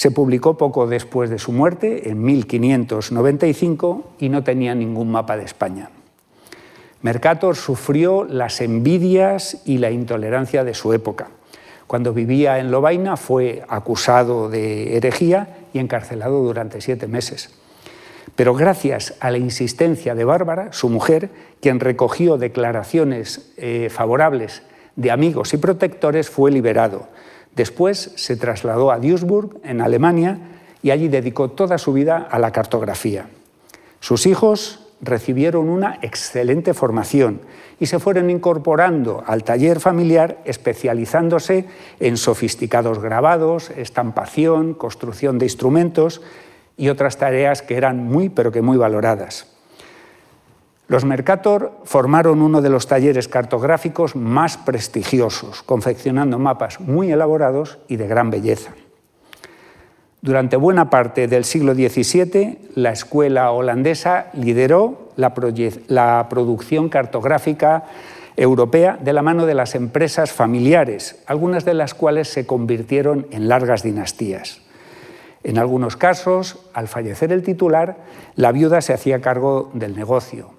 se 0.00 0.10
publicó 0.10 0.56
poco 0.56 0.86
después 0.86 1.28
de 1.28 1.38
su 1.38 1.52
muerte, 1.52 2.08
en 2.08 2.22
1595, 2.22 4.12
y 4.18 4.30
no 4.30 4.42
tenía 4.42 4.74
ningún 4.74 5.12
mapa 5.12 5.36
de 5.36 5.44
España. 5.44 5.90
Mercator 7.02 7.54
sufrió 7.54 8.24
las 8.24 8.62
envidias 8.62 9.60
y 9.66 9.76
la 9.76 9.90
intolerancia 9.90 10.64
de 10.64 10.72
su 10.72 10.94
época. 10.94 11.28
Cuando 11.86 12.14
vivía 12.14 12.60
en 12.60 12.70
Lovaina 12.70 13.18
fue 13.18 13.62
acusado 13.68 14.48
de 14.48 14.96
herejía 14.96 15.66
y 15.74 15.80
encarcelado 15.80 16.42
durante 16.44 16.80
siete 16.80 17.06
meses. 17.06 17.50
Pero 18.36 18.54
gracias 18.54 19.16
a 19.20 19.30
la 19.30 19.36
insistencia 19.36 20.14
de 20.14 20.24
Bárbara, 20.24 20.72
su 20.72 20.88
mujer, 20.88 21.28
quien 21.60 21.78
recogió 21.78 22.38
declaraciones 22.38 23.52
eh, 23.58 23.90
favorables 23.90 24.62
de 24.96 25.10
amigos 25.10 25.52
y 25.52 25.58
protectores, 25.58 26.30
fue 26.30 26.50
liberado. 26.50 27.08
Después 27.56 28.12
se 28.16 28.36
trasladó 28.36 28.90
a 28.90 28.98
Duisburg, 28.98 29.58
en 29.64 29.80
Alemania, 29.80 30.38
y 30.82 30.90
allí 30.90 31.08
dedicó 31.08 31.50
toda 31.50 31.78
su 31.78 31.92
vida 31.92 32.28
a 32.30 32.38
la 32.38 32.52
cartografía. 32.52 33.28
Sus 34.00 34.26
hijos, 34.26 34.90
recibieron 35.00 35.68
una 35.68 35.98
excelente 36.02 36.74
formación 36.74 37.40
y 37.78 37.86
se 37.86 37.98
fueron 37.98 38.28
incorporando 38.30 39.24
al 39.26 39.44
taller 39.44 39.80
familiar 39.80 40.38
especializándose 40.44 41.66
en 42.00 42.16
sofisticados 42.16 42.98
grabados, 42.98 43.70
estampación, 43.70 44.74
construcción 44.74 45.38
de 45.38 45.46
instrumentos 45.46 46.20
y 46.76 46.88
otras 46.88 47.16
tareas 47.16 47.62
que 47.62 47.76
eran 47.76 48.04
muy 48.04 48.28
pero 48.28 48.52
que 48.52 48.62
muy 48.62 48.76
valoradas. 48.76 49.49
Los 50.90 51.04
Mercator 51.04 51.70
formaron 51.84 52.42
uno 52.42 52.60
de 52.60 52.68
los 52.68 52.88
talleres 52.88 53.28
cartográficos 53.28 54.16
más 54.16 54.56
prestigiosos, 54.56 55.62
confeccionando 55.62 56.40
mapas 56.40 56.80
muy 56.80 57.12
elaborados 57.12 57.78
y 57.86 57.94
de 57.94 58.08
gran 58.08 58.28
belleza. 58.28 58.72
Durante 60.20 60.56
buena 60.56 60.90
parte 60.90 61.28
del 61.28 61.44
siglo 61.44 61.74
XVII, 61.74 62.72
la 62.74 62.90
escuela 62.90 63.52
holandesa 63.52 64.30
lideró 64.32 65.12
la, 65.14 66.28
producción 66.28 66.88
cartográfica 66.88 67.84
europea 68.36 68.98
de 69.00 69.12
la 69.12 69.22
mano 69.22 69.46
de 69.46 69.54
las 69.54 69.76
empresas 69.76 70.32
familiares, 70.32 71.22
algunas 71.26 71.64
de 71.64 71.74
las 71.74 71.94
cuales 71.94 72.26
se 72.32 72.46
convirtieron 72.46 73.28
en 73.30 73.46
largas 73.46 73.84
dinastías. 73.84 74.60
En 75.44 75.56
algunos 75.56 75.96
casos, 75.96 76.58
al 76.74 76.88
fallecer 76.88 77.30
el 77.30 77.44
titular, 77.44 77.98
la 78.34 78.50
viuda 78.50 78.80
se 78.80 78.92
hacía 78.92 79.20
cargo 79.20 79.70
del 79.72 79.94
negocio. 79.94 80.58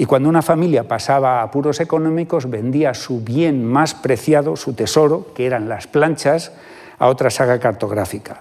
Y 0.00 0.06
cuando 0.06 0.30
una 0.30 0.40
familia 0.40 0.88
pasaba 0.88 1.40
a 1.40 1.42
apuros 1.42 1.78
económicos, 1.78 2.48
vendía 2.48 2.94
su 2.94 3.20
bien 3.20 3.66
más 3.66 3.92
preciado, 3.92 4.56
su 4.56 4.72
tesoro, 4.72 5.34
que 5.34 5.44
eran 5.44 5.68
las 5.68 5.86
planchas, 5.88 6.52
a 6.98 7.08
otra 7.08 7.28
saga 7.28 7.60
cartográfica. 7.60 8.40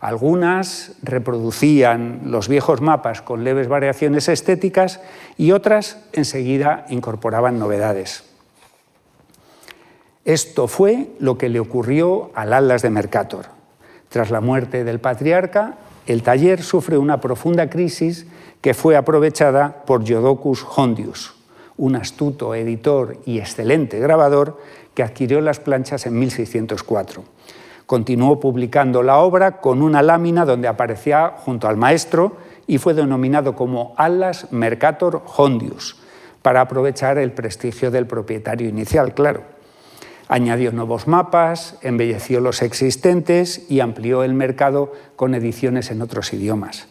Algunas 0.00 0.92
reproducían 1.02 2.22
los 2.24 2.48
viejos 2.48 2.80
mapas 2.80 3.20
con 3.20 3.44
leves 3.44 3.68
variaciones 3.68 4.30
estéticas 4.30 5.02
y 5.36 5.52
otras 5.52 5.98
enseguida 6.14 6.86
incorporaban 6.88 7.58
novedades. 7.58 8.24
Esto 10.24 10.68
fue 10.68 11.10
lo 11.18 11.36
que 11.36 11.50
le 11.50 11.60
ocurrió 11.60 12.30
al 12.34 12.54
Atlas 12.54 12.80
de 12.80 12.88
Mercator. 12.88 13.44
Tras 14.08 14.30
la 14.30 14.40
muerte 14.40 14.84
del 14.84 15.00
patriarca, 15.00 15.74
el 16.06 16.22
taller 16.22 16.62
sufre 16.62 16.96
una 16.96 17.20
profunda 17.20 17.68
crisis 17.68 18.26
que 18.64 18.72
fue 18.72 18.96
aprovechada 18.96 19.84
por 19.84 20.08
Jodocus 20.10 20.64
Hondius, 20.64 21.34
un 21.76 21.96
astuto 21.96 22.54
editor 22.54 23.18
y 23.26 23.38
excelente 23.38 24.00
grabador 24.00 24.58
que 24.94 25.02
adquirió 25.02 25.42
las 25.42 25.60
planchas 25.60 26.06
en 26.06 26.18
1604. 26.18 27.24
Continuó 27.84 28.40
publicando 28.40 29.02
la 29.02 29.18
obra 29.18 29.58
con 29.60 29.82
una 29.82 30.00
lámina 30.00 30.46
donde 30.46 30.66
aparecía 30.66 31.34
junto 31.36 31.68
al 31.68 31.76
maestro 31.76 32.38
y 32.66 32.78
fue 32.78 32.94
denominado 32.94 33.54
como 33.54 33.92
Atlas 33.98 34.50
Mercator 34.50 35.22
Hondius, 35.36 35.98
para 36.40 36.62
aprovechar 36.62 37.18
el 37.18 37.32
prestigio 37.32 37.90
del 37.90 38.06
propietario 38.06 38.66
inicial, 38.66 39.12
claro. 39.12 39.42
Añadió 40.26 40.72
nuevos 40.72 41.06
mapas, 41.06 41.76
embelleció 41.82 42.40
los 42.40 42.62
existentes 42.62 43.70
y 43.70 43.80
amplió 43.80 44.24
el 44.24 44.32
mercado 44.32 44.90
con 45.16 45.34
ediciones 45.34 45.90
en 45.90 46.00
otros 46.00 46.32
idiomas. 46.32 46.88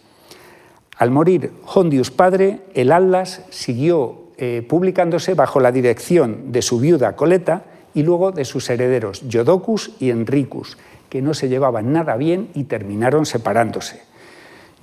Al 0.97 1.11
morir 1.11 1.51
Hondius 1.65 2.11
padre, 2.11 2.61
el 2.73 2.91
Atlas 2.91 3.41
siguió 3.49 4.23
eh, 4.37 4.65
publicándose 4.67 5.33
bajo 5.33 5.59
la 5.59 5.71
dirección 5.71 6.51
de 6.51 6.61
su 6.61 6.79
viuda 6.79 7.15
Coleta 7.15 7.63
y 7.93 8.03
luego 8.03 8.31
de 8.31 8.45
sus 8.45 8.69
herederos 8.69 9.23
Jodocus 9.31 9.91
y 9.99 10.09
Enricus, 10.09 10.77
que 11.09 11.21
no 11.21 11.33
se 11.33 11.49
llevaban 11.49 11.93
nada 11.93 12.17
bien 12.17 12.49
y 12.53 12.65
terminaron 12.65 13.25
separándose. 13.25 14.01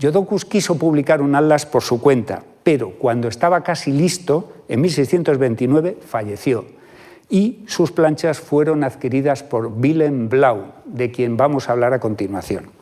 Jodocus 0.00 0.44
quiso 0.44 0.78
publicar 0.78 1.20
un 1.20 1.34
atlas 1.34 1.66
por 1.66 1.82
su 1.82 2.00
cuenta, 2.00 2.42
pero 2.62 2.92
cuando 2.92 3.28
estaba 3.28 3.62
casi 3.62 3.92
listo, 3.92 4.52
en 4.68 4.80
1629, 4.80 5.98
falleció 6.06 6.64
y 7.30 7.62
sus 7.66 7.92
planchas 7.92 8.40
fueron 8.40 8.82
adquiridas 8.82 9.44
por 9.44 9.66
Willem 9.66 10.28
Blau, 10.28 10.72
de 10.84 11.12
quien 11.12 11.36
vamos 11.36 11.68
a 11.68 11.72
hablar 11.72 11.94
a 11.94 12.00
continuación. 12.00 12.79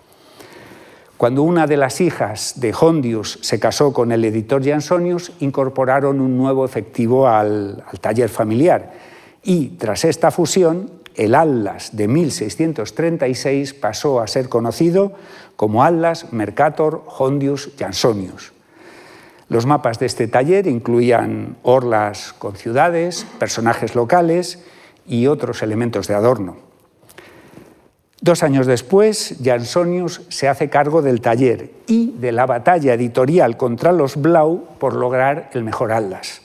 Cuando 1.18 1.42
una 1.42 1.66
de 1.66 1.76
las 1.76 2.00
hijas 2.00 2.54
de 2.56 2.72
Hondius 2.72 3.40
se 3.42 3.58
casó 3.58 3.92
con 3.92 4.12
el 4.12 4.24
editor 4.24 4.64
Jansonius, 4.64 5.32
incorporaron 5.40 6.20
un 6.20 6.38
nuevo 6.38 6.64
efectivo 6.64 7.28
al, 7.28 7.84
al 7.86 8.00
taller 8.00 8.28
familiar 8.30 8.92
y 9.42 9.70
tras 9.70 10.04
esta 10.04 10.30
fusión, 10.30 10.92
el 11.16 11.34
Atlas 11.34 11.96
de 11.96 12.06
1636 12.06 13.74
pasó 13.74 14.20
a 14.20 14.28
ser 14.28 14.48
conocido 14.48 15.12
como 15.56 15.82
Atlas 15.82 16.32
Mercator 16.32 17.02
Hondius 17.18 17.70
Jansonius. 17.76 18.52
Los 19.48 19.66
mapas 19.66 19.98
de 19.98 20.06
este 20.06 20.28
taller 20.28 20.68
incluían 20.68 21.56
orlas 21.64 22.32
con 22.34 22.54
ciudades, 22.54 23.26
personajes 23.40 23.96
locales 23.96 24.62
y 25.04 25.26
otros 25.26 25.64
elementos 25.64 26.06
de 26.06 26.14
adorno. 26.14 26.67
Dos 28.28 28.42
años 28.42 28.66
después, 28.66 29.36
Jansonius 29.42 30.20
se 30.28 30.48
hace 30.48 30.68
cargo 30.68 31.00
del 31.00 31.22
taller 31.22 31.70
y 31.86 32.12
de 32.18 32.30
la 32.30 32.44
batalla 32.44 32.92
editorial 32.92 33.56
contra 33.56 33.90
los 33.90 34.20
Blau 34.20 34.66
por 34.78 34.92
lograr 34.92 35.48
el 35.54 35.64
mejor 35.64 35.92
Atlas. 35.92 36.42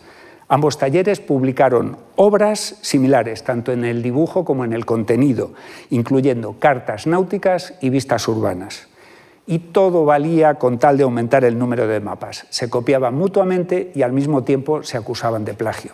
Ambos 0.47 0.77
talleres 0.77 1.19
publicaron 1.19 1.97
obras 2.15 2.77
similares, 2.83 3.43
tanto 3.43 3.73
en 3.73 3.83
el 3.83 4.01
dibujo 4.01 4.45
como 4.45 4.63
en 4.63 4.71
el 4.71 4.85
contenido, 4.85 5.51
incluyendo 5.89 6.55
cartas 6.57 7.05
náuticas 7.05 7.73
y 7.81 7.89
vistas 7.89 8.29
urbanas. 8.29 8.87
y 9.45 9.59
todo 9.59 10.05
valía 10.05 10.53
con 10.53 10.79
tal 10.79 10.95
de 10.95 11.03
aumentar 11.03 11.43
el 11.43 11.59
número 11.59 11.85
de 11.85 11.99
mapas. 11.99 12.45
Se 12.49 12.69
copiaban 12.69 13.13
mutuamente 13.13 13.91
y 13.93 14.03
al 14.03 14.13
mismo 14.13 14.45
tiempo 14.45 14.83
se 14.83 14.95
acusaban 14.95 15.43
de 15.43 15.53
plagio. 15.53 15.91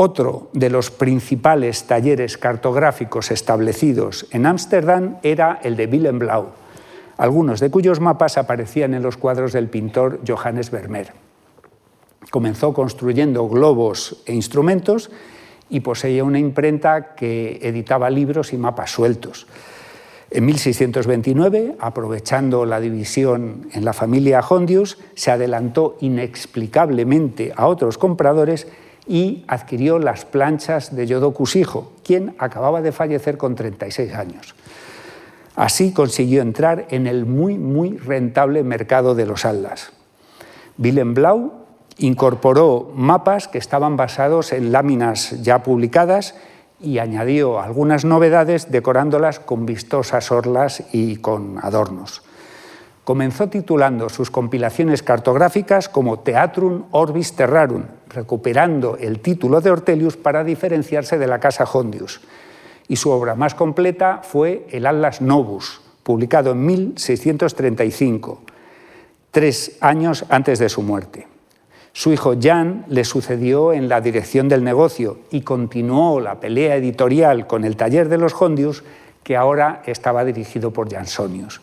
Otro 0.00 0.48
de 0.52 0.70
los 0.70 0.92
principales 0.92 1.88
talleres 1.88 2.38
cartográficos 2.38 3.32
establecidos 3.32 4.28
en 4.30 4.46
Ámsterdam 4.46 5.16
era 5.24 5.58
el 5.64 5.74
de 5.74 5.86
Willem 5.86 6.20
Blau, 6.20 6.50
algunos 7.16 7.58
de 7.58 7.68
cuyos 7.68 7.98
mapas 7.98 8.38
aparecían 8.38 8.94
en 8.94 9.02
los 9.02 9.16
cuadros 9.16 9.52
del 9.52 9.66
pintor 9.66 10.20
Johannes 10.24 10.70
Vermeer. 10.70 11.14
Comenzó 12.30 12.72
construyendo 12.72 13.48
globos 13.48 14.22
e 14.24 14.34
instrumentos 14.34 15.10
y 15.68 15.80
poseía 15.80 16.22
una 16.22 16.38
imprenta 16.38 17.16
que 17.16 17.58
editaba 17.60 18.08
libros 18.08 18.52
y 18.52 18.56
mapas 18.56 18.92
sueltos. 18.92 19.48
En 20.30 20.46
1629, 20.46 21.74
aprovechando 21.80 22.66
la 22.66 22.78
división 22.78 23.68
en 23.72 23.84
la 23.84 23.92
familia 23.92 24.42
Hondius, 24.48 24.96
se 25.14 25.32
adelantó 25.32 25.96
inexplicablemente 25.98 27.52
a 27.56 27.66
otros 27.66 27.98
compradores 27.98 28.68
y 29.08 29.44
adquirió 29.48 29.98
las 29.98 30.26
planchas 30.26 30.94
de 30.94 31.06
Yodokus 31.06 31.56
hijo, 31.56 31.92
quien 32.04 32.36
acababa 32.38 32.82
de 32.82 32.92
fallecer 32.92 33.38
con 33.38 33.54
36 33.54 34.14
años. 34.14 34.54
Así 35.56 35.92
consiguió 35.92 36.42
entrar 36.42 36.86
en 36.90 37.06
el 37.06 37.26
muy, 37.26 37.58
muy 37.58 37.96
rentable 37.96 38.62
mercado 38.62 39.14
de 39.14 39.26
los 39.26 39.44
aldas. 39.44 39.90
Willem 40.78 41.14
Blau 41.14 41.52
incorporó 41.96 42.92
mapas 42.94 43.48
que 43.48 43.58
estaban 43.58 43.96
basados 43.96 44.52
en 44.52 44.70
láminas 44.70 45.42
ya 45.42 45.62
publicadas 45.64 46.36
y 46.80 46.98
añadió 46.98 47.60
algunas 47.60 48.04
novedades 48.04 48.70
decorándolas 48.70 49.40
con 49.40 49.66
vistosas 49.66 50.30
orlas 50.30 50.84
y 50.92 51.16
con 51.16 51.58
adornos. 51.60 52.22
Comenzó 53.02 53.48
titulando 53.48 54.10
sus 54.10 54.30
compilaciones 54.30 55.02
cartográficas 55.02 55.88
como 55.88 56.20
Teatrum 56.20 56.84
Orbis 56.92 57.34
Terrarum, 57.34 57.84
recuperando 58.08 58.96
el 58.96 59.20
título 59.20 59.60
de 59.60 59.70
Ortelius 59.70 60.16
para 60.16 60.44
diferenciarse 60.44 61.18
de 61.18 61.26
la 61.26 61.40
Casa 61.40 61.64
Hondius. 61.64 62.20
Y 62.88 62.96
su 62.96 63.10
obra 63.10 63.34
más 63.34 63.54
completa 63.54 64.20
fue 64.22 64.66
el 64.70 64.86
Atlas 64.86 65.20
Novus, 65.20 65.80
publicado 66.02 66.52
en 66.52 66.64
1635, 66.64 68.40
tres 69.30 69.76
años 69.80 70.24
antes 70.28 70.58
de 70.58 70.68
su 70.68 70.82
muerte. 70.82 71.26
Su 71.92 72.12
hijo 72.12 72.34
Jan 72.40 72.84
le 72.88 73.04
sucedió 73.04 73.72
en 73.72 73.88
la 73.88 74.00
dirección 74.00 74.48
del 74.48 74.62
negocio 74.62 75.18
y 75.30 75.40
continuó 75.40 76.20
la 76.20 76.38
pelea 76.38 76.76
editorial 76.76 77.46
con 77.46 77.64
el 77.64 77.76
taller 77.76 78.08
de 78.08 78.18
los 78.18 78.34
Hondius, 78.40 78.84
que 79.22 79.36
ahora 79.36 79.82
estaba 79.84 80.24
dirigido 80.24 80.70
por 80.70 80.90
Jansonius. 80.90 81.60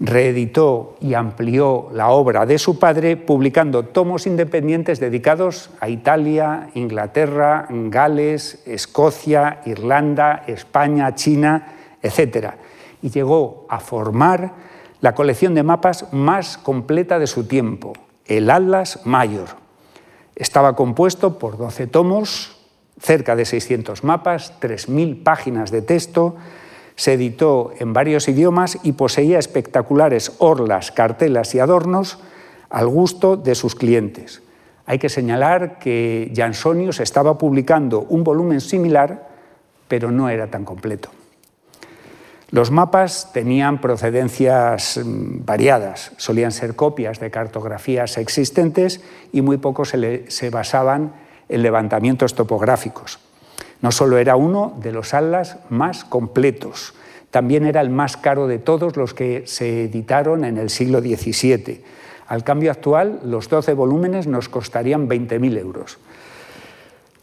Reeditó 0.00 0.96
y 1.00 1.14
amplió 1.14 1.88
la 1.92 2.08
obra 2.08 2.46
de 2.46 2.58
su 2.58 2.78
padre, 2.78 3.16
publicando 3.16 3.84
tomos 3.84 4.26
independientes 4.26 4.98
dedicados 4.98 5.70
a 5.80 5.88
Italia, 5.88 6.70
Inglaterra, 6.74 7.68
Gales, 7.70 8.62
Escocia, 8.66 9.60
Irlanda, 9.66 10.44
España, 10.46 11.14
China, 11.14 11.74
etc. 12.02 12.54
Y 13.02 13.10
llegó 13.10 13.66
a 13.68 13.78
formar 13.78 14.52
la 15.00 15.14
colección 15.14 15.54
de 15.54 15.62
mapas 15.62 16.12
más 16.12 16.58
completa 16.58 17.18
de 17.18 17.26
su 17.26 17.46
tiempo, 17.46 17.92
el 18.26 18.50
Atlas 18.50 19.00
Mayor. 19.04 19.48
Estaba 20.34 20.74
compuesto 20.74 21.38
por 21.38 21.56
12 21.56 21.86
tomos, 21.86 22.56
cerca 22.98 23.36
de 23.36 23.44
600 23.44 24.02
mapas, 24.02 24.54
3.000 24.60 25.22
páginas 25.22 25.70
de 25.70 25.82
texto, 25.82 26.36
se 26.96 27.14
editó 27.14 27.72
en 27.78 27.92
varios 27.92 28.28
idiomas 28.28 28.78
y 28.82 28.92
poseía 28.92 29.38
espectaculares 29.38 30.32
orlas, 30.38 30.92
cartelas 30.92 31.54
y 31.54 31.58
adornos 31.58 32.18
al 32.70 32.88
gusto 32.88 33.36
de 33.36 33.54
sus 33.54 33.74
clientes. 33.74 34.42
Hay 34.86 34.98
que 34.98 35.08
señalar 35.08 35.78
que 35.78 36.32
Jansonius 36.34 37.00
estaba 37.00 37.38
publicando 37.38 38.00
un 38.08 38.22
volumen 38.22 38.60
similar, 38.60 39.28
pero 39.88 40.10
no 40.10 40.28
era 40.28 40.48
tan 40.48 40.64
completo. 40.64 41.10
Los 42.54 42.70
mapas 42.70 43.32
tenían 43.32 43.80
procedencias 43.80 45.00
mm, 45.02 45.44
variadas, 45.44 46.12
solían 46.18 46.52
ser 46.52 46.76
copias 46.76 47.18
de 47.18 47.30
cartografías 47.30 48.16
existentes 48.18 49.00
y 49.32 49.42
muy 49.42 49.56
pocos 49.56 49.88
se, 49.88 50.50
basaban 50.50 51.14
en 51.48 51.62
levantamientos 51.62 52.34
topográficos. 52.34 53.18
No 53.82 53.92
solo 53.92 54.18
era 54.18 54.36
uno 54.36 54.74
de 54.80 54.92
los 54.92 55.14
atlas 55.14 55.58
más 55.68 56.04
completos, 56.04 56.94
también 57.30 57.66
era 57.66 57.80
el 57.80 57.90
más 57.90 58.16
caro 58.16 58.46
de 58.46 58.60
todos 58.60 58.96
los 58.96 59.12
que 59.12 59.42
se 59.46 59.84
editaron 59.84 60.44
en 60.44 60.56
el 60.56 60.70
siglo 60.70 61.00
XVII. 61.00 61.82
Al 62.28 62.44
cambio 62.44 62.70
actual, 62.70 63.20
los 63.24 63.48
12 63.48 63.74
volúmenes 63.74 64.26
nos 64.28 64.48
costarían 64.48 65.08
20.000 65.08 65.58
euros. 65.58 65.98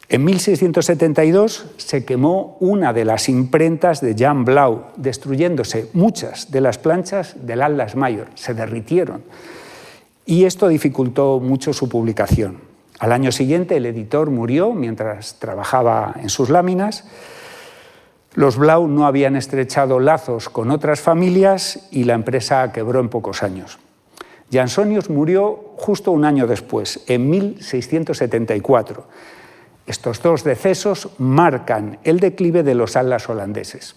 En 0.10 0.26
1672 0.26 1.68
se 1.78 2.04
quemó 2.04 2.58
una 2.60 2.92
de 2.92 3.06
las 3.06 3.30
imprentas 3.30 4.02
de 4.02 4.14
Jan 4.14 4.44
Blau, 4.44 4.88
destruyéndose 4.98 5.90
muchas 5.94 6.52
de 6.52 6.60
las 6.60 6.78
planchas 6.78 7.48
del 7.48 7.62
Atlas 7.62 7.96
Mayor, 7.96 8.28
se 8.36 8.54
derritieron. 8.54 9.24
Y 10.26 10.44
esto 10.44 10.68
dificultó 10.68 11.40
mucho 11.40 11.72
su 11.72 11.88
publicación. 11.88 12.71
Al 13.02 13.12
año 13.14 13.32
siguiente 13.32 13.78
el 13.78 13.88
editor 13.88 14.30
murió 14.30 14.74
mientras 14.74 15.40
trabajaba 15.40 16.14
en 16.22 16.30
sus 16.30 16.52
láminas. 16.52 17.04
Los 18.36 18.58
Blau 18.58 18.88
no 18.88 19.08
habían 19.08 19.36
estrechado 19.36 20.00
lazos 20.00 20.50
con 20.50 20.70
otras 20.70 21.02
familias 21.02 21.88
y 21.90 22.04
la 22.04 22.14
empresa 22.14 22.72
quebró 22.72 23.00
en 23.00 23.10
pocos 23.10 23.42
años. 23.42 23.80
Jansonius 24.52 25.10
murió 25.10 25.74
justo 25.78 26.12
un 26.12 26.26
año 26.26 26.46
después, 26.46 27.04
en 27.08 27.28
1674 27.28 29.08
estos 29.88 30.22
dos 30.22 30.44
decesos 30.44 31.10
marcan 31.18 31.98
el 32.04 32.20
declive 32.20 32.62
de 32.62 32.76
los 32.76 32.96
atlas 32.96 33.28
holandeses. 33.30 33.96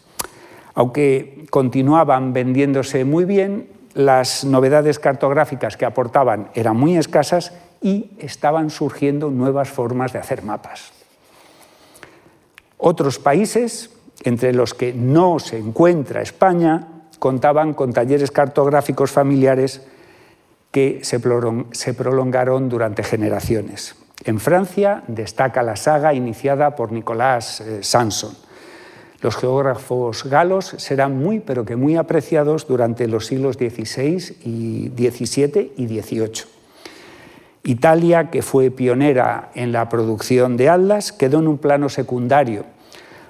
Aunque 0.72 1.44
continuaban 1.50 2.32
vendiéndose 2.32 3.04
muy 3.04 3.26
bien, 3.26 3.68
las 3.92 4.44
novedades 4.46 4.98
cartográficas 4.98 5.76
que 5.76 5.84
aportaban 5.84 6.48
eran 6.54 6.78
muy 6.78 6.96
escasas 6.96 7.52
y 7.84 8.12
estaban 8.18 8.70
surgiendo 8.70 9.30
nuevas 9.30 9.68
formas 9.68 10.14
de 10.14 10.18
hacer 10.18 10.42
mapas. 10.42 10.90
Otros 12.78 13.18
países, 13.18 13.90
entre 14.24 14.54
los 14.54 14.72
que 14.72 14.94
no 14.94 15.38
se 15.38 15.58
encuentra 15.58 16.22
España, 16.22 16.88
contaban 17.18 17.74
con 17.74 17.92
talleres 17.92 18.30
cartográficos 18.30 19.10
familiares 19.10 19.82
que 20.70 21.00
se 21.02 21.94
prolongaron 21.94 22.70
durante 22.70 23.02
generaciones. 23.02 23.96
En 24.24 24.40
Francia 24.40 25.04
destaca 25.06 25.62
la 25.62 25.76
saga 25.76 26.14
iniciada 26.14 26.74
por 26.76 26.90
Nicolás 26.90 27.60
eh, 27.60 27.82
Sanson. 27.82 28.34
Los 29.20 29.36
geógrafos 29.36 30.24
galos 30.24 30.74
serán 30.78 31.18
muy, 31.18 31.40
pero 31.40 31.66
que 31.66 31.76
muy 31.76 31.96
apreciados 31.96 32.66
durante 32.66 33.08
los 33.08 33.26
siglos 33.26 33.56
XVI 33.56 34.38
y 34.42 34.88
XVII 34.88 35.72
y 35.76 35.86
XVIII. 35.86 36.53
Italia, 37.64 38.30
que 38.30 38.42
fue 38.42 38.70
pionera 38.70 39.50
en 39.54 39.72
la 39.72 39.88
producción 39.88 40.56
de 40.56 40.68
atlas, 40.68 41.12
quedó 41.12 41.40
en 41.40 41.48
un 41.48 41.58
plano 41.58 41.88
secundario, 41.88 42.64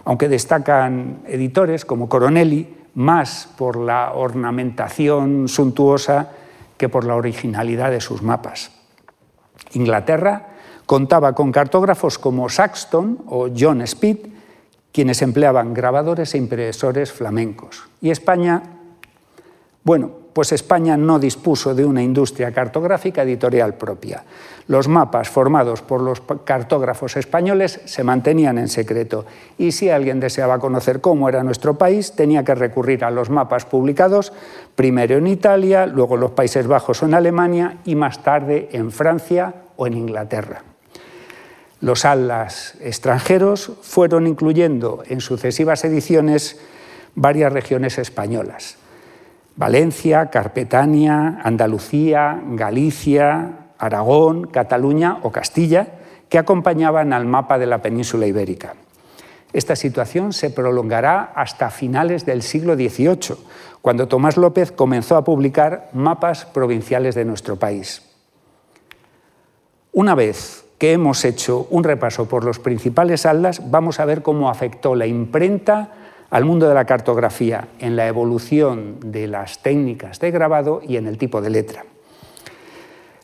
aunque 0.04 0.28
destacan 0.28 1.22
editores 1.26 1.84
como 1.84 2.08
Coronelli 2.08 2.74
más 2.94 3.48
por 3.56 3.76
la 3.76 4.12
ornamentación 4.12 5.48
suntuosa 5.48 6.30
que 6.76 6.88
por 6.88 7.04
la 7.04 7.16
originalidad 7.16 7.90
de 7.90 8.00
sus 8.00 8.22
mapas. 8.22 8.70
Inglaterra 9.72 10.54
Contaba 10.86 11.34
con 11.34 11.50
cartógrafos 11.50 12.18
como 12.18 12.48
Saxton 12.48 13.24
o 13.26 13.48
John 13.56 13.80
Speed, 13.82 14.18
quienes 14.92 15.22
empleaban 15.22 15.72
grabadores 15.72 16.34
e 16.34 16.38
impresores 16.38 17.10
flamencos. 17.10 17.88
Y 18.02 18.10
España, 18.10 18.62
bueno, 19.82 20.10
pues 20.34 20.52
España 20.52 20.96
no 20.96 21.18
dispuso 21.18 21.74
de 21.74 21.84
una 21.84 22.02
industria 22.02 22.52
cartográfica 22.52 23.22
editorial 23.22 23.74
propia. 23.74 24.24
Los 24.66 24.88
mapas 24.88 25.28
formados 25.28 25.80
por 25.80 26.00
los 26.00 26.22
cartógrafos 26.44 27.16
españoles 27.16 27.80
se 27.84 28.02
mantenían 28.02 28.58
en 28.58 28.68
secreto 28.68 29.24
y 29.56 29.72
si 29.72 29.90
alguien 29.90 30.20
deseaba 30.20 30.58
conocer 30.58 31.00
cómo 31.00 31.28
era 31.28 31.44
nuestro 31.44 31.78
país, 31.78 32.12
tenía 32.12 32.44
que 32.44 32.54
recurrir 32.54 33.04
a 33.04 33.10
los 33.10 33.30
mapas 33.30 33.64
publicados 33.64 34.32
primero 34.74 35.16
en 35.16 35.28
Italia, 35.28 35.86
luego 35.86 36.16
en 36.16 36.22
los 36.22 36.32
Países 36.32 36.66
Bajos 36.66 37.02
o 37.02 37.06
en 37.06 37.14
Alemania 37.14 37.78
y 37.84 37.94
más 37.94 38.22
tarde 38.22 38.68
en 38.72 38.90
Francia 38.90 39.54
o 39.76 39.86
en 39.86 39.94
Inglaterra. 39.94 40.62
Los 41.80 42.04
atlas 42.04 42.74
extranjeros 42.80 43.72
fueron 43.82 44.26
incluyendo 44.26 45.02
en 45.06 45.20
sucesivas 45.20 45.84
ediciones 45.84 46.58
varias 47.14 47.52
regiones 47.52 47.98
españolas. 47.98 48.78
Valencia, 49.56 50.30
Carpetania, 50.30 51.40
Andalucía, 51.42 52.42
Galicia, 52.44 53.70
Aragón, 53.78 54.48
Cataluña 54.48 55.18
o 55.22 55.30
Castilla, 55.30 55.88
que 56.28 56.38
acompañaban 56.38 57.12
al 57.12 57.26
mapa 57.26 57.58
de 57.58 57.66
la 57.66 57.80
península 57.80 58.26
ibérica. 58.26 58.74
Esta 59.52 59.76
situación 59.76 60.32
se 60.32 60.50
prolongará 60.50 61.32
hasta 61.36 61.70
finales 61.70 62.26
del 62.26 62.42
siglo 62.42 62.74
XVIII, 62.74 63.36
cuando 63.82 64.08
Tomás 64.08 64.36
López 64.36 64.72
comenzó 64.72 65.16
a 65.16 65.22
publicar 65.22 65.90
mapas 65.92 66.44
provinciales 66.46 67.14
de 67.14 67.24
nuestro 67.24 67.54
país. 67.54 68.02
Una 69.92 70.16
vez 70.16 70.64
que 70.78 70.92
hemos 70.92 71.24
hecho 71.24 71.68
un 71.70 71.84
repaso 71.84 72.26
por 72.28 72.44
los 72.44 72.58
principales 72.58 73.26
atlas, 73.26 73.70
vamos 73.70 74.00
a 74.00 74.04
ver 74.04 74.22
cómo 74.22 74.50
afectó 74.50 74.96
la 74.96 75.06
imprenta 75.06 75.92
al 76.34 76.44
mundo 76.44 76.66
de 76.66 76.74
la 76.74 76.84
cartografía 76.84 77.68
en 77.78 77.94
la 77.94 78.08
evolución 78.08 78.96
de 78.98 79.28
las 79.28 79.62
técnicas 79.62 80.18
de 80.18 80.32
grabado 80.32 80.80
y 80.84 80.96
en 80.96 81.06
el 81.06 81.16
tipo 81.16 81.40
de 81.40 81.48
letra. 81.48 81.84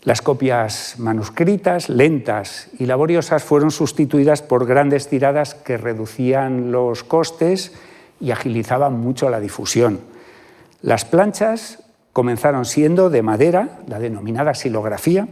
Las 0.04 0.22
copias 0.22 0.94
manuscritas, 0.96 1.88
lentas 1.88 2.68
y 2.78 2.86
laboriosas, 2.86 3.42
fueron 3.42 3.72
sustituidas 3.72 4.42
por 4.42 4.64
grandes 4.64 5.08
tiradas 5.08 5.56
que 5.56 5.76
reducían 5.76 6.70
los 6.70 7.02
costes 7.02 7.72
y 8.20 8.30
agilizaban 8.30 9.00
mucho 9.00 9.28
la 9.28 9.40
difusión. 9.40 9.98
Las 10.80 11.04
planchas 11.04 11.82
comenzaron 12.12 12.64
siendo 12.64 13.10
de 13.10 13.22
madera, 13.22 13.80
la 13.88 13.98
denominada 13.98 14.54
silografía, 14.54 15.26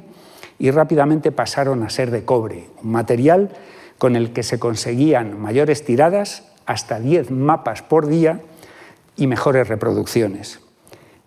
y 0.58 0.72
rápidamente 0.72 1.30
pasaron 1.30 1.84
a 1.84 1.90
ser 1.90 2.10
de 2.10 2.24
cobre, 2.24 2.64
un 2.82 2.90
material 2.90 3.50
con 3.98 4.16
el 4.16 4.32
que 4.32 4.42
se 4.42 4.58
conseguían 4.58 5.40
mayores 5.40 5.84
tiradas, 5.84 6.42
hasta 6.68 7.00
10 7.00 7.30
mapas 7.30 7.80
por 7.80 8.06
día 8.06 8.42
y 9.16 9.26
mejores 9.26 9.66
reproducciones. 9.66 10.60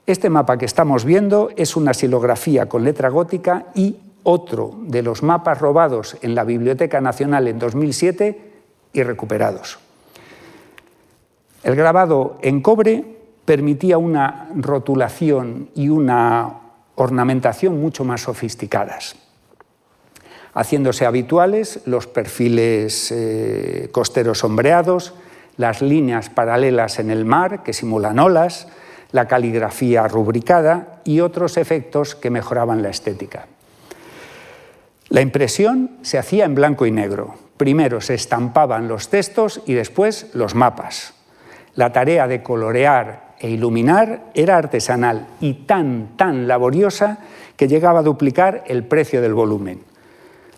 Este 0.05 0.29
mapa 0.29 0.57
que 0.57 0.65
estamos 0.65 1.03
viendo 1.03 1.49
es 1.57 1.75
una 1.75 1.95
silografía 1.95 2.69
con 2.69 2.83
letra 2.83 3.09
gótica 3.09 3.65
y 3.73 3.97
otro 4.23 4.75
de 4.83 5.01
los 5.01 5.23
mapas 5.23 5.59
robados 5.59 6.15
en 6.21 6.35
la 6.35 6.43
Biblioteca 6.43 7.01
Nacional 7.01 7.47
en 7.47 7.57
2007 7.57 8.51
y 8.93 9.01
recuperados. 9.01 9.79
El 11.63 11.75
grabado 11.75 12.37
en 12.43 12.61
cobre 12.61 13.03
permitía 13.43 13.97
una 13.97 14.47
rotulación 14.55 15.69
y 15.73 15.89
una 15.89 16.59
ornamentación 16.93 17.81
mucho 17.81 18.05
más 18.05 18.21
sofisticadas, 18.21 19.15
haciéndose 20.53 21.07
habituales 21.07 21.81
los 21.85 22.05
perfiles 22.05 23.11
eh, 23.11 23.89
costeros 23.91 24.37
sombreados, 24.39 25.15
las 25.61 25.81
líneas 25.81 26.29
paralelas 26.29 26.99
en 26.99 27.11
el 27.11 27.23
mar 27.23 27.61
que 27.63 27.71
simulan 27.71 28.19
olas, 28.19 28.67
la 29.11 29.27
caligrafía 29.27 30.07
rubricada 30.07 31.01
y 31.05 31.19
otros 31.19 31.55
efectos 31.55 32.15
que 32.15 32.31
mejoraban 32.31 32.81
la 32.81 32.89
estética. 32.89 33.45
La 35.09 35.21
impresión 35.21 35.91
se 36.01 36.17
hacía 36.17 36.45
en 36.45 36.55
blanco 36.55 36.85
y 36.85 36.91
negro. 36.91 37.35
Primero 37.57 38.01
se 38.01 38.15
estampaban 38.15 38.87
los 38.87 39.09
textos 39.09 39.61
y 39.67 39.73
después 39.73 40.31
los 40.33 40.55
mapas. 40.55 41.13
La 41.75 41.93
tarea 41.93 42.27
de 42.27 42.41
colorear 42.41 43.35
e 43.39 43.49
iluminar 43.49 44.31
era 44.33 44.57
artesanal 44.57 45.27
y 45.41 45.53
tan, 45.65 46.17
tan 46.17 46.47
laboriosa 46.47 47.19
que 47.55 47.67
llegaba 47.67 47.99
a 47.99 48.03
duplicar 48.03 48.63
el 48.65 48.83
precio 48.83 49.21
del 49.21 49.35
volumen. 49.35 49.90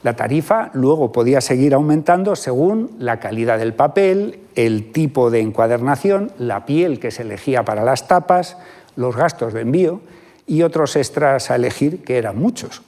La 0.04 0.18
tarifa 0.18 0.70
luego 0.74 1.14
podía 1.14 1.39
seguir 1.39 1.74
aumentando 1.74 2.36
según 2.36 2.91
la 2.99 3.22
calidad 3.22 3.58
del 3.58 3.74
papel, 3.74 4.39
el 4.56 4.91
tipo 4.91 5.32
de 5.32 5.39
encuadernación, 5.39 6.32
la 6.38 6.66
piel 6.66 6.99
que 6.99 7.10
se 7.10 7.22
elegía 7.22 7.64
para 7.64 7.86
las 7.86 8.08
tapas, 8.08 8.58
los 8.97 9.16
gastos 9.16 9.54
de 9.54 9.62
envío 9.62 10.01
y 10.45 10.64
otros 10.64 10.97
extras 10.97 11.49
a 11.49 11.56
elegir, 11.56 12.04
que 12.04 12.18
eran 12.18 12.38
muchos. 12.38 12.82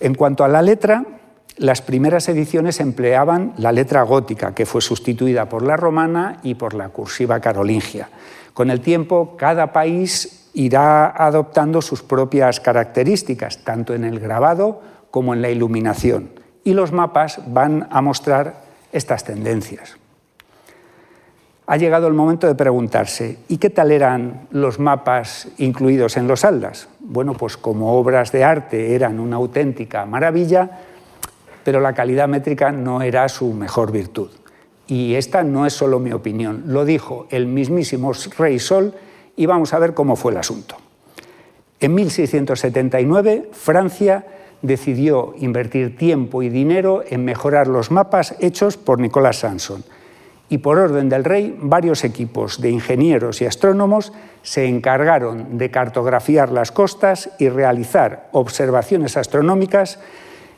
En 0.00 0.16
cuanto 0.16 0.42
a 0.42 0.48
la 0.48 0.62
letra, 0.62 1.04
las 1.58 1.80
primeras 1.80 2.28
ediciones 2.28 2.80
empleaban 2.80 3.54
la 3.56 3.70
letra 3.70 4.02
gótica, 4.02 4.54
que 4.54 4.66
fue 4.66 4.80
sustituida 4.80 5.48
por 5.48 5.62
la 5.62 5.76
romana 5.76 6.38
y 6.42 6.56
por 6.56 6.74
la 6.74 6.88
cursiva 6.88 7.40
carolingia. 7.40 8.08
Con 8.52 8.70
el 8.70 8.80
tiempo, 8.80 9.36
cada 9.36 9.72
país 9.72 10.50
irá 10.54 11.08
adoptando 11.10 11.80
sus 11.82 12.02
propias 12.02 12.58
características, 12.58 13.58
tanto 13.58 13.94
en 13.94 14.02
el 14.02 14.18
grabado 14.18 14.80
como 15.10 15.34
en 15.34 15.42
la 15.42 15.50
iluminación, 15.50 16.30
y 16.64 16.74
los 16.74 16.92
mapas 16.92 17.40
van 17.46 17.86
a 17.90 18.00
mostrar 18.02 18.62
estas 18.92 19.24
tendencias. 19.24 19.96
Ha 21.66 21.76
llegado 21.76 22.08
el 22.08 22.14
momento 22.14 22.46
de 22.46 22.54
preguntarse, 22.54 23.40
¿y 23.46 23.58
qué 23.58 23.68
tal 23.68 23.92
eran 23.92 24.48
los 24.50 24.78
mapas 24.78 25.48
incluidos 25.58 26.16
en 26.16 26.26
los 26.26 26.46
aldas? 26.46 26.88
Bueno, 26.98 27.34
pues 27.34 27.58
como 27.58 27.92
obras 27.98 28.32
de 28.32 28.42
arte 28.42 28.94
eran 28.94 29.20
una 29.20 29.36
auténtica 29.36 30.06
maravilla, 30.06 30.70
pero 31.64 31.80
la 31.80 31.92
calidad 31.92 32.26
métrica 32.26 32.72
no 32.72 33.02
era 33.02 33.28
su 33.28 33.52
mejor 33.52 33.92
virtud. 33.92 34.30
Y 34.86 35.16
esta 35.16 35.42
no 35.42 35.66
es 35.66 35.74
solo 35.74 35.98
mi 35.98 36.12
opinión, 36.12 36.62
lo 36.68 36.86
dijo 36.86 37.26
el 37.28 37.46
mismísimo 37.46 38.12
Rey 38.38 38.58
Sol 38.58 38.94
y 39.36 39.44
vamos 39.44 39.74
a 39.74 39.78
ver 39.78 39.92
cómo 39.92 40.16
fue 40.16 40.32
el 40.32 40.38
asunto. 40.38 40.76
En 41.80 41.94
1679, 41.94 43.50
Francia 43.52 44.24
decidió 44.62 45.34
invertir 45.38 45.96
tiempo 45.96 46.42
y 46.42 46.48
dinero 46.48 47.02
en 47.08 47.24
mejorar 47.24 47.68
los 47.68 47.90
mapas 47.90 48.34
hechos 48.40 48.76
por 48.76 49.00
Nicolás 49.00 49.38
Sanson. 49.38 49.84
Y 50.50 50.58
por 50.58 50.78
orden 50.78 51.08
del 51.08 51.24
rey, 51.24 51.56
varios 51.60 52.04
equipos 52.04 52.60
de 52.60 52.70
ingenieros 52.70 53.42
y 53.42 53.46
astrónomos 53.46 54.12
se 54.42 54.66
encargaron 54.66 55.58
de 55.58 55.70
cartografiar 55.70 56.50
las 56.50 56.72
costas 56.72 57.30
y 57.38 57.50
realizar 57.50 58.28
observaciones 58.32 59.16
astronómicas 59.18 59.98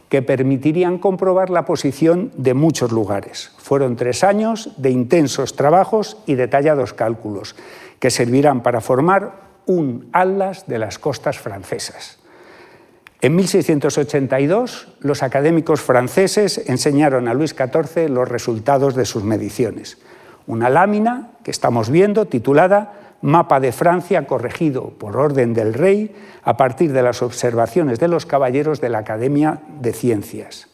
que 0.09 0.23
permitirían 0.23 0.99
comprobar 0.99 1.51
la 1.51 1.65
posición 1.65 2.33
de 2.37 2.55
muchos 2.55 2.93
lugares. 2.93 3.53
Fueron 3.59 3.97
tres 3.97 4.23
años 4.23 4.71
de 4.77 4.91
intensos 4.91 5.57
trabajos 5.57 6.19
y 6.27 6.35
detallados 6.35 6.93
cálculos 6.93 7.57
que 7.99 8.11
servirán 8.11 8.63
para 8.63 8.81
formar 8.81 9.51
un 9.67 10.09
atlas 10.13 10.67
de 10.67 10.79
las 10.79 10.99
costas 10.99 11.39
francesas. 11.39 12.20
En 13.23 13.37
1682, 13.37 14.89
los 15.01 15.23
académicos 15.23 15.83
franceses 15.83 16.63
enseñaron 16.67 17.29
a 17.29 17.35
Luis 17.35 17.55
XIV 17.55 18.09
los 18.09 18.27
resultados 18.27 18.95
de 18.95 19.05
sus 19.05 19.25
mediciones. 19.25 19.99
Una 20.47 20.71
lámina 20.71 21.33
que 21.45 21.51
estamos 21.51 21.91
viendo 21.91 22.25
titulada 22.25 22.95
Mapa 23.21 23.61
de 23.61 23.73
Francia 23.73 24.27
corregido 24.27 24.95
por 24.99 25.19
orden 25.19 25.53
del 25.53 25.75
rey 25.75 26.17
a 26.43 26.57
partir 26.57 26.95
de 26.95 27.03
las 27.03 27.21
observaciones 27.21 27.99
de 28.01 28.09
los 28.09 28.25
caballeros 28.25 28.81
de 28.81 28.89
la 28.89 29.01
Academia 29.01 29.61
de 29.81 29.93
Ciencias. 29.93 30.69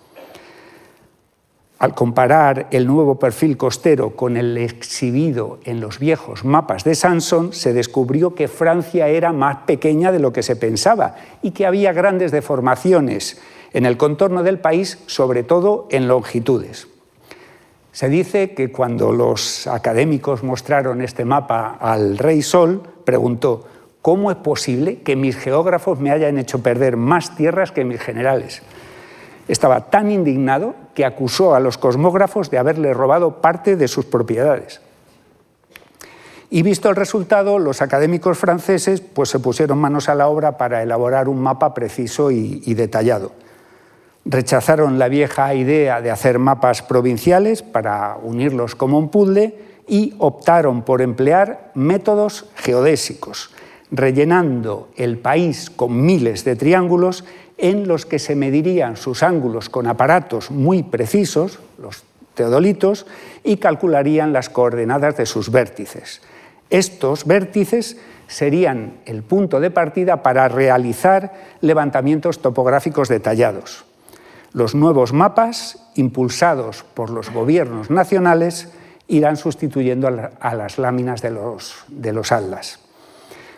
Al 1.78 1.94
comparar 1.94 2.68
el 2.70 2.86
nuevo 2.86 3.18
perfil 3.18 3.58
costero 3.58 4.16
con 4.16 4.38
el 4.38 4.56
exhibido 4.56 5.58
en 5.64 5.80
los 5.80 5.98
viejos 5.98 6.42
mapas 6.42 6.84
de 6.84 6.94
Sanson, 6.94 7.52
se 7.52 7.74
descubrió 7.74 8.34
que 8.34 8.48
Francia 8.48 9.08
era 9.08 9.34
más 9.34 9.58
pequeña 9.66 10.10
de 10.10 10.18
lo 10.18 10.32
que 10.32 10.42
se 10.42 10.56
pensaba 10.56 11.16
y 11.42 11.50
que 11.50 11.66
había 11.66 11.92
grandes 11.92 12.32
deformaciones 12.32 13.42
en 13.74 13.84
el 13.84 13.98
contorno 13.98 14.42
del 14.42 14.58
país, 14.58 15.02
sobre 15.04 15.42
todo 15.42 15.86
en 15.90 16.08
longitudes. 16.08 16.88
Se 17.92 18.08
dice 18.08 18.54
que 18.54 18.72
cuando 18.72 19.12
los 19.12 19.66
académicos 19.66 20.42
mostraron 20.42 21.02
este 21.02 21.26
mapa 21.26 21.76
al 21.78 22.16
rey 22.16 22.40
Sol, 22.40 22.82
preguntó, 23.04 23.66
¿cómo 24.00 24.30
es 24.30 24.38
posible 24.38 25.02
que 25.02 25.14
mis 25.14 25.36
geógrafos 25.36 26.00
me 26.00 26.10
hayan 26.10 26.38
hecho 26.38 26.62
perder 26.62 26.96
más 26.96 27.36
tierras 27.36 27.70
que 27.70 27.84
mis 27.84 28.00
generales? 28.00 28.62
Estaba 29.46 29.90
tan 29.90 30.10
indignado 30.10 30.85
que 30.96 31.04
acusó 31.04 31.54
a 31.54 31.60
los 31.60 31.76
cosmógrafos 31.76 32.50
de 32.50 32.56
haberle 32.56 32.94
robado 32.94 33.42
parte 33.42 33.76
de 33.76 33.86
sus 33.86 34.06
propiedades. 34.06 34.80
Y 36.48 36.62
visto 36.62 36.88
el 36.88 36.96
resultado, 36.96 37.58
los 37.58 37.82
académicos 37.82 38.38
franceses 38.38 39.02
pues, 39.02 39.28
se 39.28 39.38
pusieron 39.38 39.76
manos 39.76 40.08
a 40.08 40.14
la 40.14 40.28
obra 40.28 40.56
para 40.56 40.82
elaborar 40.82 41.28
un 41.28 41.38
mapa 41.38 41.74
preciso 41.74 42.30
y, 42.30 42.62
y 42.64 42.72
detallado. 42.72 43.32
Rechazaron 44.24 44.98
la 44.98 45.08
vieja 45.08 45.54
idea 45.54 46.00
de 46.00 46.10
hacer 46.10 46.38
mapas 46.38 46.80
provinciales 46.80 47.62
para 47.62 48.16
unirlos 48.22 48.74
como 48.74 48.98
un 48.98 49.10
puzzle 49.10 49.54
y 49.86 50.14
optaron 50.18 50.80
por 50.80 51.02
emplear 51.02 51.72
métodos 51.74 52.46
geodésicos, 52.54 53.50
rellenando 53.90 54.88
el 54.96 55.18
país 55.18 55.68
con 55.68 56.06
miles 56.06 56.42
de 56.44 56.56
triángulos 56.56 57.26
en 57.58 57.88
los 57.88 58.06
que 58.06 58.18
se 58.18 58.36
medirían 58.36 58.96
sus 58.96 59.22
ángulos 59.22 59.68
con 59.68 59.86
aparatos 59.86 60.50
muy 60.50 60.82
precisos, 60.82 61.58
los 61.78 62.04
teodolitos, 62.34 63.06
y 63.42 63.56
calcularían 63.56 64.32
las 64.32 64.50
coordenadas 64.50 65.16
de 65.16 65.26
sus 65.26 65.50
vértices. 65.50 66.20
Estos 66.68 67.24
vértices 67.24 67.96
serían 68.26 68.98
el 69.06 69.22
punto 69.22 69.60
de 69.60 69.70
partida 69.70 70.22
para 70.22 70.48
realizar 70.48 71.32
levantamientos 71.60 72.40
topográficos 72.40 73.08
detallados. 73.08 73.84
Los 74.52 74.74
nuevos 74.74 75.12
mapas, 75.12 75.78
impulsados 75.94 76.82
por 76.82 77.10
los 77.10 77.30
gobiernos 77.30 77.90
nacionales, 77.90 78.72
irán 79.08 79.36
sustituyendo 79.36 80.08
a 80.40 80.54
las 80.54 80.78
láminas 80.78 81.22
de 81.22 81.30
los, 81.30 81.84
de 81.88 82.12
los 82.12 82.32
atlas. 82.32 82.80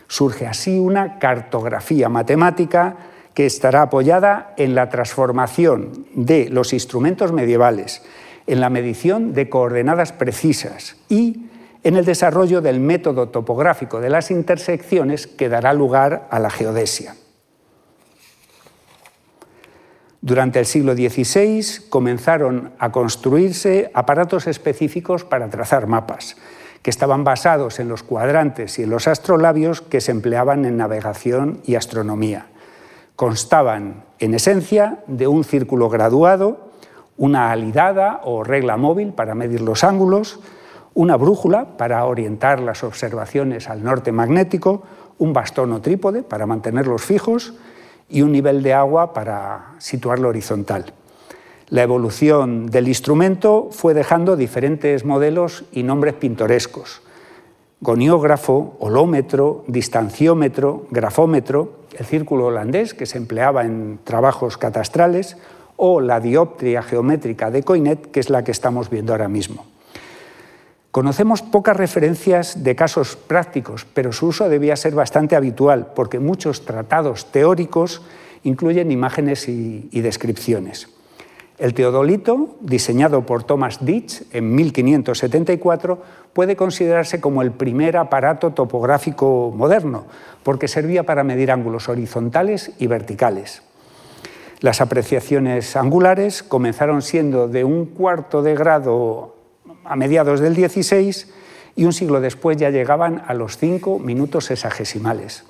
Surge 0.06 0.46
así 0.46 0.78
una 0.78 1.18
cartografía 1.18 2.08
matemática 2.08 2.96
que 3.38 3.46
estará 3.46 3.82
apoyada 3.82 4.52
en 4.56 4.74
la 4.74 4.88
transformación 4.88 6.08
de 6.12 6.48
los 6.48 6.72
instrumentos 6.72 7.30
medievales, 7.30 8.02
en 8.48 8.60
la 8.60 8.68
medición 8.68 9.32
de 9.32 9.48
coordenadas 9.48 10.10
precisas 10.10 10.96
y 11.08 11.46
en 11.84 11.96
el 11.96 12.04
desarrollo 12.04 12.60
del 12.60 12.80
método 12.80 13.28
topográfico 13.28 14.00
de 14.00 14.10
las 14.10 14.32
intersecciones 14.32 15.28
que 15.28 15.48
dará 15.48 15.72
lugar 15.72 16.26
a 16.32 16.40
la 16.40 16.50
geodesia. 16.50 17.14
Durante 20.20 20.58
el 20.58 20.66
siglo 20.66 20.94
XVI 20.94 21.88
comenzaron 21.90 22.72
a 22.80 22.90
construirse 22.90 23.92
aparatos 23.94 24.48
específicos 24.48 25.22
para 25.22 25.48
trazar 25.48 25.86
mapas, 25.86 26.36
que 26.82 26.90
estaban 26.90 27.22
basados 27.22 27.78
en 27.78 27.88
los 27.88 28.02
cuadrantes 28.02 28.80
y 28.80 28.82
en 28.82 28.90
los 28.90 29.06
astrolabios 29.06 29.80
que 29.80 30.00
se 30.00 30.10
empleaban 30.10 30.64
en 30.64 30.76
navegación 30.76 31.60
y 31.64 31.76
astronomía. 31.76 32.48
Constaban, 33.18 34.04
en 34.20 34.32
esencia, 34.32 35.02
de 35.08 35.26
un 35.26 35.42
círculo 35.42 35.88
graduado, 35.88 36.70
una 37.16 37.50
alidada 37.50 38.20
o 38.22 38.44
regla 38.44 38.76
móvil 38.76 39.12
para 39.12 39.34
medir 39.34 39.60
los 39.60 39.82
ángulos, 39.82 40.38
una 40.94 41.16
brújula 41.16 41.76
para 41.76 42.06
orientar 42.06 42.60
las 42.60 42.84
observaciones 42.84 43.68
al 43.68 43.82
norte 43.82 44.12
magnético, 44.12 44.84
un 45.18 45.32
bastón 45.32 45.72
o 45.72 45.80
trípode 45.80 46.22
para 46.22 46.46
mantenerlos 46.46 47.02
fijos 47.02 47.54
y 48.08 48.22
un 48.22 48.30
nivel 48.30 48.62
de 48.62 48.74
agua 48.74 49.12
para 49.12 49.74
situarlo 49.78 50.28
horizontal. 50.28 50.92
La 51.70 51.82
evolución 51.82 52.66
del 52.66 52.86
instrumento 52.86 53.70
fue 53.72 53.94
dejando 53.94 54.36
diferentes 54.36 55.04
modelos 55.04 55.64
y 55.72 55.82
nombres 55.82 56.14
pintorescos. 56.14 57.02
Goniógrafo, 57.80 58.76
holómetro, 58.80 59.64
distanciómetro, 59.68 60.86
grafómetro, 60.90 61.84
el 61.96 62.04
círculo 62.04 62.46
holandés 62.46 62.92
que 62.92 63.06
se 63.06 63.18
empleaba 63.18 63.64
en 63.64 64.00
trabajos 64.02 64.58
catastrales 64.58 65.36
o 65.76 66.00
la 66.00 66.18
dioptria 66.18 66.82
geométrica 66.82 67.52
de 67.52 67.62
Coinet, 67.62 68.10
que 68.10 68.18
es 68.18 68.30
la 68.30 68.42
que 68.42 68.50
estamos 68.50 68.90
viendo 68.90 69.12
ahora 69.12 69.28
mismo. 69.28 69.64
Conocemos 70.90 71.42
pocas 71.42 71.76
referencias 71.76 72.64
de 72.64 72.74
casos 72.74 73.14
prácticos, 73.14 73.86
pero 73.94 74.10
su 74.10 74.26
uso 74.26 74.48
debía 74.48 74.74
ser 74.74 74.96
bastante 74.96 75.36
habitual, 75.36 75.92
porque 75.94 76.18
muchos 76.18 76.64
tratados 76.64 77.30
teóricos 77.30 78.02
incluyen 78.42 78.90
imágenes 78.90 79.48
y, 79.48 79.88
descripciones. 79.92 80.88
El 81.58 81.74
teodolito, 81.74 82.56
diseñado 82.60 83.26
por 83.26 83.42
Thomas 83.42 83.84
Ditch 83.84 84.22
en 84.32 84.54
1574, 84.54 86.00
puede 86.32 86.54
considerarse 86.54 87.20
como 87.20 87.42
el 87.42 87.50
primer 87.50 87.96
aparato 87.96 88.52
topográfico 88.52 89.52
moderno, 89.54 90.06
porque 90.44 90.68
servía 90.68 91.02
para 91.02 91.24
medir 91.24 91.50
ángulos 91.50 91.88
horizontales 91.88 92.70
y 92.78 92.86
verticales. 92.86 93.62
Las 94.60 94.80
apreciaciones 94.80 95.74
angulares 95.74 96.44
comenzaron 96.44 97.02
siendo 97.02 97.48
de 97.48 97.64
un 97.64 97.86
cuarto 97.86 98.42
de 98.42 98.54
grado 98.54 99.34
a 99.84 99.96
mediados 99.96 100.38
del 100.38 100.54
16 100.54 101.32
y 101.74 101.84
un 101.84 101.92
siglo 101.92 102.20
después 102.20 102.56
ya 102.56 102.70
llegaban 102.70 103.22
a 103.26 103.34
los 103.34 103.56
cinco 103.56 103.98
minutos 103.98 104.46
sexagesimales. 104.46 105.44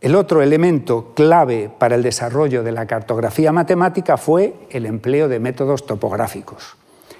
El 0.00 0.14
otro 0.14 0.42
elemento 0.42 1.12
clave 1.14 1.70
para 1.78 1.94
el 1.94 2.02
desarrollo 2.02 2.62
de 2.62 2.72
la 2.72 2.86
cartografía 2.86 3.50
matemática 3.50 4.18
fue 4.18 4.54
el 4.70 4.84
empleo 4.84 5.28
de 5.28 5.40
métodos 5.40 5.86
topográficos. 5.86 6.76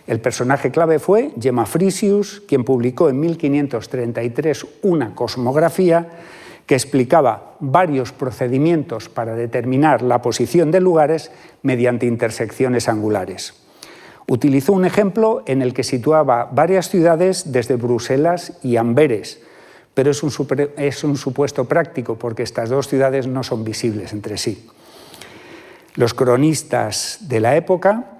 El 0.06 0.20
personaje 0.20 0.70
clave 0.70 0.98
fue 0.98 1.32
Gemma 1.40 1.66
Frisius, 1.66 2.42
quien 2.46 2.64
publicó 2.64 3.08
en 3.08 3.18
1533 3.18 4.66
una 4.82 5.14
cosmografía 5.14 6.08
que 6.66 6.74
explicaba 6.74 7.54
varios 7.60 8.12
procedimientos 8.12 9.08
para 9.08 9.34
determinar 9.34 10.02
la 10.02 10.20
posición 10.20 10.70
de 10.70 10.80
lugares 10.80 11.30
mediante 11.62 12.06
intersecciones 12.06 12.88
angulares. 12.88 13.54
Utilizó 14.28 14.72
un 14.72 14.84
ejemplo 14.84 15.42
en 15.46 15.62
el 15.62 15.72
que 15.72 15.84
situaba 15.84 16.50
varias 16.52 16.90
ciudades 16.90 17.52
desde 17.52 17.76
Bruselas 17.76 18.58
y 18.62 18.76
Amberes, 18.76 19.40
pero 19.96 20.10
es 20.10 20.22
un, 20.22 20.30
es 20.76 21.04
un, 21.04 21.16
supuesto 21.16 21.64
práctico 21.64 22.16
porque 22.16 22.42
estas 22.42 22.68
dos 22.68 22.86
ciudades 22.86 23.26
no 23.26 23.42
son 23.42 23.64
visibles 23.64 24.12
entre 24.12 24.36
sí. 24.36 24.68
Los 25.94 26.12
cronistas 26.12 27.20
de 27.22 27.40
la 27.40 27.56
época 27.56 28.18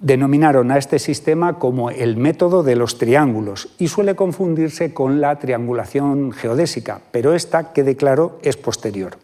denominaron 0.00 0.72
a 0.72 0.76
este 0.76 0.98
sistema 0.98 1.60
como 1.60 1.90
el 1.90 2.16
método 2.16 2.64
de 2.64 2.74
los 2.74 2.98
triángulos 2.98 3.68
y 3.78 3.86
suele 3.86 4.16
confundirse 4.16 4.92
con 4.92 5.20
la 5.20 5.38
triangulación 5.38 6.32
geodésica, 6.32 7.00
pero 7.12 7.32
esta, 7.32 7.72
quede 7.72 7.94
claro, 7.94 8.40
es 8.42 8.56
posterior. 8.56 9.18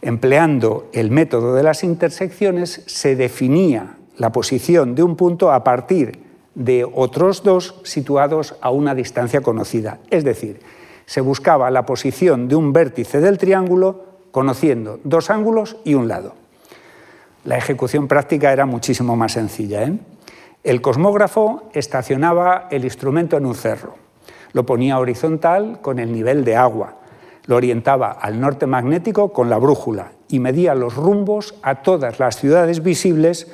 Empleando 0.00 0.88
el 0.92 1.12
método 1.12 1.54
de 1.54 1.62
las 1.62 1.84
intersecciones 1.84 2.82
se 2.86 3.14
definía 3.14 3.98
la 4.16 4.32
posición 4.32 4.96
de 4.96 5.04
un 5.04 5.14
punto 5.14 5.52
a 5.52 5.62
partir 5.62 6.21
de 6.54 6.84
otros 6.84 7.42
dos 7.42 7.74
situados 7.82 8.56
a 8.60 8.70
una 8.70 8.94
distancia 8.94 9.40
conocida. 9.40 9.98
Es 10.10 10.24
decir, 10.24 10.60
se 11.06 11.20
buscaba 11.20 11.70
la 11.70 11.86
posición 11.86 12.48
de 12.48 12.56
un 12.56 12.72
vértice 12.72 13.20
del 13.20 13.38
triángulo 13.38 14.04
conociendo 14.30 15.00
dos 15.04 15.30
ángulos 15.30 15.76
y 15.84 15.94
un 15.94 16.08
lado. 16.08 16.34
La 17.44 17.58
ejecución 17.58 18.06
práctica 18.06 18.52
era 18.52 18.66
muchísimo 18.66 19.16
más 19.16 19.32
sencilla. 19.32 19.82
¿eh? 19.82 19.98
El 20.62 20.80
cosmógrafo 20.80 21.64
estacionaba 21.72 22.68
el 22.70 22.84
instrumento 22.84 23.36
en 23.36 23.46
un 23.46 23.54
cerro, 23.54 23.94
lo 24.52 24.64
ponía 24.64 24.98
horizontal 24.98 25.80
con 25.82 25.98
el 25.98 26.12
nivel 26.12 26.44
de 26.44 26.56
agua, 26.56 26.98
lo 27.46 27.56
orientaba 27.56 28.12
al 28.12 28.40
norte 28.40 28.66
magnético 28.66 29.32
con 29.32 29.50
la 29.50 29.58
brújula 29.58 30.12
y 30.28 30.38
medía 30.38 30.74
los 30.74 30.94
rumbos 30.94 31.54
a 31.62 31.82
todas 31.82 32.20
las 32.20 32.36
ciudades 32.36 32.82
visibles 32.82 33.48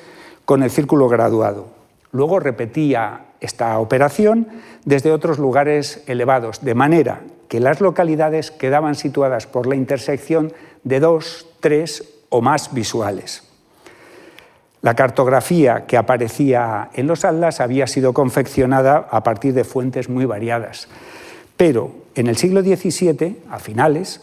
con 0.44 0.62
el 0.62 0.70
círculo 0.70 1.08
graduado. 1.08 1.77
Luego 2.12 2.40
repetía 2.40 3.26
esta 3.40 3.78
operación 3.78 4.48
desde 4.84 5.12
otros 5.12 5.38
lugares 5.38 6.02
elevados, 6.06 6.62
de 6.62 6.74
manera 6.74 7.20
que 7.48 7.60
las 7.60 7.80
localidades 7.80 8.50
quedaban 8.50 8.94
situadas 8.94 9.46
por 9.46 9.66
la 9.66 9.76
intersección 9.76 10.52
de 10.84 11.00
dos, 11.00 11.46
tres 11.60 12.04
o 12.28 12.40
más 12.40 12.72
visuales. 12.74 13.44
La 14.80 14.94
cartografía 14.94 15.86
que 15.86 15.96
aparecía 15.96 16.90
en 16.94 17.06
los 17.08 17.24
atlas 17.24 17.60
había 17.60 17.86
sido 17.86 18.12
confeccionada 18.12 19.08
a 19.10 19.22
partir 19.22 19.54
de 19.54 19.64
fuentes 19.64 20.08
muy 20.08 20.24
variadas, 20.24 20.88
pero 21.56 21.92
en 22.14 22.28
el 22.28 22.36
siglo 22.36 22.62
XVII, 22.62 23.42
a 23.50 23.58
finales, 23.58 24.22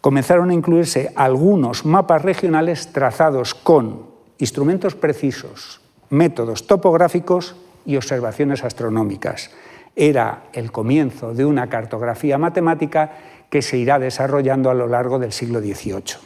comenzaron 0.00 0.50
a 0.50 0.54
incluirse 0.54 1.12
algunos 1.14 1.84
mapas 1.84 2.22
regionales 2.22 2.92
trazados 2.92 3.54
con 3.54 4.06
instrumentos 4.38 4.96
precisos, 4.96 5.80
métodos 6.14 6.66
topográficos 6.66 7.56
y 7.84 7.96
observaciones 7.96 8.64
astronómicas. 8.64 9.50
Era 9.96 10.44
el 10.52 10.72
comienzo 10.72 11.34
de 11.34 11.44
una 11.44 11.68
cartografía 11.68 12.38
matemática 12.38 13.12
que 13.50 13.62
se 13.62 13.76
irá 13.76 13.98
desarrollando 13.98 14.70
a 14.70 14.74
lo 14.74 14.88
largo 14.88 15.18
del 15.18 15.32
siglo 15.32 15.60
XVIII. 15.60 16.16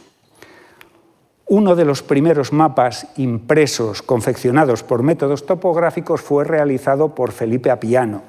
Uno 1.47 1.75
de 1.75 1.85
los 1.85 2.03
primeros 2.03 2.53
mapas 2.53 3.07
impresos 3.17 4.01
confeccionados 4.03 4.83
por 4.83 5.01
métodos 5.01 5.45
topográficos 5.45 6.21
fue 6.21 6.43
realizado 6.43 7.15
por 7.15 7.31
Felipe 7.31 7.71
Apiano, 7.71 8.21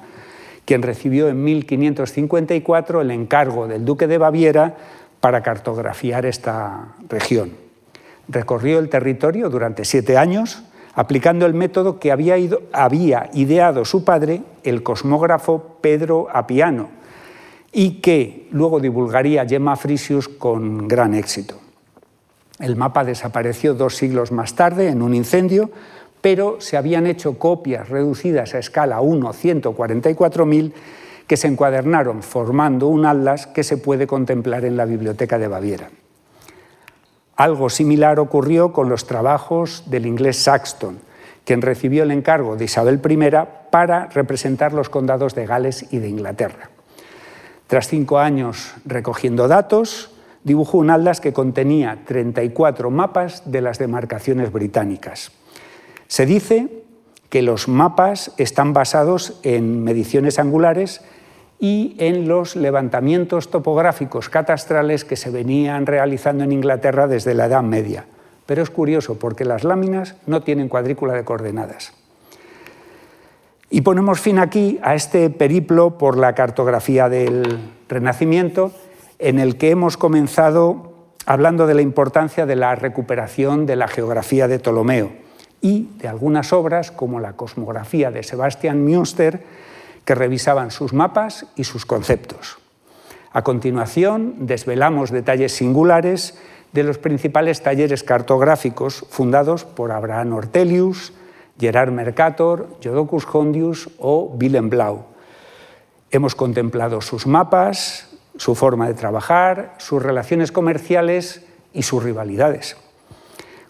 quien 0.65 0.81
recibió 0.81 1.29
en 1.29 1.43
1554 1.43 3.01
el 3.01 3.11
encargo 3.11 3.67
del 3.67 3.85
duque 3.85 4.07
de 4.07 4.17
Baviera 4.17 4.75
para 5.19 5.43
cartografiar 5.43 6.25
esta 6.25 6.95
región. 7.07 7.51
Recorrió 8.27 8.79
el 8.79 8.89
territorio 8.89 9.49
durante 9.49 9.85
siete 9.85 10.17
años, 10.17 10.63
aplicando 10.93 11.45
el 11.45 11.53
método 11.53 11.99
que 11.99 12.11
había, 12.11 12.37
ideado 13.33 13.85
su 13.85 14.03
padre, 14.03 14.41
el 14.63 14.83
cosmógrafo 14.83 15.77
Pedro 15.81 16.27
Apiano, 16.31 16.89
y 17.71 18.01
que 18.01 18.47
luego 18.51 18.79
divulgaría 18.79 19.45
Gemma 19.45 19.75
Frisius 19.75 20.27
con 20.27 20.87
gran 20.87 21.13
éxito. 21.13 21.55
El 22.59 22.75
mapa 22.75 23.03
desapareció 23.03 23.73
dos 23.73 23.95
siglos 23.95 24.31
más 24.31 24.55
tarde 24.55 24.89
en 24.89 25.01
un 25.01 25.15
incendio, 25.15 25.71
pero 26.19 26.61
se 26.61 26.77
habían 26.77 27.07
hecho 27.07 27.39
copias 27.39 27.89
reducidas 27.89 28.53
a 28.53 28.59
escala 28.59 29.01
1-144.000 29.01 30.73
que 31.25 31.37
se 31.37 31.47
encuadernaron 31.47 32.21
formando 32.21 32.87
un 32.87 33.05
atlas 33.05 33.47
que 33.47 33.63
se 33.63 33.77
puede 33.77 34.05
contemplar 34.05 34.65
en 34.65 34.77
la 34.77 34.85
Biblioteca 34.85 35.39
de 35.39 35.47
Baviera. 35.47 35.89
Algo 37.41 37.71
similar 37.71 38.19
ocurrió 38.19 38.71
con 38.71 38.87
los 38.87 39.07
trabajos 39.07 39.85
del 39.87 40.05
inglés 40.05 40.37
Saxton, 40.43 40.99
quien 41.43 41.63
recibió 41.63 42.03
el 42.03 42.11
encargo 42.11 42.55
de 42.55 42.65
Isabel 42.65 43.01
I 43.03 43.29
para 43.71 44.05
representar 44.09 44.73
los 44.73 44.89
condados 44.89 45.33
de 45.33 45.47
Gales 45.47 45.87
y 45.89 45.97
de 45.97 46.07
Inglaterra. 46.07 46.69
Tras 47.65 47.87
cinco 47.87 48.19
años 48.19 48.75
recogiendo 48.85 49.47
datos, 49.47 50.11
dibujó 50.43 50.77
un 50.77 50.91
atlas 50.91 51.19
que 51.19 51.33
contenía 51.33 52.01
34 52.05 52.91
mapas 52.91 53.41
de 53.51 53.61
las 53.61 53.79
demarcaciones 53.79 54.51
británicas. 54.51 55.31
Se 56.05 56.27
dice 56.27 56.83
que 57.29 57.41
los 57.41 57.67
mapas 57.67 58.33
están 58.37 58.73
basados 58.73 59.39
en 59.41 59.83
mediciones 59.83 60.37
angulares 60.37 61.01
y 61.61 61.95
en 61.99 62.27
los 62.27 62.55
levantamientos 62.55 63.51
topográficos 63.51 64.29
catastrales 64.29 65.05
que 65.05 65.15
se 65.15 65.29
venían 65.29 65.85
realizando 65.85 66.43
en 66.43 66.51
Inglaterra 66.51 67.07
desde 67.07 67.35
la 67.35 67.45
Edad 67.45 67.61
Media. 67.61 68.05
pero 68.47 68.63
es 68.63 68.69
curioso 68.69 69.17
porque 69.17 69.45
las 69.45 69.63
láminas 69.63 70.15
no 70.25 70.41
tienen 70.41 70.67
cuadrícula 70.67 71.13
de 71.13 71.23
coordenadas. 71.23 71.93
Y 73.69 73.79
ponemos 73.81 74.19
fin 74.19 74.39
aquí 74.39 74.77
a 74.83 74.95
este 74.95 75.29
periplo 75.29 75.97
por 75.97 76.17
la 76.17 76.35
cartografía 76.35 77.07
del 77.07 77.59
Renacimiento, 77.87 78.73
en 79.19 79.39
el 79.39 79.55
que 79.55 79.69
hemos 79.69 79.95
comenzado 79.95 80.91
hablando 81.25 81.65
de 81.65 81.75
la 81.75 81.81
importancia 81.81 82.45
de 82.45 82.57
la 82.57 82.75
recuperación 82.75 83.65
de 83.65 83.77
la 83.77 83.87
geografía 83.87 84.49
de 84.49 84.59
Ptolomeo 84.59 85.11
y 85.61 85.87
de 85.99 86.09
algunas 86.09 86.51
obras 86.51 86.91
como 86.91 87.21
la 87.21 87.33
cosmografía 87.33 88.11
de 88.11 88.23
Sebastian 88.23 88.83
Münster, 88.83 89.41
que 90.05 90.15
revisaban 90.15 90.71
sus 90.71 90.93
mapas 90.93 91.45
y 91.55 91.63
sus 91.63 91.85
conceptos. 91.85 92.57
A 93.31 93.43
continuación, 93.43 94.35
desvelamos 94.39 95.11
detalles 95.11 95.53
singulares 95.53 96.37
de 96.73 96.83
los 96.83 96.97
principales 96.97 97.63
talleres 97.63 98.03
cartográficos 98.03 99.05
fundados 99.09 99.63
por 99.63 99.91
Abraham 99.91 100.33
Ortelius, 100.33 101.13
Gerard 101.59 101.91
Mercator, 101.91 102.67
Jodocus 102.83 103.25
Hondius 103.31 103.89
o 103.99 104.35
Willem 104.39 104.69
Blau. 104.69 105.05
Hemos 106.09 106.35
contemplado 106.35 107.01
sus 107.01 107.27
mapas, 107.27 108.09
su 108.37 108.55
forma 108.55 108.87
de 108.87 108.95
trabajar, 108.95 109.75
sus 109.77 110.01
relaciones 110.01 110.51
comerciales 110.51 111.45
y 111.73 111.83
sus 111.83 112.03
rivalidades. 112.03 112.77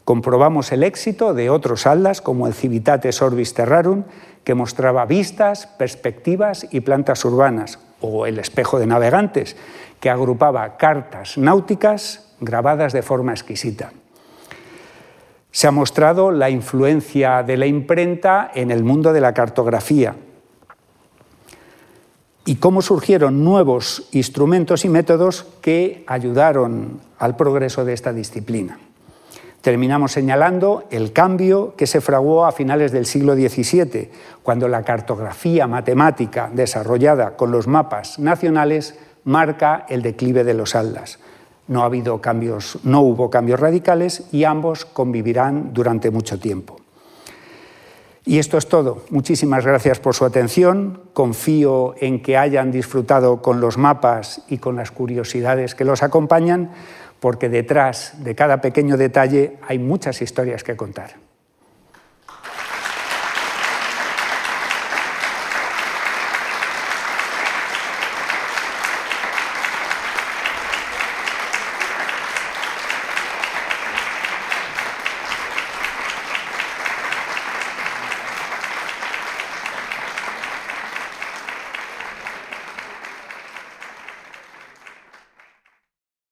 Comprobamos 0.05 0.71
el 0.71 0.83
éxito 0.83 1.33
de 1.33 1.49
otros 1.49 1.85
aldas 1.85 2.21
como 2.21 2.47
el 2.47 2.53
Civitates 2.53 3.21
Orbis 3.21 3.53
Terrarum, 3.53 4.03
que 4.43 4.55
mostraba 4.55 5.05
vistas, 5.05 5.67
perspectivas 5.67 6.67
y 6.71 6.81
plantas 6.81 7.23
urbanas, 7.25 7.79
o 8.01 8.25
el 8.25 8.39
espejo 8.39 8.79
de 8.79 8.87
navegantes, 8.87 9.55
que 9.99 10.09
agrupaba 10.09 10.77
cartas 10.77 11.37
náuticas 11.37 12.33
grabadas 12.39 12.93
de 12.93 13.03
forma 13.03 13.31
exquisita. 13.31 13.93
Se 15.51 15.67
ha 15.67 15.71
mostrado 15.71 16.31
la 16.31 16.49
influencia 16.49 17.43
de 17.43 17.57
la 17.57 17.67
imprenta 17.67 18.51
en 18.53 18.71
el 18.71 18.83
mundo 18.83 19.13
de 19.13 19.21
la 19.21 19.33
cartografía 19.33 20.15
y 22.45 22.55
cómo 22.55 22.81
surgieron 22.81 23.43
nuevos 23.43 24.07
instrumentos 24.11 24.85
y 24.85 24.89
métodos 24.89 25.45
que 25.61 26.03
ayudaron 26.07 26.99
al 27.19 27.35
progreso 27.35 27.85
de 27.85 27.93
esta 27.93 28.13
disciplina. 28.13 28.79
Terminamos 29.61 30.11
señalando 30.13 30.85
el 30.89 31.13
cambio 31.13 31.75
que 31.75 31.85
se 31.85 32.01
fraguó 32.01 32.45
a 32.45 32.51
finales 32.51 32.91
del 32.91 33.05
siglo 33.05 33.35
XVII, 33.35 34.09
cuando 34.41 34.67
la 34.67 34.81
cartografía 34.81 35.67
matemática 35.67 36.49
desarrollada 36.51 37.37
con 37.37 37.51
los 37.51 37.67
mapas 37.67 38.17
nacionales 38.17 38.97
marca 39.23 39.85
el 39.87 40.01
declive 40.01 40.43
de 40.43 40.55
los 40.55 40.73
aldas. 40.73 41.19
No, 41.67 41.83
ha 41.83 41.85
habido 41.85 42.19
cambios, 42.21 42.79
no 42.83 43.01
hubo 43.01 43.29
cambios 43.29 43.59
radicales 43.59 44.23
y 44.31 44.45
ambos 44.45 44.85
convivirán 44.85 45.73
durante 45.73 46.09
mucho 46.09 46.39
tiempo. 46.39 46.77
Y 48.25 48.37
esto 48.37 48.57
es 48.57 48.67
todo. 48.67 49.03
Muchísimas 49.09 49.65
gracias 49.65 49.99
por 49.99 50.13
su 50.13 50.25
atención. 50.25 51.01
Confío 51.13 51.95
en 51.99 52.21
que 52.21 52.37
hayan 52.37 52.71
disfrutado 52.71 53.41
con 53.41 53.61
los 53.61 53.77
mapas 53.77 54.43
y 54.47 54.59
con 54.59 54.75
las 54.75 54.91
curiosidades 54.91 55.73
que 55.73 55.85
los 55.85 56.03
acompañan 56.03 56.71
porque 57.21 57.49
detrás 57.49 58.23
de 58.23 58.33
cada 58.33 58.59
pequeño 58.61 58.97
detalle 58.97 59.57
hay 59.61 59.77
muchas 59.77 60.23
historias 60.23 60.63
que 60.63 60.75
contar. 60.75 61.30